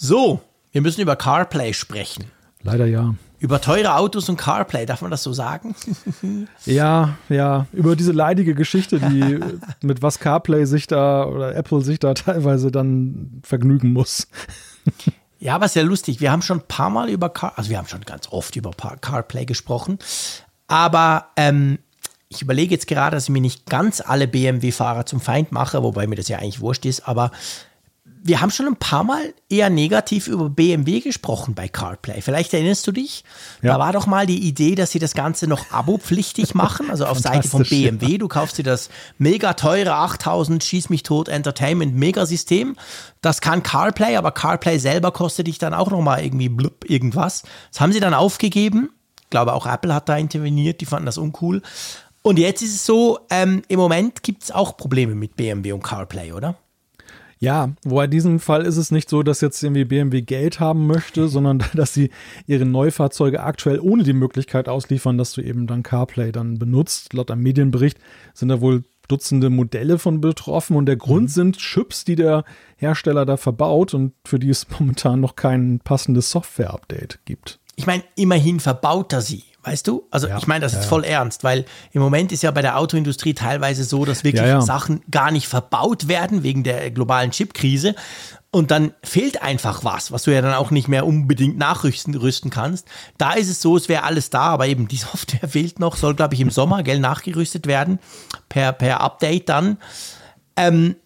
[0.00, 0.40] So,
[0.70, 2.30] wir müssen über CarPlay sprechen.
[2.62, 3.16] Leider ja.
[3.40, 5.74] Über teure Autos und CarPlay, darf man das so sagen?
[6.64, 7.66] ja, ja.
[7.72, 9.40] Über diese leidige Geschichte, die
[9.84, 14.28] mit was CarPlay sich da oder Apple sich da teilweise dann vergnügen muss.
[15.40, 16.20] ja, aber sehr lustig.
[16.20, 18.70] Wir haben schon ein paar Mal über Car, also wir haben schon ganz oft über
[18.70, 19.98] CarPlay gesprochen.
[20.68, 21.80] Aber ähm,
[22.28, 26.06] ich überlege jetzt gerade, dass ich mir nicht ganz alle BMW-Fahrer zum Feind mache, wobei
[26.06, 27.32] mir das ja eigentlich wurscht ist, aber
[28.22, 32.20] wir haben schon ein paar Mal eher negativ über BMW gesprochen bei CarPlay.
[32.20, 33.24] Vielleicht erinnerst du dich?
[33.62, 33.74] Ja.
[33.74, 37.18] Da war doch mal die Idee, dass sie das Ganze noch abo-pflichtig machen, also auf
[37.18, 38.18] Seite von BMW.
[38.18, 42.76] Du kaufst dir das mega teure 8000 Schieß mich tot Entertainment Megasystem.
[43.20, 47.42] Das kann CarPlay, aber CarPlay selber kostet dich dann auch noch mal irgendwie blub, irgendwas.
[47.70, 48.90] Das haben sie dann aufgegeben.
[49.22, 51.62] Ich glaube, auch Apple hat da interveniert, die fanden das uncool.
[52.22, 55.82] Und jetzt ist es so, ähm, im Moment gibt es auch Probleme mit BMW und
[55.82, 56.56] CarPlay, oder?
[57.40, 60.86] Ja, wobei in diesem Fall ist es nicht so, dass jetzt irgendwie BMW Geld haben
[60.86, 62.10] möchte, sondern dass sie
[62.46, 67.12] ihre Neufahrzeuge aktuell ohne die Möglichkeit ausliefern, dass du eben dann CarPlay dann benutzt.
[67.12, 67.98] Laut einem Medienbericht
[68.34, 71.28] sind da wohl Dutzende Modelle von betroffen und der Grund mhm.
[71.28, 72.44] sind Chips, die der
[72.76, 77.58] Hersteller da verbaut und für die es momentan noch kein passendes Software-Update gibt.
[77.76, 79.44] Ich meine, immerhin verbaut er sie.
[79.62, 80.06] Weißt du?
[80.10, 82.62] Also ja, ich meine das ist ja, voll ernst, weil im Moment ist ja bei
[82.62, 87.32] der Autoindustrie teilweise so, dass wirklich ja, Sachen gar nicht verbaut werden wegen der globalen
[87.32, 87.94] Chipkrise.
[88.50, 92.86] Und dann fehlt einfach was, was du ja dann auch nicht mehr unbedingt nachrüsten kannst.
[93.18, 96.14] Da ist es so, es wäre alles da, aber eben die Software fehlt noch, soll,
[96.14, 97.98] glaube ich, im Sommer, gell, nachgerüstet werden,
[98.48, 99.76] per, per Update dann.
[100.56, 100.96] Ähm,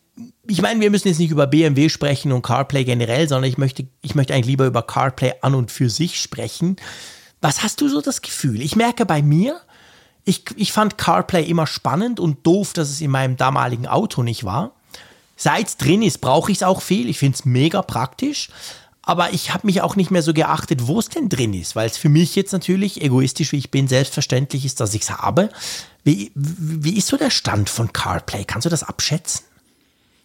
[0.47, 3.87] ich meine, wir müssen jetzt nicht über BMW sprechen und CarPlay generell, sondern ich möchte,
[4.03, 6.77] ich möchte eigentlich lieber über CarPlay an und für sich sprechen.
[7.43, 8.63] Was hast du so das Gefühl?
[8.63, 9.61] Ich merke bei mir,
[10.25, 14.45] ich, ich fand CarPlay immer spannend und doof, dass es in meinem damaligen Auto nicht
[14.45, 14.73] war.
[15.37, 17.09] Seit es drin ist, brauche ich es auch viel.
[17.09, 18.49] Ich finde es mega praktisch.
[19.03, 21.89] Aber ich habe mich auch nicht mehr so geachtet, wo es denn drin ist, weil
[21.89, 25.49] es für mich jetzt natürlich, egoistisch wie ich bin, selbstverständlich ist, dass ich es habe.
[26.05, 28.45] Wie, wie ist so der Stand von CarPlay?
[28.45, 29.45] Kannst du das abschätzen?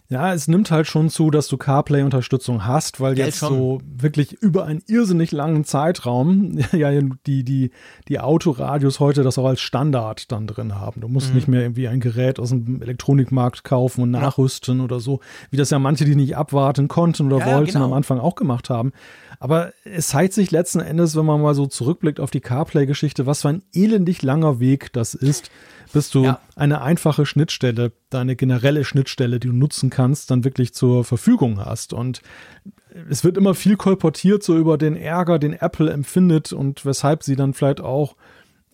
[0.09, 3.49] Ja, es nimmt halt schon zu, dass du CarPlay-Unterstützung hast, weil Geld jetzt schon.
[3.49, 6.91] so wirklich über einen irrsinnig langen Zeitraum ja
[7.25, 7.71] die, die,
[8.07, 11.01] die Autoradios heute das auch als Standard dann drin haben.
[11.01, 11.35] Du musst mhm.
[11.35, 14.85] nicht mehr irgendwie ein Gerät aus dem Elektronikmarkt kaufen und nachrüsten ja.
[14.85, 15.19] oder so,
[15.51, 17.85] wie das ja manche, die nicht abwarten konnten oder ja, wollten, genau.
[17.85, 18.93] am Anfang auch gemacht haben.
[19.39, 23.41] Aber es zeigt sich letzten Endes, wenn man mal so zurückblickt auf die CarPlay-Geschichte, was
[23.41, 25.51] für ein elendig langer Weg das ist,
[25.93, 26.39] bis du ja.
[26.55, 31.93] eine einfache Schnittstelle, deine generelle Schnittstelle, die du nutzen kannst, dann wirklich zur Verfügung hast.
[31.93, 32.21] Und
[33.09, 37.35] es wird immer viel kolportiert so über den Ärger, den Apple empfindet und weshalb sie
[37.35, 38.15] dann vielleicht auch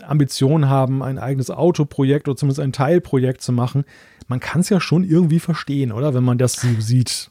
[0.02, 3.86] Ambitionen haben, ein eigenes Autoprojekt oder zumindest ein Teilprojekt zu machen.
[4.28, 6.14] Man kann es ja schon irgendwie verstehen, oder?
[6.14, 7.30] Wenn man das so sieht.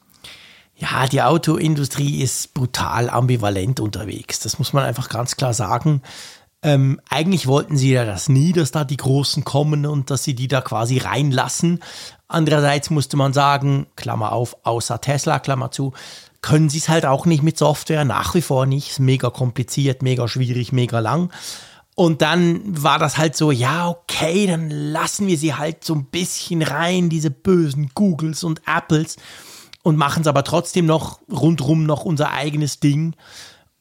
[0.75, 4.39] Ja, die Autoindustrie ist brutal ambivalent unterwegs.
[4.39, 6.01] Das muss man einfach ganz klar sagen.
[6.63, 10.33] Ähm, eigentlich wollten sie ja das nie, dass da die Großen kommen und dass sie
[10.33, 11.79] die da quasi reinlassen.
[12.29, 15.93] Andererseits musste man sagen, Klammer auf, außer Tesla, Klammer zu,
[16.41, 18.91] können sie es halt auch nicht mit Software, nach wie vor nicht.
[18.91, 21.31] Ist mega kompliziert, mega schwierig, mega lang.
[21.95, 26.05] Und dann war das halt so, ja, okay, dann lassen wir sie halt so ein
[26.05, 29.17] bisschen rein, diese bösen Googles und Apples
[29.83, 33.15] und machen es aber trotzdem noch rundrum noch unser eigenes Ding.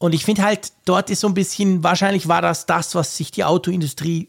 [0.02, 3.30] Und ich finde halt, dort ist so ein bisschen, wahrscheinlich war das das, was sich
[3.30, 4.28] die Autoindustrie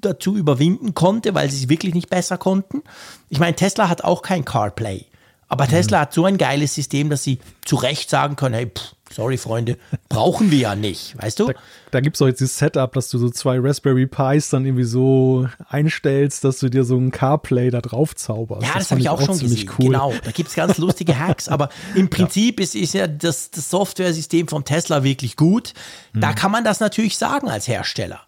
[0.00, 2.82] dazu überwinden konnte, weil sie es wirklich nicht besser konnten.
[3.28, 5.04] Ich meine, Tesla hat auch kein CarPlay.
[5.46, 5.68] Aber mhm.
[5.72, 9.36] Tesla hat so ein geiles System, dass sie zu Recht sagen können, hey, pff, sorry
[9.36, 9.76] Freunde,
[10.08, 11.46] brauchen wir ja nicht, weißt du?
[11.48, 11.54] Da,
[11.90, 14.84] da gibt es doch jetzt dieses Setup, dass du so zwei Raspberry Pis dann irgendwie
[14.84, 18.62] so einstellst, dass du dir so ein CarPlay da drauf zauberst.
[18.62, 19.70] Ja, das, das habe ich auch, auch schon gesehen.
[19.78, 19.86] Cool.
[19.86, 22.64] Genau, da gibt es ganz lustige Hacks, aber im Prinzip ja.
[22.64, 25.74] Ist, ist ja das, das Software-System von Tesla wirklich gut.
[26.14, 26.34] Da mhm.
[26.34, 28.20] kann man das natürlich sagen als Hersteller.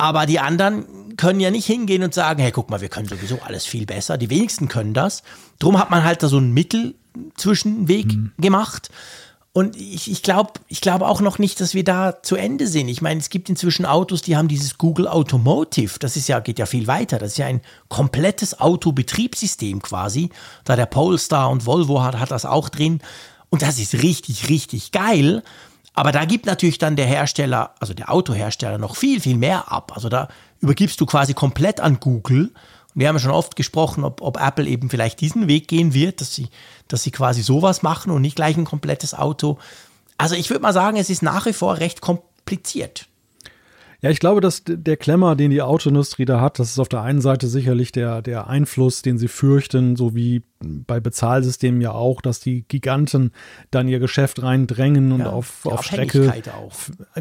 [0.00, 3.40] Aber die anderen können ja nicht hingehen und sagen, hey, guck mal, wir können sowieso
[3.44, 4.16] alles viel besser.
[4.16, 5.24] Die wenigsten können das.
[5.58, 8.32] Drum hat man halt da so einen Mittelzwischenweg mhm.
[8.38, 8.90] gemacht.
[9.58, 12.86] Und ich, ich glaube ich glaub auch noch nicht, dass wir da zu Ende sind.
[12.86, 15.98] Ich meine, es gibt inzwischen Autos, die haben dieses Google Automotive.
[15.98, 17.18] Das ist ja, geht ja viel weiter.
[17.18, 20.30] Das ist ja ein komplettes Autobetriebssystem quasi.
[20.62, 23.00] Da der Polestar und Volvo hat, hat das auch drin.
[23.50, 25.42] Und das ist richtig, richtig geil.
[25.92, 29.90] Aber da gibt natürlich dann der Hersteller, also der Autohersteller, noch viel, viel mehr ab.
[29.96, 30.28] Also da
[30.60, 32.52] übergibst du quasi komplett an Google.
[32.98, 36.20] Wir haben ja schon oft gesprochen, ob, ob Apple eben vielleicht diesen Weg gehen wird,
[36.20, 36.48] dass sie,
[36.88, 39.58] dass sie quasi sowas machen und nicht gleich ein komplettes Auto.
[40.16, 43.06] Also ich würde mal sagen, es ist nach wie vor recht kompliziert.
[44.00, 47.02] Ja, ich glaube, dass der Klemmer, den die Autoindustrie da hat, das ist auf der
[47.02, 52.20] einen Seite sicherlich der, der Einfluss, den sie fürchten, so wie bei Bezahlsystemen ja auch,
[52.20, 53.32] dass die Giganten
[53.72, 56.72] dann ihr Geschäft reindrängen und ja, auf, auf Strecke auch.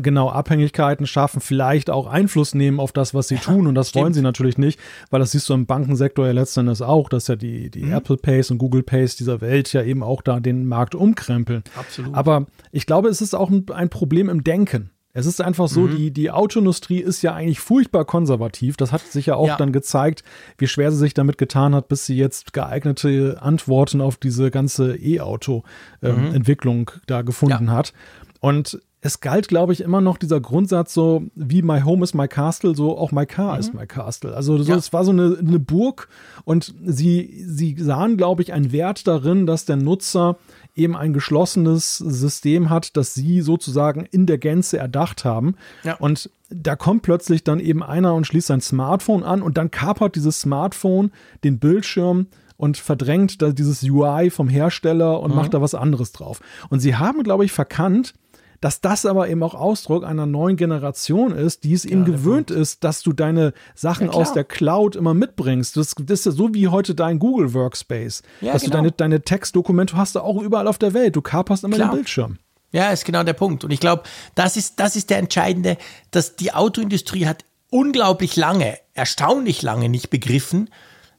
[0.01, 3.65] genau Abhängigkeiten schaffen, vielleicht auch Einfluss nehmen auf das, was sie ja, tun.
[3.65, 4.03] Und das stimmt.
[4.03, 7.35] wollen sie natürlich nicht, weil das siehst du im Bankensektor ja letztendlich auch, dass ja
[7.35, 7.93] die, die mhm.
[7.93, 11.63] Apple Pays und Google Pays dieser Welt ja eben auch da den Markt umkrempeln.
[11.75, 12.13] Absolut.
[12.13, 14.91] Aber ich glaube, es ist auch ein, ein Problem im Denken.
[15.17, 15.95] Es ist einfach so, mhm.
[15.95, 18.77] die, die Autoindustrie ist ja eigentlich furchtbar konservativ.
[18.77, 19.57] Das hat sich ja auch ja.
[19.57, 20.23] dann gezeigt,
[20.59, 24.95] wie schwer sie sich damit getan hat, bis sie jetzt geeignete Antworten auf diese ganze
[24.95, 27.01] E-Auto-Entwicklung ähm, mhm.
[27.07, 27.71] da gefunden ja.
[27.71, 27.93] hat.
[28.41, 32.27] Und es galt, glaube ich, immer noch dieser Grundsatz, so wie My Home is my
[32.27, 33.59] Castle, so auch my car mhm.
[33.59, 34.35] is my Castle.
[34.35, 34.77] Also so, ja.
[34.77, 36.09] es war so eine, eine Burg
[36.45, 40.37] und sie, sie sahen, glaube ich, einen Wert darin, dass der Nutzer
[40.77, 45.55] eben ein geschlossenes System hat, das sie sozusagen in der Gänze erdacht haben.
[45.83, 45.95] Ja.
[45.97, 50.15] Und da kommt plötzlich dann eben einer und schließt sein Smartphone an und dann kapert
[50.15, 51.11] dieses Smartphone
[51.43, 52.27] den Bildschirm
[52.57, 55.37] und verdrängt da dieses UI vom Hersteller und mhm.
[55.37, 56.41] macht da was anderes drauf.
[56.69, 58.13] Und sie haben, glaube ich, verkannt,
[58.61, 62.47] dass das aber eben auch Ausdruck einer neuen Generation ist, die es ja, eben gewöhnt
[62.47, 62.61] Punkt.
[62.61, 65.77] ist, dass du deine Sachen ja, aus der Cloud immer mitbringst.
[65.77, 68.23] Das, das, ist ja so wie heute dein Google Workspace.
[68.41, 68.71] Ja, dass genau.
[68.71, 71.15] du deine, deine Textdokumente hast du auch überall auf der Welt.
[71.15, 71.89] Du kaperst immer klar.
[71.89, 72.37] den Bildschirm.
[72.71, 73.63] Ja, ist genau der Punkt.
[73.63, 74.03] Und ich glaube,
[74.35, 75.77] das ist, das ist der entscheidende,
[76.11, 80.69] dass die Autoindustrie hat unglaublich lange, erstaunlich lange nicht begriffen,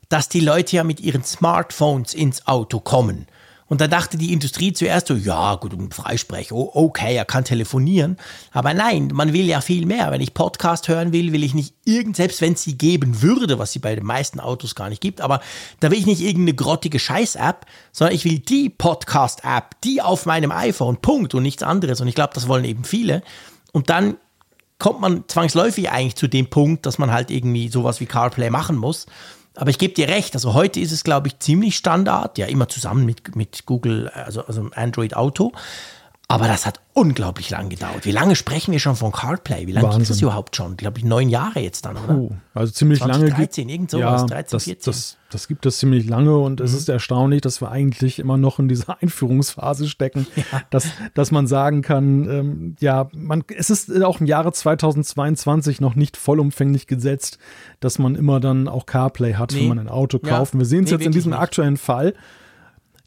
[0.09, 3.27] dass die Leute ja mit ihren Smartphones ins Auto kommen.
[3.69, 8.17] Und da dachte die Industrie zuerst so, ja, gut, um Freisprech, okay, er kann telefonieren.
[8.51, 10.11] Aber nein, man will ja viel mehr.
[10.11, 13.59] Wenn ich Podcast hören will, will ich nicht irgend, selbst wenn es sie geben würde,
[13.59, 15.41] was sie bei den meisten Autos gar nicht gibt, aber
[15.81, 20.51] da will ich nicht irgendeine grottige Scheiß-App, sondern ich will die Podcast-App, die auf meinem
[20.51, 22.01] iPhone, Punkt und nichts anderes.
[22.01, 23.23] Und ich glaube, das wollen eben viele.
[23.73, 24.17] Und dann
[24.79, 28.77] kommt man zwangsläufig eigentlich zu dem Punkt, dass man halt irgendwie sowas wie CarPlay machen
[28.77, 29.07] muss.
[29.59, 32.69] Aber ich gebe dir recht, also heute ist es, glaube ich, ziemlich Standard, ja, immer
[32.69, 35.51] zusammen mit, mit Google, also, also Android Auto.
[36.31, 38.05] Aber das hat unglaublich lang gedauert.
[38.05, 39.67] Wie lange sprechen wir schon von CarPlay?
[39.67, 40.77] Wie lange gibt es das überhaupt schon?
[40.77, 42.19] Glaube ich, neun Jahre jetzt dann, oder?
[42.19, 43.35] Oh, also ziemlich 20, lange.
[43.35, 44.93] 13, irgend sowas, ja, 13, das, 14.
[44.93, 46.67] Das, das gibt es ziemlich lange und mhm.
[46.67, 50.61] es ist erstaunlich, dass wir eigentlich immer noch in dieser Einführungsphase stecken, ja.
[50.69, 55.95] dass, dass man sagen kann, ähm, ja, man, es ist auch im Jahre 2022 noch
[55.95, 57.39] nicht vollumfänglich gesetzt,
[57.81, 59.61] dass man immer dann auch CarPlay hat, nee.
[59.61, 60.53] wenn man ein Auto kauft.
[60.53, 60.61] Ja.
[60.61, 61.41] Wir sehen es nee, jetzt in diesem nicht.
[61.41, 62.13] aktuellen Fall.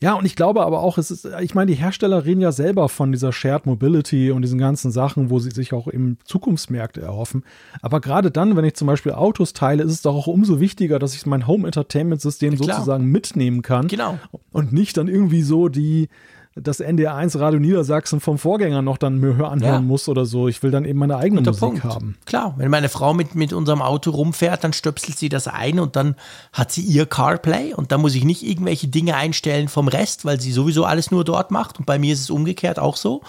[0.04, 2.90] Ja, und ich glaube aber auch, es ist, ich meine, die Hersteller reden ja selber
[2.90, 7.44] von dieser Shared Mobility und diesen ganzen Sachen, wo sie sich auch eben Zukunftsmärkte erhoffen.
[7.84, 10.98] Aber gerade dann, wenn ich zum Beispiel Autos teile, ist es doch auch umso wichtiger,
[10.98, 13.88] dass ich mein Home Entertainment System ja, sozusagen mitnehmen kann.
[13.88, 14.18] Genau.
[14.52, 16.10] Und nicht dann irgendwie so die,
[16.56, 19.82] das NDR1 Radio Niedersachsen vom Vorgänger noch dann mir anhören ja.
[19.82, 20.50] muss oder so.
[20.50, 21.84] Ich will dann eben meine eigene Musik Punkt.
[21.86, 22.18] haben.
[22.26, 25.96] Klar, wenn meine Frau mit, mit unserem Auto rumfährt, dann stöpselt sie das ein und
[25.96, 26.16] dann
[26.52, 30.42] hat sie ihr CarPlay und da muss ich nicht irgendwelche Dinge einstellen vom Rest, weil
[30.42, 33.22] sie sowieso alles nur dort macht und bei mir ist es umgekehrt auch so.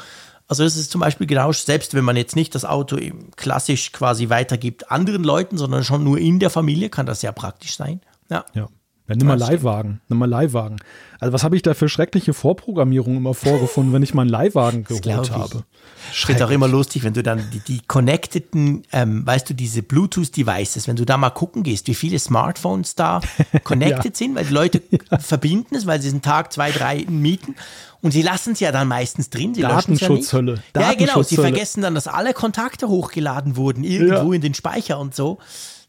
[0.48, 2.98] Also das ist zum Beispiel genau, selbst wenn man jetzt nicht das Auto
[3.36, 7.76] klassisch quasi weitergibt anderen Leuten, sondern schon nur in der Familie, kann das sehr praktisch
[7.76, 8.00] sein.
[8.28, 8.44] Ja.
[8.52, 8.68] ja.
[9.08, 10.76] Ja, nimm mal Leihwagen, nimm mal Leihwagen.
[11.22, 15.30] Also was habe ich da für schreckliche Vorprogrammierungen immer vorgefunden, wenn ich meinen Leihwagen geholt
[15.30, 15.62] habe?
[16.10, 19.84] Ich finde auch immer lustig, wenn du dann die, die connecteden, ähm, weißt du, diese
[19.84, 23.20] Bluetooth-Devices, wenn du da mal gucken gehst, wie viele Smartphones da
[23.62, 24.18] connected ja.
[24.18, 25.18] sind, weil die Leute ja.
[25.20, 27.54] verbinden es, weil sie einen Tag, zwei, drei mieten
[28.00, 29.54] und sie lassen es ja dann meistens drin.
[29.54, 30.60] Sie Datenschutzhölle.
[30.74, 31.22] Ja, ja, genau.
[31.22, 35.38] Sie vergessen dann, dass alle Kontakte hochgeladen wurden, irgendwo in den Speicher und so.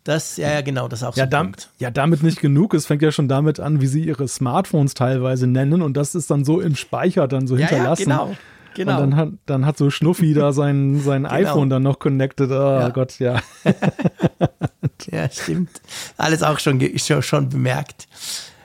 [0.03, 2.73] Das, ja, ja, genau, das ist auch ja, so dam ja, damit nicht genug.
[2.73, 6.29] Es fängt ja schon damit an, wie sie ihre Smartphones teilweise nennen und das ist
[6.29, 8.09] dann so im Speicher dann so ja, hinterlassen.
[8.09, 8.35] Ja, genau.
[8.75, 8.95] Genau.
[8.95, 11.35] Und dann hat, dann hat so Schnuffi da sein, sein genau.
[11.35, 12.49] iPhone dann noch connected.
[12.49, 12.89] Oh ja.
[12.89, 13.39] Gott, ja.
[15.11, 15.69] ja, stimmt.
[16.17, 18.07] Alles auch schon, schon, schon bemerkt.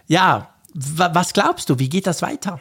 [0.06, 2.60] Ja, was glaubst du, wie geht das weiter?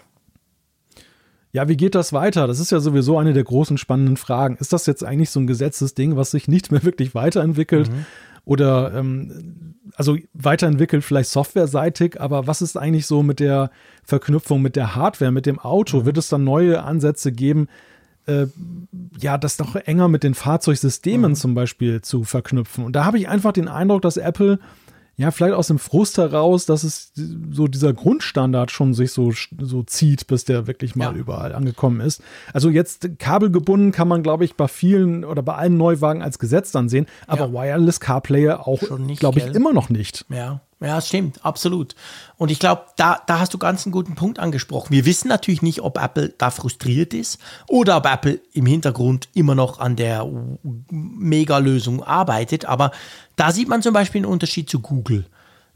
[1.53, 2.47] Ja, wie geht das weiter?
[2.47, 4.57] Das ist ja sowieso eine der großen spannenden Fragen.
[4.57, 7.89] Ist das jetzt eigentlich so ein Gesetzesding, was sich nicht mehr wirklich weiterentwickelt?
[7.89, 8.05] Mhm
[8.47, 13.71] oder ähm, also weiterentwickelt vielleicht softwareseitig, aber was ist eigentlich so mit der
[14.03, 15.99] Verknüpfung mit der Hardware, mit dem Auto?
[15.99, 16.05] Mhm.
[16.05, 17.67] Wird es dann neue Ansätze geben,
[18.25, 18.47] äh,
[19.19, 21.35] ja, das noch enger mit den Fahrzeugsystemen mhm.
[21.35, 22.85] zum Beispiel zu verknüpfen?
[22.85, 24.59] Und da habe ich einfach den Eindruck, dass Apple
[25.19, 27.11] ja, vielleicht aus dem Frust heraus, dass es
[27.51, 31.17] so dieser Grundstandard schon sich so, so zieht, bis der wirklich mal ja.
[31.19, 32.21] überall angekommen ist.
[32.53, 36.71] Also jetzt kabelgebunden kann man, glaube ich, bei vielen oder bei allen Neuwagen als Gesetz
[36.71, 37.53] dann sehen, aber ja.
[37.53, 38.81] Wireless CarPlayer auch,
[39.17, 40.23] glaube ich, immer noch nicht.
[40.29, 40.61] Ja.
[40.79, 41.95] Ja, stimmt, absolut.
[42.37, 44.91] Und ich glaube, da, da hast du ganz einen guten Punkt angesprochen.
[44.91, 49.55] Wir wissen natürlich nicht, ob Apple da frustriert ist oder ob Apple im Hintergrund immer
[49.55, 50.29] noch an der
[50.91, 52.65] Mega-Lösung arbeitet.
[52.65, 52.91] Aber
[53.35, 55.25] da sieht man zum Beispiel einen Unterschied zu Google.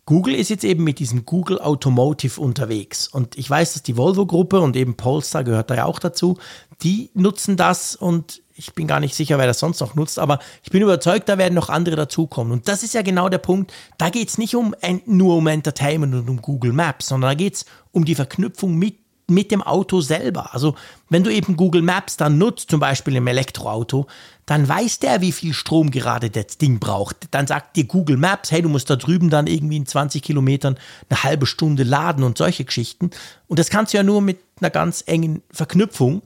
[0.06, 3.08] Google ist jetzt eben mit diesem Google Automotive unterwegs.
[3.08, 6.38] Und ich weiß, dass die Volvo-Gruppe und eben Polestar gehört da ja auch dazu,
[6.84, 10.40] die nutzen das und ich bin gar nicht sicher, wer das sonst noch nutzt, aber
[10.64, 12.54] ich bin überzeugt, da werden noch andere dazukommen.
[12.54, 13.74] Und das ist ja genau der Punkt.
[13.98, 14.76] Da geht es nicht um,
[15.06, 18.98] nur um Entertainment und um Google Maps, sondern da geht es um die Verknüpfung mit,
[19.28, 20.54] mit dem Auto selber.
[20.54, 20.76] Also
[21.10, 24.06] wenn du eben Google Maps dann nutzt, zum Beispiel im Elektroauto,
[24.46, 27.30] dann weiß der, wie viel Strom gerade das Ding braucht.
[27.32, 30.78] Dann sagt dir Google Maps, hey, du musst da drüben dann irgendwie in 20 Kilometern
[31.10, 33.12] eine halbe Stunde laden und solche Geschichten.
[33.48, 36.22] Und das kannst du ja nur mit einer ganz engen Verknüpfung.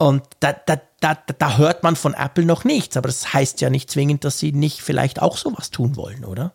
[0.00, 3.68] Und da, da, da, da hört man von Apple noch nichts, aber das heißt ja
[3.68, 6.54] nicht zwingend, dass sie nicht vielleicht auch sowas tun wollen, oder?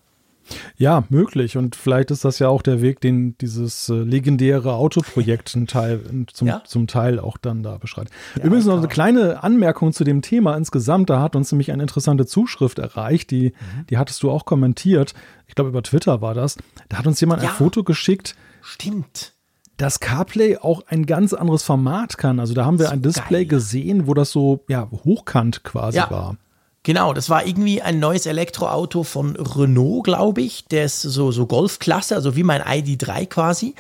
[0.78, 1.56] Ja, möglich.
[1.56, 6.26] Und vielleicht ist das ja auch der Weg, den dieses äh, legendäre Autoprojekt ein Teil,
[6.34, 6.64] zum, ja.
[6.66, 8.10] zum Teil auch dann da beschreibt.
[8.36, 11.12] Ja, Übrigens noch eine kleine Anmerkung zu dem Thema insgesamt.
[11.12, 13.86] Da hat uns nämlich eine interessante Zuschrift erreicht, die, mhm.
[13.92, 15.14] die hattest du auch kommentiert.
[15.46, 16.58] Ich glaube, über Twitter war das.
[16.90, 17.50] Da hat uns jemand ja.
[17.50, 18.36] ein Foto geschickt.
[18.64, 19.35] Stimmt
[19.78, 22.40] dass CarPlay auch ein ganz anderes Format kann.
[22.40, 23.58] Also da haben wir ein Display geil.
[23.58, 26.10] gesehen, wo das so ja hochkant quasi ja.
[26.10, 26.38] war.
[26.84, 30.66] Genau, das war irgendwie ein neues Elektroauto von Renault, glaube ich.
[30.66, 33.74] Der ist so, so Golfklasse, also wie mein ID3 quasi.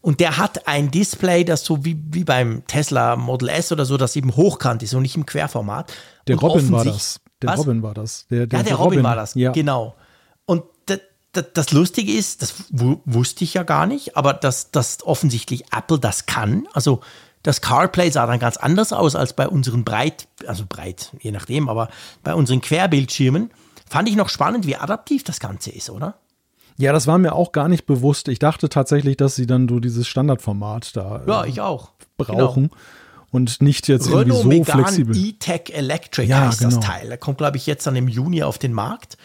[0.00, 3.96] Und der hat ein Display, das so wie, wie beim Tesla Model S oder so,
[3.96, 5.92] das eben hochkant ist und nicht im Querformat.
[6.28, 7.20] Der und Robin war das.
[7.42, 7.58] Der was?
[7.58, 8.26] Robin war das.
[8.30, 9.34] Der, der ja, der Robin, Robin, war das.
[9.34, 9.50] Ja.
[9.50, 9.96] Genau.
[10.44, 10.62] Und
[11.32, 16.26] das Lustige ist, das wusste ich ja gar nicht, aber dass, dass offensichtlich Apple das
[16.26, 16.68] kann.
[16.72, 17.00] Also
[17.42, 21.68] das CarPlay sah dann ganz anders aus als bei unseren breit, also breit, je nachdem,
[21.68, 21.88] aber
[22.22, 23.50] bei unseren Querbildschirmen.
[23.88, 26.16] Fand ich noch spannend, wie adaptiv das Ganze ist, oder?
[26.78, 28.28] Ja, das war mir auch gar nicht bewusst.
[28.28, 31.92] Ich dachte tatsächlich, dass sie dann so dieses Standardformat da ja, ich auch.
[32.16, 32.68] brauchen.
[32.68, 32.82] Genau.
[33.30, 35.16] Und nicht jetzt Renault irgendwie so Megane flexibel.
[35.16, 36.76] E-Tech Electric ja, heißt genau.
[36.76, 37.08] das Teil.
[37.08, 39.16] Der kommt, glaube ich, jetzt dann im Juni auf den Markt.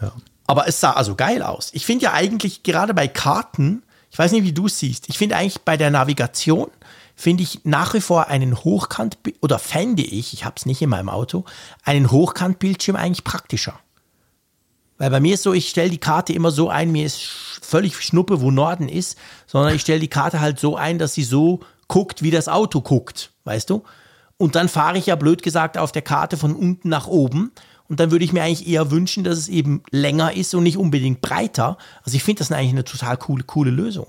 [0.00, 0.12] Ja.
[0.52, 1.70] Aber es sah also geil aus.
[1.72, 5.16] Ich finde ja eigentlich gerade bei Karten, ich weiß nicht, wie du es siehst, ich
[5.16, 6.70] finde eigentlich bei der Navigation
[7.16, 10.90] finde ich nach wie vor einen Hochkant, oder fände ich, ich habe es nicht in
[10.90, 11.46] meinem Auto,
[11.84, 13.80] einen Hochkantbildschirm eigentlich praktischer.
[14.98, 17.22] Weil bei mir ist so, ich stelle die Karte immer so ein, mir ist
[17.62, 19.16] völlig Schnuppe, wo Norden ist,
[19.46, 22.82] sondern ich stelle die Karte halt so ein, dass sie so guckt, wie das Auto
[22.82, 23.84] guckt, weißt du?
[24.36, 27.52] Und dann fahre ich ja blöd gesagt auf der Karte von unten nach oben.
[27.92, 30.78] Und dann würde ich mir eigentlich eher wünschen, dass es eben länger ist und nicht
[30.78, 31.76] unbedingt breiter.
[32.02, 34.06] Also ich finde das eigentlich eine total coole, coole Lösung.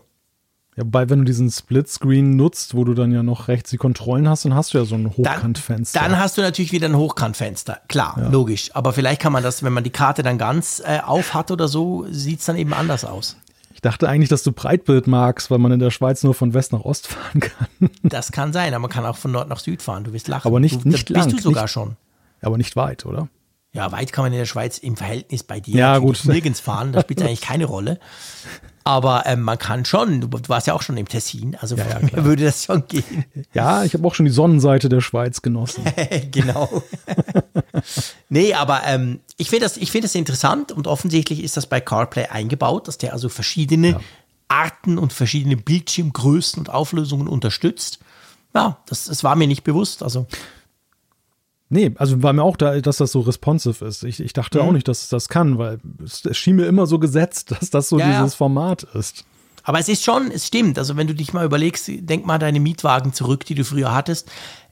[0.77, 4.30] Ja, wobei, wenn du diesen Splitscreen nutzt, wo du dann ja noch rechts die Kontrollen
[4.30, 5.99] hast, dann hast du ja so ein Hochkantfenster.
[5.99, 8.30] Dann, dann hast du natürlich wieder ein Hochkantfenster, klar, ja.
[8.30, 8.73] logisch.
[8.73, 11.68] Aber vielleicht kann man das, wenn man die Karte dann ganz äh, auf hat oder
[11.68, 13.35] so, sieht es dann eben anders aus.
[13.73, 16.72] Ich dachte eigentlich, dass du Breitbild magst, weil man in der Schweiz nur von West
[16.72, 17.89] nach Ost fahren kann.
[18.01, 20.05] Das kann sein, aber man kann auch von Nord nach Süd fahren.
[20.05, 20.47] Du wirst lachen.
[20.47, 21.26] Aber nicht, du, nicht lang.
[21.26, 21.97] Bist du sogar nicht, schon.
[22.41, 23.27] Aber nicht weit, oder?
[23.73, 26.25] Ja, weit kann man in der Schweiz im Verhältnis bei dir ja, gut.
[26.25, 26.93] nirgends fahren.
[26.93, 27.99] Das spielt eigentlich keine Rolle.
[28.83, 31.85] Aber ähm, man kann schon, du, du, warst ja auch schon im Tessin, also ja,
[31.87, 33.25] ja, würde das schon gehen.
[33.53, 35.85] Ja, ich habe auch schon die Sonnenseite der Schweiz genossen.
[36.31, 36.83] genau.
[38.29, 42.27] nee, aber ähm, ich finde das, find das interessant und offensichtlich ist das bei CarPlay
[42.27, 43.99] eingebaut, dass der also verschiedene ja.
[44.49, 47.99] Arten und verschiedene Bildschirmgrößen und Auflösungen unterstützt.
[48.53, 50.03] Ja, das, das war mir nicht bewusst.
[50.03, 50.27] Also
[51.73, 54.03] Nee, also war mir auch da, dass das so responsive ist.
[54.03, 54.67] Ich, ich dachte mhm.
[54.67, 57.71] auch nicht, dass es das kann, weil es, es, schien mir immer so gesetzt, dass
[57.71, 58.37] das so ja, dieses ja.
[58.37, 59.25] Format ist.
[59.63, 60.77] Aber es ist schon, es stimmt.
[60.77, 64.29] Also wenn du dich mal überlegst, denk mal deine Mietwagen zurück, die du früher hattest.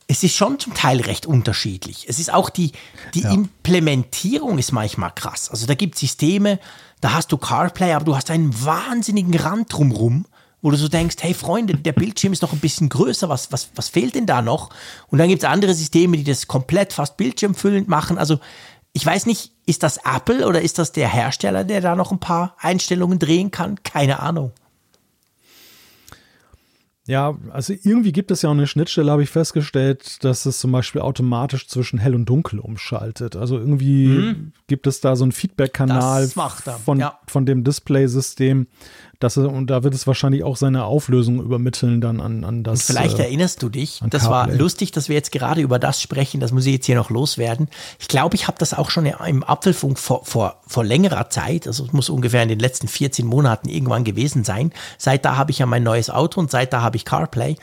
[0.07, 2.05] Es ist schon zum Teil recht unterschiedlich.
[2.07, 2.73] Es ist auch die,
[3.15, 3.31] die ja.
[3.31, 5.49] Implementierung ist manchmal krass.
[5.49, 6.59] Also da gibt es Systeme,
[6.99, 10.25] da hast du CarPlay, aber du hast einen wahnsinnigen Rand drumrum
[10.61, 13.69] wo du so denkst, hey Freunde, der Bildschirm ist noch ein bisschen größer, was, was,
[13.75, 14.69] was fehlt denn da noch?
[15.07, 18.17] Und dann gibt es andere Systeme, die das komplett fast bildschirmfüllend machen.
[18.17, 18.39] Also
[18.93, 22.19] ich weiß nicht, ist das Apple oder ist das der Hersteller, der da noch ein
[22.19, 23.81] paar Einstellungen drehen kann?
[23.83, 24.51] Keine Ahnung.
[27.07, 30.71] Ja, also irgendwie gibt es ja auch eine Schnittstelle, habe ich festgestellt, dass es zum
[30.71, 33.35] Beispiel automatisch zwischen hell und dunkel umschaltet.
[33.35, 34.53] Also irgendwie mhm.
[34.67, 36.29] gibt es da so einen Feedback-Kanal
[36.85, 37.19] von, ja.
[37.27, 38.67] von dem Display-System,
[39.23, 42.79] das, und da wird es wahrscheinlich auch seine Auflösung übermitteln dann an, an das.
[42.79, 46.01] Und vielleicht äh, erinnerst du dich, das war lustig, dass wir jetzt gerade über das
[46.01, 47.69] sprechen, das muss ich jetzt hier noch loswerden.
[47.99, 51.85] Ich glaube, ich habe das auch schon im Apfelfunk vor, vor, vor längerer Zeit, also
[51.85, 54.71] es muss ungefähr in den letzten 14 Monaten irgendwann gewesen sein.
[54.97, 57.57] Seit da habe ich ja mein neues Auto und seit da habe ich CarPlay.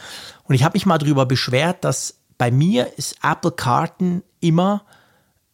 [0.45, 4.83] Und ich habe mich mal darüber beschwert, dass bei mir ist Apple Karten immer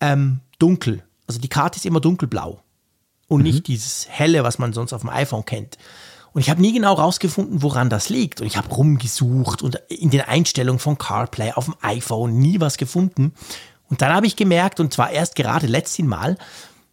[0.00, 1.02] ähm, dunkel.
[1.26, 2.60] Also die Karte ist immer dunkelblau
[3.28, 3.44] und mhm.
[3.44, 5.78] nicht dieses helle, was man sonst auf dem iPhone kennt.
[6.32, 8.40] Und ich habe nie genau rausgefunden, woran das liegt.
[8.40, 12.76] Und ich habe rumgesucht und in den Einstellungen von CarPlay auf dem iPhone nie was
[12.76, 13.32] gefunden.
[13.88, 16.36] Und dann habe ich gemerkt, und zwar erst gerade letzten Mal,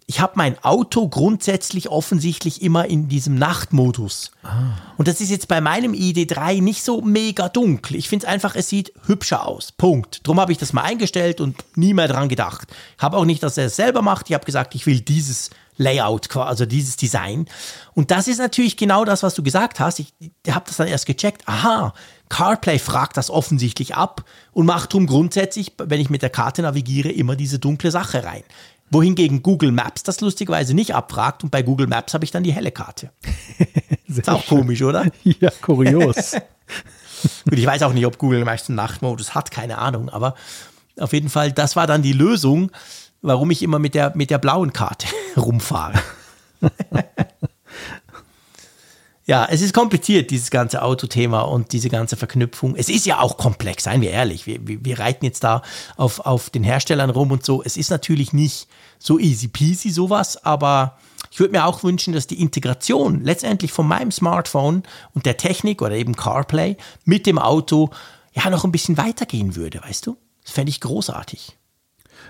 [0.05, 4.31] ich habe mein Auto grundsätzlich offensichtlich immer in diesem Nachtmodus.
[4.43, 4.73] Ah.
[4.97, 7.95] Und das ist jetzt bei meinem ID3 nicht so mega dunkel.
[7.95, 9.71] Ich finde es einfach, es sieht hübscher aus.
[9.71, 10.19] Punkt.
[10.27, 12.67] Drum habe ich das mal eingestellt und nie mehr dran gedacht.
[12.97, 14.29] Ich habe auch nicht, dass er es selber macht.
[14.29, 15.49] Ich habe gesagt, ich will dieses
[15.81, 17.45] Layout, also dieses Design.
[17.93, 19.99] Und das ist natürlich genau das, was du gesagt hast.
[19.99, 20.13] Ich,
[20.49, 21.47] habe das dann erst gecheckt.
[21.47, 21.93] Aha,
[22.29, 27.09] CarPlay fragt das offensichtlich ab und macht drum grundsätzlich, wenn ich mit der Karte navigiere,
[27.09, 28.43] immer diese dunkle Sache rein.
[28.89, 32.53] Wohingegen Google Maps das lustigerweise nicht abfragt und bei Google Maps habe ich dann die
[32.53, 33.11] helle Karte.
[34.07, 34.59] ist auch schön.
[34.59, 35.05] komisch, oder?
[35.23, 36.33] Ja, kurios.
[37.45, 40.35] Gut, ich weiß auch nicht, ob Google meistens Nachtmodus hat, keine Ahnung, aber
[40.97, 42.71] auf jeden Fall, das war dann die Lösung,
[43.21, 45.07] warum ich immer mit der, mit der blauen Karte
[45.37, 46.01] rumfahre.
[49.25, 52.75] ja, es ist kompliziert, dieses ganze Autothema und diese ganze Verknüpfung.
[52.75, 54.47] Es ist ja auch komplex, seien wir ehrlich.
[54.47, 55.61] Wir, wir, wir reiten jetzt da
[55.97, 57.63] auf, auf den Herstellern rum und so.
[57.63, 58.67] Es ist natürlich nicht
[58.99, 60.97] so easy peasy sowas, aber
[61.31, 64.83] ich würde mir auch wünschen, dass die Integration letztendlich von meinem Smartphone
[65.13, 66.75] und der Technik oder eben CarPlay
[67.05, 67.89] mit dem Auto
[68.33, 70.17] ja noch ein bisschen weitergehen würde, weißt du?
[70.43, 71.57] Das fände ich großartig.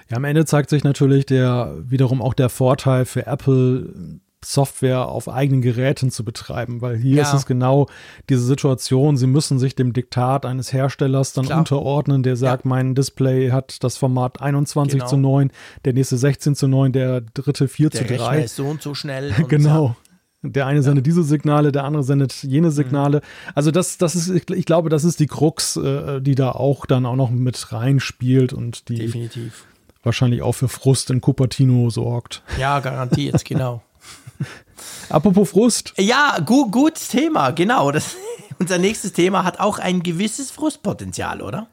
[0.10, 5.30] Ja, am Ende zeigt sich natürlich der wiederum auch der Vorteil für Apple, Software auf
[5.30, 7.24] eigenen Geräten zu betreiben, weil hier ja.
[7.24, 7.88] ist es genau
[8.30, 11.60] diese Situation, sie müssen sich dem Diktat eines Herstellers dann Klar.
[11.60, 12.70] unterordnen, der sagt, ja.
[12.70, 15.10] mein Display hat das Format 21 genau.
[15.10, 15.52] zu 9,
[15.86, 18.36] der nächste 16 zu 9, der dritte 4 der zu 3.
[18.36, 19.34] Der ist so und so schnell.
[19.38, 19.96] Und genau.
[20.44, 22.72] Der eine sendet diese Signale, der andere sendet jene mhm.
[22.72, 23.18] Signale.
[23.18, 23.52] Mhm.
[23.54, 27.06] Also das, das ist, ich glaube, das ist die Krux, äh, die da auch dann
[27.06, 29.66] auch noch mit reinspielt und die Definitiv.
[30.04, 32.44] Wahrscheinlich auch für Frust in Cupertino sorgt.
[32.60, 33.82] Ja, garantiert, genau.
[35.10, 35.94] Apropos Frust.
[35.98, 37.92] Ja, gu gutes Thema, genau.
[37.92, 38.16] Das,
[38.60, 41.68] unser nächstes Thema hat auch ein gewisses Frustpotenzial, oder?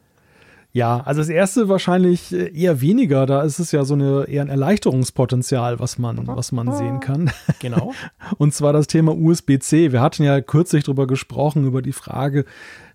[0.73, 3.25] Ja, also das erste wahrscheinlich eher weniger.
[3.25, 7.31] Da ist es ja so eine, eher ein Erleichterungspotenzial, was man, was man sehen kann.
[7.61, 7.93] Genau.
[8.37, 9.91] Und zwar das Thema USB-C.
[9.91, 12.45] Wir hatten ja kürzlich darüber gesprochen, über die Frage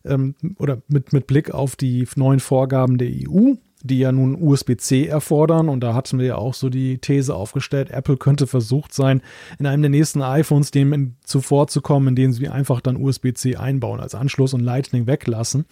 [0.06, 5.06] ähm, oder mit, mit Blick auf die neuen Vorgaben der EU die ja nun USB-C
[5.06, 5.70] erfordern.
[5.70, 9.22] Und da hatten wir ja auch so die These aufgestellt, Apple könnte versucht sein,
[9.60, 14.54] in einem der nächsten iPhones dem zuvorzukommen, indem sie einfach dann USB-C einbauen als Anschluss
[14.54, 15.66] und Lightning weglassen.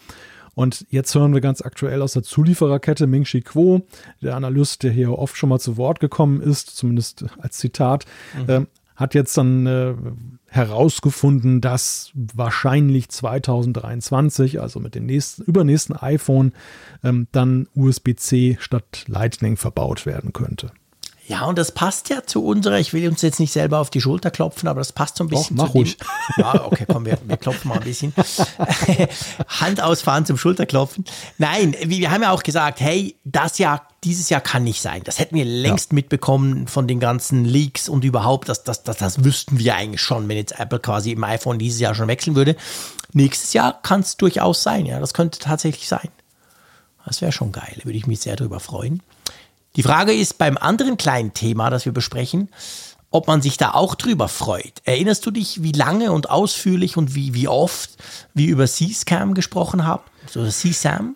[0.54, 3.84] Und jetzt hören wir ganz aktuell aus der Zuliefererkette Ming-Chi Kuo,
[4.22, 8.06] der Analyst, der hier oft schon mal zu Wort gekommen ist, zumindest als Zitat,
[8.38, 8.50] mhm.
[8.50, 8.66] äh,
[8.98, 9.96] hat jetzt dann äh,
[10.52, 16.52] herausgefunden, dass wahrscheinlich 2023, also mit dem nächsten, übernächsten iPhone,
[17.04, 20.72] ähm, dann USB-C statt Lightning verbaut werden könnte.
[21.32, 24.02] Ja, und das passt ja zu unserer, ich will uns jetzt nicht selber auf die
[24.02, 25.98] Schulter klopfen, aber das passt so ein bisschen Doch, mach zu ruhig.
[25.98, 26.08] dem.
[26.44, 28.14] Ja, okay, komm, wir, wir klopfen mal ein bisschen.
[29.48, 31.06] Hand ausfahren zum Schulterklopfen.
[31.38, 35.04] Nein, wir haben ja auch gesagt, hey, das Jahr, dieses Jahr kann nicht sein.
[35.06, 35.96] Das hätten wir längst ja.
[35.96, 40.28] mitbekommen von den ganzen Leaks und überhaupt, das, das, das, das wüssten wir eigentlich schon,
[40.28, 42.58] wenn jetzt Apple quasi im iPhone dieses Jahr schon wechseln würde.
[43.14, 46.10] Nächstes Jahr kann es durchaus sein, ja, das könnte tatsächlich sein.
[47.06, 49.02] Das wäre schon geil, würde ich mich sehr darüber freuen.
[49.76, 52.50] Die Frage ist beim anderen kleinen Thema, das wir besprechen,
[53.10, 54.82] ob man sich da auch drüber freut.
[54.86, 57.92] Erinnerst du dich, wie lange und ausführlich und wie, wie oft
[58.34, 60.04] wir über C-Scam gesprochen haben?
[60.30, 61.16] So C-Sam?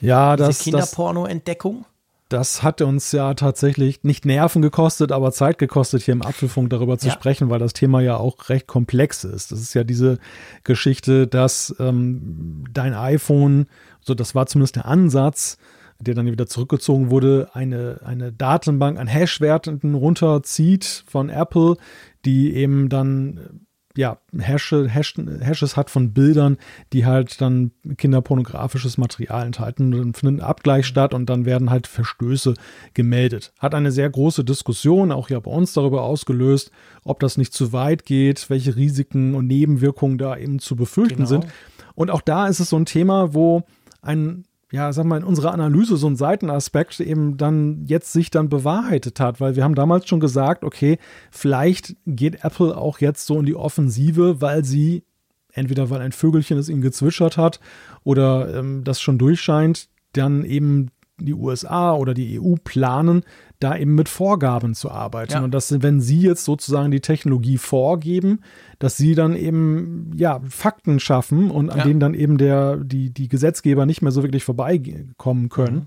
[0.00, 0.58] Ja, Diese das.
[0.60, 1.84] Kinderporno-Entdeckung?
[2.28, 6.98] Das hat uns ja tatsächlich nicht Nerven gekostet, aber Zeit gekostet, hier im Apfelfunk darüber
[6.98, 7.12] zu ja.
[7.12, 9.52] sprechen, weil das Thema ja auch recht komplex ist.
[9.52, 10.18] Das ist ja diese
[10.64, 13.68] Geschichte, dass ähm, dein iPhone,
[14.00, 15.56] so das war zumindest der Ansatz,
[15.98, 21.76] der dann wieder zurückgezogen wurde, eine, eine Datenbank an Hash-Werten runterzieht von Apple,
[22.24, 23.66] die eben dann
[23.96, 26.58] ja, Hashe, Hash, Hashes hat von Bildern,
[26.92, 29.90] die halt dann kinderpornografisches Material enthalten.
[29.90, 32.54] Dann findet ein Abgleich statt und dann werden halt Verstöße
[32.94, 33.52] gemeldet.
[33.58, 36.70] Hat eine sehr große Diskussion, auch ja bei uns darüber ausgelöst,
[37.04, 41.28] ob das nicht zu weit geht, welche Risiken und Nebenwirkungen da eben zu befürchten genau.
[41.28, 41.46] sind.
[41.94, 43.62] Und auch da ist es so ein Thema, wo
[44.02, 44.44] ein
[44.76, 49.20] ja, sag mal, in unserer Analyse so ein Seitenaspekt eben dann jetzt sich dann bewahrheitet
[49.20, 50.98] hat, weil wir haben damals schon gesagt, okay,
[51.30, 55.04] vielleicht geht Apple auch jetzt so in die Offensive, weil sie
[55.50, 57.58] entweder weil ein Vögelchen es ihnen gezwitschert hat
[58.04, 63.22] oder ähm, das schon durchscheint, dann eben die USA oder die EU planen,
[63.60, 65.32] da eben mit Vorgaben zu arbeiten.
[65.32, 65.42] Ja.
[65.42, 68.40] Und dass, wenn sie jetzt sozusagen die Technologie vorgeben,
[68.78, 71.84] dass sie dann eben ja Fakten schaffen und an ja.
[71.84, 75.76] denen dann eben der, die, die Gesetzgeber nicht mehr so wirklich vorbeikommen können.
[75.76, 75.86] Mhm.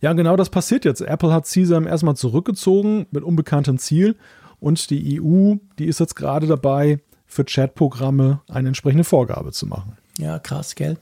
[0.00, 1.02] Ja, genau das passiert jetzt.
[1.02, 4.16] Apple hat CSAM erstmal zurückgezogen mit unbekanntem Ziel
[4.58, 9.96] und die EU, die ist jetzt gerade dabei, für Chatprogramme eine entsprechende Vorgabe zu machen.
[10.18, 10.98] Ja, krass, gell?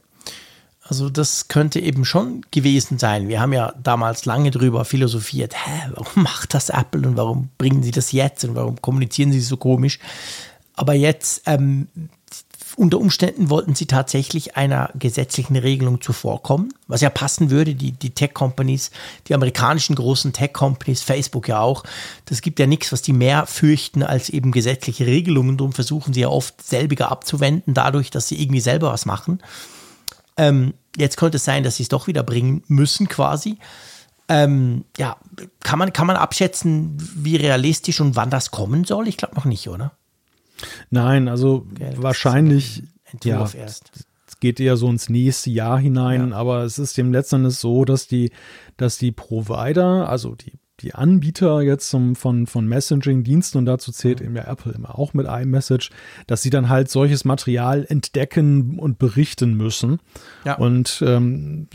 [0.88, 3.28] Also das könnte eben schon gewesen sein.
[3.28, 7.82] Wir haben ja damals lange drüber philosophiert, hä, warum macht das Apple und warum bringen
[7.82, 9.98] sie das jetzt und warum kommunizieren sie so komisch?
[10.74, 11.88] Aber jetzt, ähm,
[12.76, 18.10] unter Umständen wollten sie tatsächlich einer gesetzlichen Regelung zuvorkommen, was ja passen würde, die, die
[18.10, 18.92] Tech-Companies,
[19.26, 21.82] die amerikanischen großen Tech-Companies, Facebook ja auch,
[22.26, 25.56] das gibt ja nichts, was die mehr fürchten als eben gesetzliche Regelungen.
[25.56, 29.40] Darum versuchen sie ja oft selbiger abzuwenden, dadurch, dass sie irgendwie selber was machen.
[30.38, 33.58] Ähm, jetzt könnte es sein, dass sie es doch wieder bringen müssen, quasi.
[34.28, 35.16] Ähm, ja,
[35.60, 39.08] kann man, kann man abschätzen, wie realistisch und wann das kommen soll?
[39.08, 39.92] Ich glaube noch nicht, oder?
[40.90, 42.82] Nein, also Gell, wahrscheinlich.
[43.10, 43.90] Entwurf ja, erst.
[44.40, 46.36] geht eher so ins nächste Jahr hinein, ja.
[46.36, 48.30] aber es ist dem letzten Endes so, dass die,
[48.76, 54.20] dass die Provider, also die die Anbieter jetzt zum, von, von Messaging-Diensten, und dazu zählt
[54.20, 55.90] eben ja Apple immer auch mit iMessage,
[56.26, 59.98] dass sie dann halt solches Material entdecken und berichten müssen.
[60.44, 60.56] Ja.
[60.56, 61.68] Und ähm,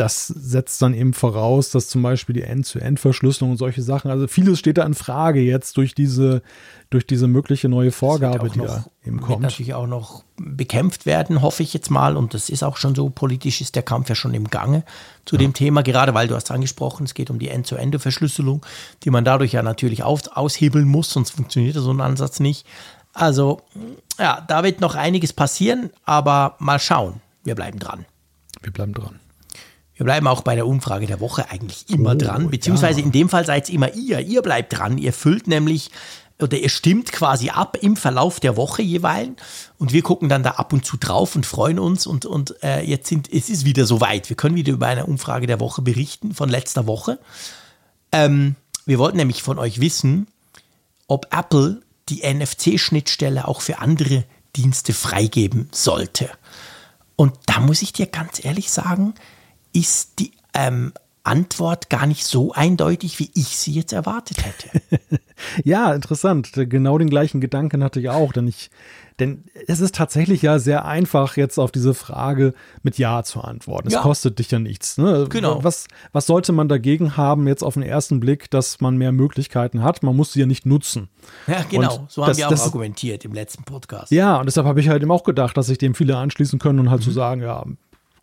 [0.00, 4.58] das setzt dann eben voraus, dass zum Beispiel die End-zu-End-Verschlüsselung und solche Sachen, also vieles
[4.58, 6.40] steht da in Frage jetzt durch diese,
[6.88, 9.28] durch diese mögliche neue Vorgabe, die noch, da eben kommt.
[9.28, 12.16] Wird natürlich auch noch bekämpft werden, hoffe ich jetzt mal.
[12.16, 14.84] Und das ist auch schon so, politisch ist der Kampf ja schon im Gange
[15.26, 15.40] zu ja.
[15.40, 18.64] dem Thema, gerade weil du hast angesprochen, es geht um die End-zu-Ende-Verschlüsselung,
[19.04, 22.66] die man dadurch ja natürlich auf, aushebeln muss, sonst funktioniert so ein Ansatz nicht.
[23.12, 23.60] Also,
[24.18, 27.20] ja, da wird noch einiges passieren, aber mal schauen.
[27.44, 28.06] Wir bleiben dran.
[28.62, 29.20] Wir bleiben dran.
[30.00, 33.04] Wir bleiben auch bei der Umfrage der Woche eigentlich immer oh, dran, beziehungsweise ja.
[33.04, 34.20] in dem Fall seid immer ihr.
[34.20, 34.96] Ihr bleibt dran.
[34.96, 35.90] Ihr füllt nämlich
[36.40, 39.34] oder ihr stimmt quasi ab im Verlauf der Woche jeweils
[39.76, 42.80] und wir gucken dann da ab und zu drauf und freuen uns und, und äh,
[42.80, 44.30] jetzt sind, es ist wieder soweit.
[44.30, 47.18] Wir können wieder über eine Umfrage der Woche berichten von letzter Woche.
[48.10, 48.56] Ähm,
[48.86, 50.28] wir wollten nämlich von euch wissen,
[51.08, 54.24] ob Apple die NFC-Schnittstelle auch für andere
[54.56, 56.30] Dienste freigeben sollte.
[57.16, 59.12] Und da muss ich dir ganz ehrlich sagen,
[59.72, 60.92] ist die ähm,
[61.22, 65.20] Antwort gar nicht so eindeutig, wie ich sie jetzt erwartet hätte.
[65.64, 66.50] ja, interessant.
[66.54, 68.70] Genau den gleichen Gedanken hatte ich auch, denn ich,
[69.20, 73.88] denn es ist tatsächlich ja sehr einfach, jetzt auf diese Frage mit Ja zu antworten.
[73.88, 74.00] Es ja.
[74.00, 74.96] kostet dich ja nichts.
[74.96, 75.26] Ne?
[75.28, 75.62] Genau.
[75.62, 79.82] Was, was sollte man dagegen haben, jetzt auf den ersten Blick, dass man mehr Möglichkeiten
[79.82, 80.02] hat?
[80.02, 81.10] Man muss sie ja nicht nutzen.
[81.46, 81.98] Ja, genau.
[81.98, 84.10] Und so haben das, wir auch das, argumentiert im letzten Podcast.
[84.10, 86.78] Ja, und deshalb habe ich halt eben auch gedacht, dass sich dem viele anschließen können
[86.78, 87.04] und halt mhm.
[87.04, 87.62] zu sagen, ja,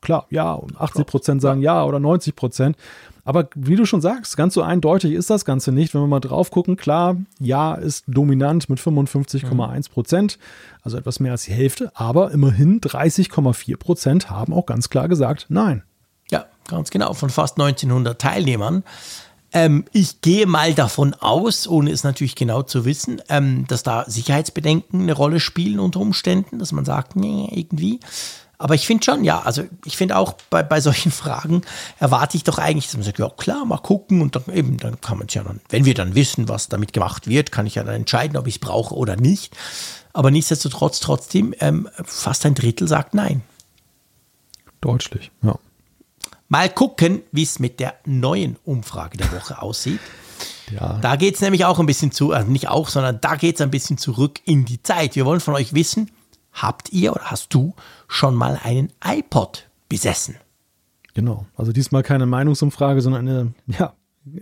[0.01, 2.77] klar, ja, und 80 Prozent sagen ja oder 90 Prozent.
[3.23, 5.93] Aber wie du schon sagst, ganz so eindeutig ist das Ganze nicht.
[5.93, 10.39] Wenn wir mal drauf gucken, klar, ja ist dominant mit 55,1 Prozent,
[10.81, 15.47] also etwas mehr als die Hälfte, aber immerhin 30,4 Prozent haben auch ganz klar gesagt
[15.49, 15.83] nein.
[16.31, 18.83] Ja, ganz genau, von fast 1900 Teilnehmern.
[19.53, 24.05] Ähm, ich gehe mal davon aus, ohne es natürlich genau zu wissen, ähm, dass da
[24.07, 27.99] Sicherheitsbedenken eine Rolle spielen unter Umständen, dass man sagt, nee, irgendwie.
[28.59, 31.61] Aber ich finde schon, ja, also ich finde auch bei, bei solchen Fragen
[31.99, 34.99] erwarte ich doch eigentlich, dass man sagt, ja klar, mal gucken und dann eben, dann
[34.99, 37.75] kann man es ja dann, wenn wir dann wissen, was damit gemacht wird, kann ich
[37.75, 39.55] ja dann entscheiden, ob ich es brauche oder nicht.
[40.13, 43.43] Aber nichtsdestotrotz, trotzdem, ähm, fast ein Drittel sagt nein.
[44.81, 45.57] Deutlich, ja.
[46.49, 49.99] Mal gucken, wie es mit der neuen Umfrage der Woche aussieht.
[50.71, 50.97] Ja.
[51.01, 53.61] Da geht es nämlich auch ein bisschen zu, also nicht auch, sondern da geht es
[53.61, 55.15] ein bisschen zurück in die Zeit.
[55.15, 56.09] Wir wollen von euch wissen,
[56.61, 57.75] habt ihr oder hast du
[58.07, 60.35] schon mal einen iPod besessen?
[61.13, 63.93] Genau, also diesmal keine Meinungsumfrage, sondern eine ja,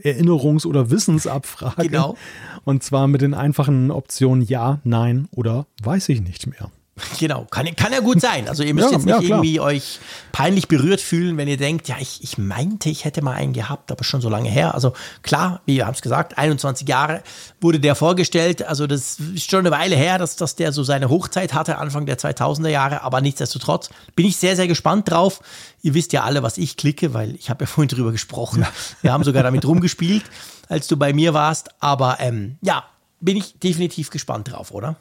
[0.04, 1.88] Erinnerungs- oder Wissensabfrage.
[1.88, 2.18] Genau.
[2.64, 6.72] Und zwar mit den einfachen Optionen Ja, Nein oder weiß ich nicht mehr.
[7.20, 8.48] Genau, kann, kann ja gut sein.
[8.48, 10.00] Also ihr müsst ja, jetzt nicht ja, irgendwie euch
[10.32, 13.92] peinlich berührt fühlen, wenn ihr denkt, ja, ich, ich meinte, ich hätte mal einen gehabt,
[13.92, 14.74] aber schon so lange her.
[14.74, 17.22] Also klar, wie wir haben es gesagt, 21 Jahre
[17.60, 18.64] wurde der vorgestellt.
[18.66, 22.06] Also das ist schon eine Weile her, dass, dass der so seine Hochzeit hatte, Anfang
[22.06, 23.02] der 2000er Jahre.
[23.02, 25.42] Aber nichtsdestotrotz bin ich sehr, sehr gespannt drauf.
[25.82, 28.62] Ihr wisst ja alle, was ich klicke, weil ich habe ja vorhin drüber gesprochen.
[28.62, 28.72] Ja.
[29.02, 30.24] Wir haben sogar damit rumgespielt,
[30.70, 31.70] als du bei mir warst.
[31.82, 32.86] Aber ähm, ja,
[33.20, 34.96] bin ich definitiv gespannt drauf, oder?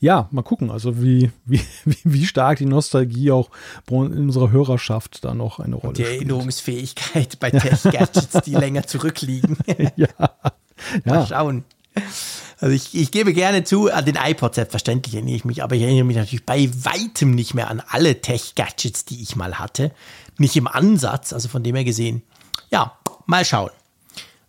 [0.00, 1.60] Ja, mal gucken, also wie, wie,
[2.04, 3.50] wie stark die Nostalgie auch
[3.90, 6.20] in unserer Hörerschaft da noch eine Rolle die spielt.
[6.20, 9.56] Die Erinnerungsfähigkeit bei Tech-Gadgets, die länger zurückliegen.
[9.96, 10.08] ja.
[11.04, 11.64] Mal schauen.
[12.58, 15.82] Also ich, ich gebe gerne zu, an den iPod selbstverständlich erinnere ich mich, aber ich
[15.82, 19.92] erinnere mich natürlich bei weitem nicht mehr an alle Tech-Gadgets, die ich mal hatte.
[20.38, 22.22] Nicht im Ansatz, also von dem her gesehen.
[22.70, 23.70] Ja, mal schauen.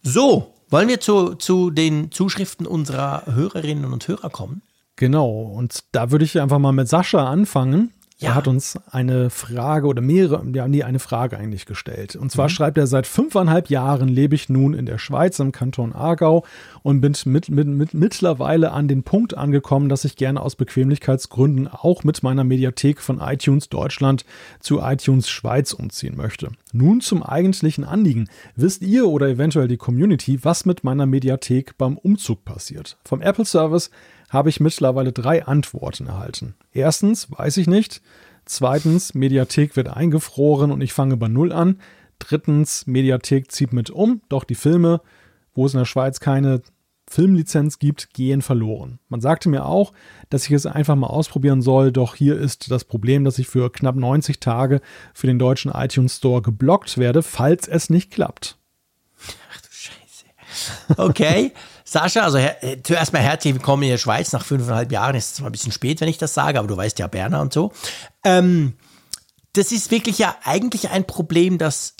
[0.03, 4.61] So, wollen wir zu, zu den Zuschriften unserer Hörerinnen und Hörer kommen?
[4.97, 7.91] Genau, und da würde ich einfach mal mit Sascha anfangen.
[8.19, 8.29] Ja.
[8.29, 12.15] Er hat uns eine Frage oder mehrere, ja, nee, eine Frage eigentlich gestellt.
[12.15, 12.49] Und zwar mhm.
[12.49, 16.43] schreibt er, seit fünfeinhalb Jahren lebe ich nun in der Schweiz im Kanton Aargau
[16.81, 21.67] und bin mit, mit, mit mittlerweile an den Punkt angekommen, dass ich gerne aus Bequemlichkeitsgründen
[21.67, 24.25] auch mit meiner Mediathek von iTunes Deutschland
[24.61, 26.49] zu iTunes Schweiz umziehen möchte.
[26.73, 28.29] Nun zum eigentlichen Anliegen.
[28.55, 32.97] Wisst ihr oder eventuell die Community, was mit meiner Mediathek beim Umzug passiert?
[33.05, 33.91] Vom Apple Service
[34.29, 36.55] habe ich mittlerweile drei Antworten erhalten.
[36.71, 38.01] Erstens, weiß ich nicht.
[38.45, 41.79] Zweitens, Mediathek wird eingefroren und ich fange bei Null an.
[42.19, 45.01] Drittens, Mediathek zieht mit um, doch die Filme,
[45.53, 46.61] wo es in der Schweiz keine
[47.09, 48.99] Filmlizenz gibt, gehen verloren.
[49.07, 49.93] Man sagte mir auch,
[50.29, 53.71] dass ich es einfach mal ausprobieren soll, doch hier ist das Problem, dass ich für
[53.71, 54.81] knapp 90 Tage
[55.13, 58.57] für den deutschen iTunes Store geblockt werde, falls es nicht klappt.
[59.51, 60.97] Ach du Scheiße.
[60.97, 61.53] Okay.
[61.89, 64.33] Sascha, also äh, zuerst mal herzlich willkommen in der Schweiz.
[64.33, 66.99] Nach fünfeinhalb Jahren ist zwar ein bisschen spät, wenn ich das sage, aber du weißt
[66.99, 67.71] ja Berner und so.
[68.25, 68.73] Ähm,
[69.53, 71.93] das ist wirklich ja eigentlich ein Problem, das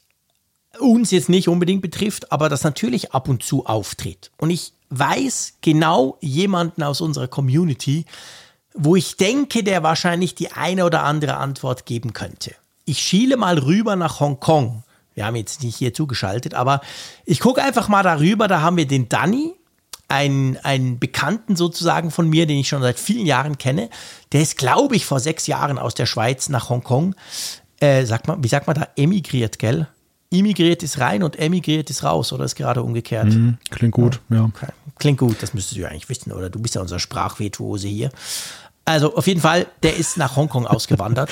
[0.78, 4.32] uns jetzt nicht unbedingt betrifft, aber das natürlich ab und zu auftritt.
[4.36, 8.04] Und ich weiß genau jemanden aus unserer Community,
[8.74, 12.54] wo ich denke, der wahrscheinlich die eine oder andere Antwort geben könnte.
[12.84, 14.84] Ich schiele mal rüber nach Hongkong.
[15.14, 16.82] Wir haben jetzt nicht hier zugeschaltet, aber
[17.26, 18.50] ich gucke einfach mal darüber.
[18.50, 19.57] Da haben wir den Danny,
[20.08, 23.90] einen, einen Bekannten sozusagen von mir, den ich schon seit vielen Jahren kenne.
[24.32, 27.16] Der ist, glaube ich, vor sechs Jahren aus der Schweiz nach Hongkong,
[27.80, 29.88] äh, sagt man, wie sagt man da, emigriert, gell?
[30.30, 33.28] Immigriert ist rein und emigriert ist raus, oder ist gerade umgekehrt?
[33.28, 34.44] Mhm, klingt gut, ja.
[34.44, 34.68] Okay.
[35.00, 36.50] Klingt gut, das müsstest du ja eigentlich wissen, oder?
[36.50, 38.10] Du bist ja unser Sprachvirtuose hier.
[38.84, 41.30] Also auf jeden Fall, der ist nach Hongkong ausgewandert.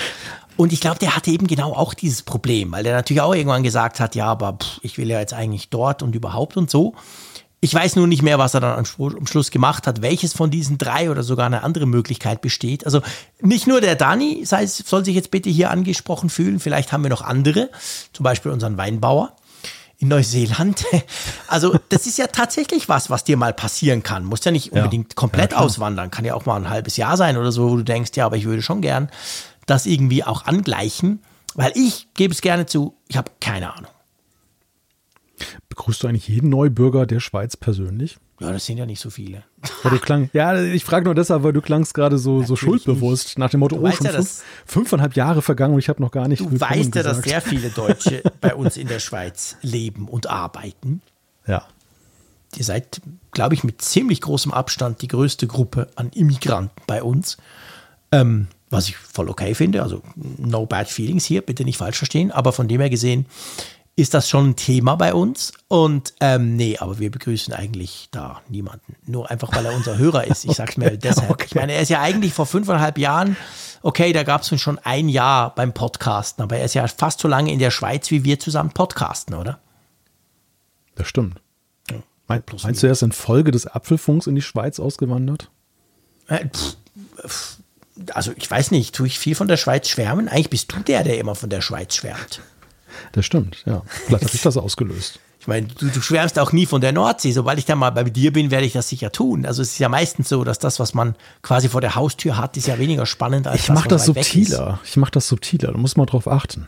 [0.58, 3.64] Und ich glaube, der hatte eben genau auch dieses Problem, weil der natürlich auch irgendwann
[3.64, 6.96] gesagt hat, ja, aber pff, ich will ja jetzt eigentlich dort und überhaupt und so.
[7.66, 10.78] Ich weiß nur nicht mehr, was er dann am Schluss gemacht hat, welches von diesen
[10.78, 12.86] drei oder sogar eine andere Möglichkeit besteht.
[12.86, 13.02] Also
[13.42, 17.24] nicht nur der Dani soll sich jetzt bitte hier angesprochen fühlen, vielleicht haben wir noch
[17.24, 17.72] andere,
[18.14, 19.36] zum Beispiel unseren Weinbauer
[19.98, 20.86] in Neuseeland.
[21.48, 24.26] Also das ist ja tatsächlich was, was dir mal passieren kann.
[24.26, 27.18] Muss ja nicht unbedingt ja, komplett ja, auswandern, kann ja auch mal ein halbes Jahr
[27.18, 29.10] sein oder so, wo du denkst, ja, aber ich würde schon gern
[29.66, 31.24] das irgendwie auch angleichen,
[31.56, 33.90] weil ich gebe es gerne zu, ich habe keine Ahnung.
[35.76, 38.18] Begrüßt du eigentlich jeden Neubürger der Schweiz persönlich?
[38.40, 39.44] Ja, das sind ja nicht so viele.
[39.84, 43.28] Ja, du klang, ja ich frage nur deshalb, weil du klangst gerade so, so schuldbewusst
[43.28, 43.38] nicht.
[43.40, 46.12] nach dem Motto, du oh, schon ja, fünf, fünfeinhalb Jahre vergangen und ich habe noch
[46.12, 50.08] gar nicht Du weißt ja, dass sehr viele Deutsche bei uns in der Schweiz leben
[50.08, 51.02] und arbeiten.
[51.46, 51.66] Ja.
[52.56, 57.36] Ihr seid, glaube ich, mit ziemlich großem Abstand die größte Gruppe an Immigranten bei uns.
[58.14, 59.84] Ähm, was ich voll okay finde.
[59.84, 62.32] Also no bad feelings hier, bitte nicht falsch verstehen.
[62.32, 63.26] Aber von dem her gesehen
[63.98, 65.54] ist das schon ein Thema bei uns.
[65.68, 68.96] Und ähm, nee, aber wir begrüßen eigentlich da niemanden.
[69.06, 70.46] Nur einfach, weil er unser Hörer ist.
[70.46, 71.30] Ich sag's mir deshalb.
[71.30, 71.46] Okay.
[71.48, 73.38] Ich meine, er ist ja eigentlich vor fünfeinhalb Jahren,
[73.82, 77.28] okay, da gab es schon ein Jahr beim Podcasten, aber er ist ja fast so
[77.28, 79.60] lange in der Schweiz, wie wir zusammen podcasten, oder?
[80.96, 81.40] Das stimmt.
[81.90, 81.98] Ja,
[82.28, 85.50] mein, meinst du, er ist in Folge des Apfelfunks in die Schweiz ausgewandert?
[86.28, 86.78] Äh, pff,
[87.26, 87.58] pff,
[88.14, 90.28] also ich weiß nicht, tue ich viel von der Schweiz schwärmen?
[90.28, 92.42] Eigentlich bist du der, der immer von der Schweiz schwärmt.
[93.12, 93.82] Das stimmt, ja.
[93.86, 95.20] Vielleicht habe ich das ausgelöst.
[95.40, 97.32] Ich meine, du, du, schwärmst auch nie von der Nordsee.
[97.32, 99.46] Sobald ich dann mal bei dir bin, werde ich das sicher tun.
[99.46, 102.58] Also es ist ja meistens so, dass das, was man quasi vor der Haustür hat,
[102.58, 104.80] ist ja weniger spannend als ich das, mach das subtiler.
[104.84, 105.72] Ich mache das subtiler.
[105.72, 106.66] Da muss man drauf achten.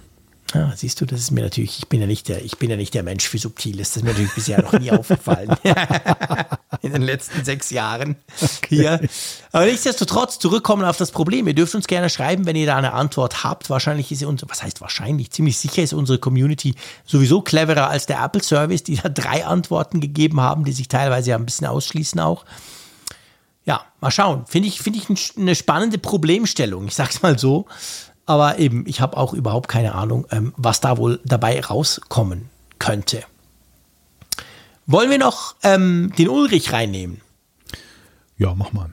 [0.54, 2.78] Ja, siehst du, das ist mir natürlich, ich bin ja nicht der, ich bin ja
[2.78, 3.90] nicht der Mensch für Subtiles.
[3.90, 5.50] Das ist mir natürlich bisher noch nie aufgefallen.
[6.82, 8.16] In den letzten sechs Jahren
[8.68, 9.02] hier.
[9.52, 11.48] Aber nichtsdestotrotz zurückkommen auf das Problem.
[11.48, 13.70] Ihr dürft uns gerne schreiben, wenn ihr da eine Antwort habt.
[13.70, 15.32] Wahrscheinlich ist unsere, was heißt wahrscheinlich?
[15.32, 16.76] Ziemlich sicher ist unsere Community
[17.06, 21.32] sowieso cleverer als der Apple Service, die da drei Antworten gegeben haben, die sich teilweise
[21.32, 22.46] ja ein bisschen ausschließen auch.
[23.66, 24.46] Ja, mal schauen.
[24.48, 26.88] Finde ich, finde ich eine spannende Problemstellung.
[26.88, 27.66] Ich sag's mal so.
[28.28, 33.24] Aber eben, ich habe auch überhaupt keine Ahnung, ähm, was da wohl dabei rauskommen könnte.
[34.86, 37.22] Wollen wir noch ähm, den Ulrich reinnehmen?
[38.38, 38.90] Ja, mach mal.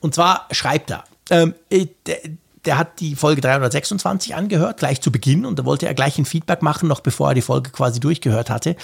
[0.00, 2.18] Und zwar schreibt er, ähm, äh, der,
[2.64, 6.24] der, hat die Folge 326 angehört, gleich zu Beginn, und da wollte er gleich ein
[6.24, 8.76] Feedback machen, noch bevor er die Folge quasi durchgehört hatte.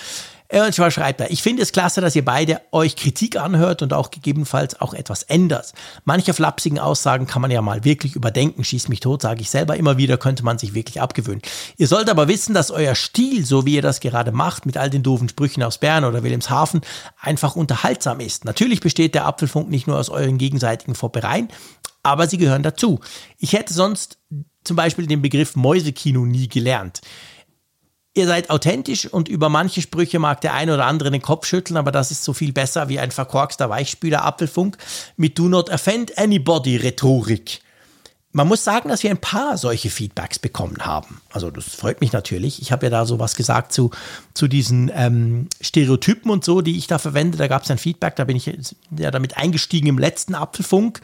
[0.52, 3.92] Und zwar schreibt er, ich finde es klasse, dass ihr beide euch Kritik anhört und
[3.92, 5.72] auch gegebenenfalls auch etwas ändert.
[6.04, 9.76] Manche flapsigen Aussagen kann man ja mal wirklich überdenken, schießt mich tot, sage ich selber
[9.76, 11.42] immer wieder, könnte man sich wirklich abgewöhnen.
[11.76, 14.90] Ihr sollt aber wissen, dass euer Stil, so wie ihr das gerade macht, mit all
[14.90, 16.80] den doofen Sprüchen aus Bern oder Wilhelmshaven,
[17.20, 18.44] einfach unterhaltsam ist.
[18.44, 21.48] Natürlich besteht der Apfelfunk nicht nur aus euren gegenseitigen Vorbereien,
[22.02, 22.98] aber sie gehören dazu.
[23.38, 24.18] Ich hätte sonst
[24.64, 27.00] zum Beispiel den Begriff Mäusekino nie gelernt.
[28.12, 31.76] Ihr seid authentisch und über manche Sprüche mag der eine oder andere den Kopf schütteln,
[31.76, 34.78] aber das ist so viel besser wie ein verkorkster Weichspüler Apfelfunk
[35.16, 37.60] mit Do not offend anybody Rhetorik.
[38.32, 41.20] Man muss sagen, dass wir ein paar solche Feedbacks bekommen haben.
[41.30, 42.62] Also das freut mich natürlich.
[42.62, 43.90] Ich habe ja da sowas gesagt zu,
[44.34, 47.38] zu diesen ähm, Stereotypen und so, die ich da verwende.
[47.38, 48.46] Da gab es ein Feedback, da bin ich
[48.96, 51.00] ja damit eingestiegen im letzten Apfelfunk.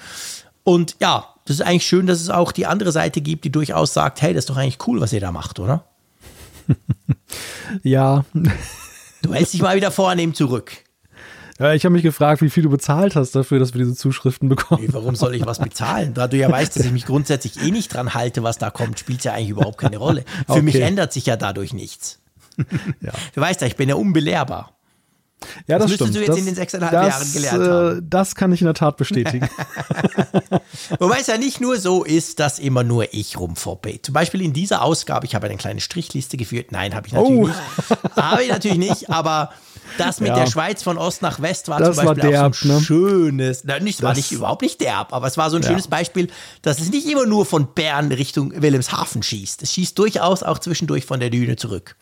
[0.62, 3.92] Und ja, das ist eigentlich schön, dass es auch die andere Seite gibt, die durchaus
[3.92, 5.84] sagt, hey, das ist doch eigentlich cool, was ihr da macht, oder?
[7.82, 8.24] ja.
[9.22, 10.72] Du hältst dich mal wieder vornehm zurück.
[11.58, 14.48] Ja, ich habe mich gefragt, wie viel du bezahlt hast dafür, dass wir diese Zuschriften
[14.48, 14.82] bekommen.
[14.82, 16.12] Nee, warum soll ich was bezahlen?
[16.12, 18.98] Da du ja weißt, dass ich mich grundsätzlich eh nicht dran halte, was da kommt,
[18.98, 20.24] spielt es ja eigentlich überhaupt keine Rolle.
[20.46, 20.62] Für okay.
[20.62, 22.20] mich ändert sich ja dadurch nichts.
[23.00, 23.12] Ja.
[23.34, 24.75] Du weißt ja, ich bin ja unbelehrbar.
[25.66, 26.14] Ja, das, das müsstest stimmt.
[26.16, 28.10] du jetzt das, in den sechseinhalb das, Jahren gelernt äh, haben.
[28.10, 29.48] Das kann ich in der Tat bestätigen.
[30.98, 34.00] Wobei es ja nicht nur so ist, dass immer nur ich rumfoppe.
[34.02, 36.72] Zum Beispiel in dieser Ausgabe, ich habe eine kleine Strichliste geführt.
[36.72, 37.46] Nein, habe ich natürlich oh.
[37.46, 38.16] nicht.
[38.16, 39.50] Habe ich natürlich nicht, aber
[39.98, 40.36] Das mit ja.
[40.36, 42.74] der Schweiz von Ost nach West war das zum Beispiel war derb, auch so ein
[42.76, 42.80] ne?
[42.82, 45.68] schönes, na, nicht, war nicht überhaupt nicht derb, aber es war so ein ja.
[45.68, 46.28] schönes Beispiel,
[46.62, 49.62] dass es nicht immer nur von Bern Richtung Wilhelmshaven schießt.
[49.62, 51.96] Es schießt durchaus auch zwischendurch von der Düne zurück.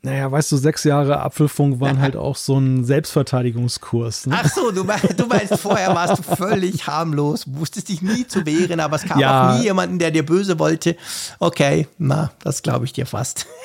[0.00, 4.26] Naja, weißt du, sechs Jahre Apfelfunk waren halt auch so ein Selbstverteidigungskurs.
[4.26, 4.38] Ne?
[4.40, 8.46] Ach so, du meinst, du meinst, vorher warst du völlig harmlos, wusstest dich nie zu
[8.46, 9.50] wehren, aber es kam ja.
[9.50, 10.96] auch nie jemanden, der dir böse wollte.
[11.40, 13.46] Okay, na, das glaube ich dir fast.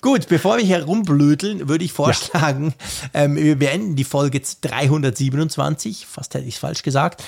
[0.00, 2.74] Gut, bevor wir hier rumblödeln, würde ich vorschlagen,
[3.14, 3.22] ja.
[3.22, 6.06] ähm, wir beenden die Folge 327.
[6.06, 7.22] Fast hätte ich es falsch gesagt.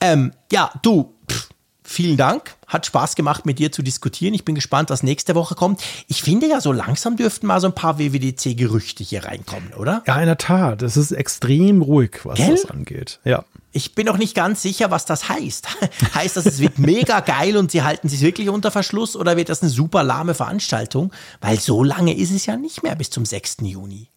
[0.00, 1.14] Ähm, ja, du,
[1.92, 2.56] vielen Dank.
[2.66, 4.34] Hat Spaß gemacht, mit dir zu diskutieren.
[4.34, 5.82] Ich bin gespannt, was nächste Woche kommt.
[6.08, 10.02] Ich finde ja, so langsam dürften mal so ein paar WWDC-Gerüchte hier reinkommen, oder?
[10.06, 10.82] Ja, in der Tat.
[10.82, 12.50] Es ist extrem ruhig, was Gell?
[12.50, 13.20] das angeht.
[13.24, 13.44] Ja.
[13.74, 15.68] Ich bin noch nicht ganz sicher, was das heißt.
[16.14, 19.48] heißt das, es wird mega geil und sie halten sich wirklich unter Verschluss oder wird
[19.48, 21.12] das eine super lahme Veranstaltung?
[21.40, 23.58] Weil so lange ist es ja nicht mehr bis zum 6.
[23.62, 24.08] Juni.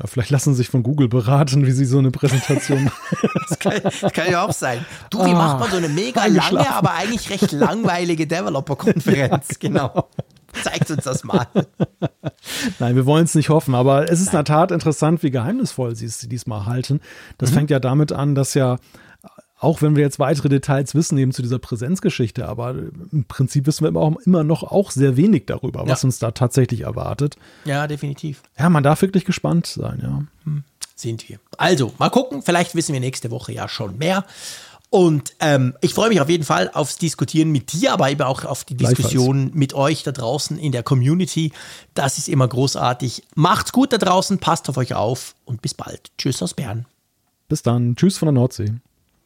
[0.00, 3.28] Ja, vielleicht lassen sie sich von Google beraten, wie sie so eine Präsentation machen.
[3.48, 4.84] das, kann, das kann ja auch sein.
[5.10, 9.48] Du, wie ah, macht man so eine mega lange, aber eigentlich recht langweilige Developer-Konferenz?
[9.60, 10.08] Genau.
[10.64, 11.46] Zeigt uns das mal.
[12.78, 14.40] Nein, wir wollen es nicht hoffen, aber es ist Nein.
[14.40, 17.00] in der Tat interessant, wie geheimnisvoll sie es diesmal halten.
[17.38, 17.54] Das mhm.
[17.54, 18.78] fängt ja damit an, dass ja
[19.60, 22.74] auch wenn wir jetzt weitere Details wissen, eben zu dieser Präsenzgeschichte, aber
[23.12, 26.06] im Prinzip wissen wir auch immer noch auch sehr wenig darüber, was ja.
[26.06, 27.36] uns da tatsächlich erwartet.
[27.66, 28.42] Ja, definitiv.
[28.58, 30.22] Ja, man darf wirklich gespannt sein, ja.
[30.44, 30.64] Hm,
[30.96, 31.38] sind wir.
[31.58, 34.24] Also, mal gucken, vielleicht wissen wir nächste Woche ja schon mehr.
[34.88, 38.44] Und ähm, ich freue mich auf jeden Fall aufs Diskutieren mit dir, aber eben auch
[38.44, 41.52] auf die Diskussion mit euch da draußen in der Community.
[41.94, 43.22] Das ist immer großartig.
[43.36, 46.10] Macht's gut da draußen, passt auf euch auf und bis bald.
[46.18, 46.86] Tschüss aus Bern.
[47.48, 47.94] Bis dann.
[47.94, 48.72] Tschüss von der Nordsee.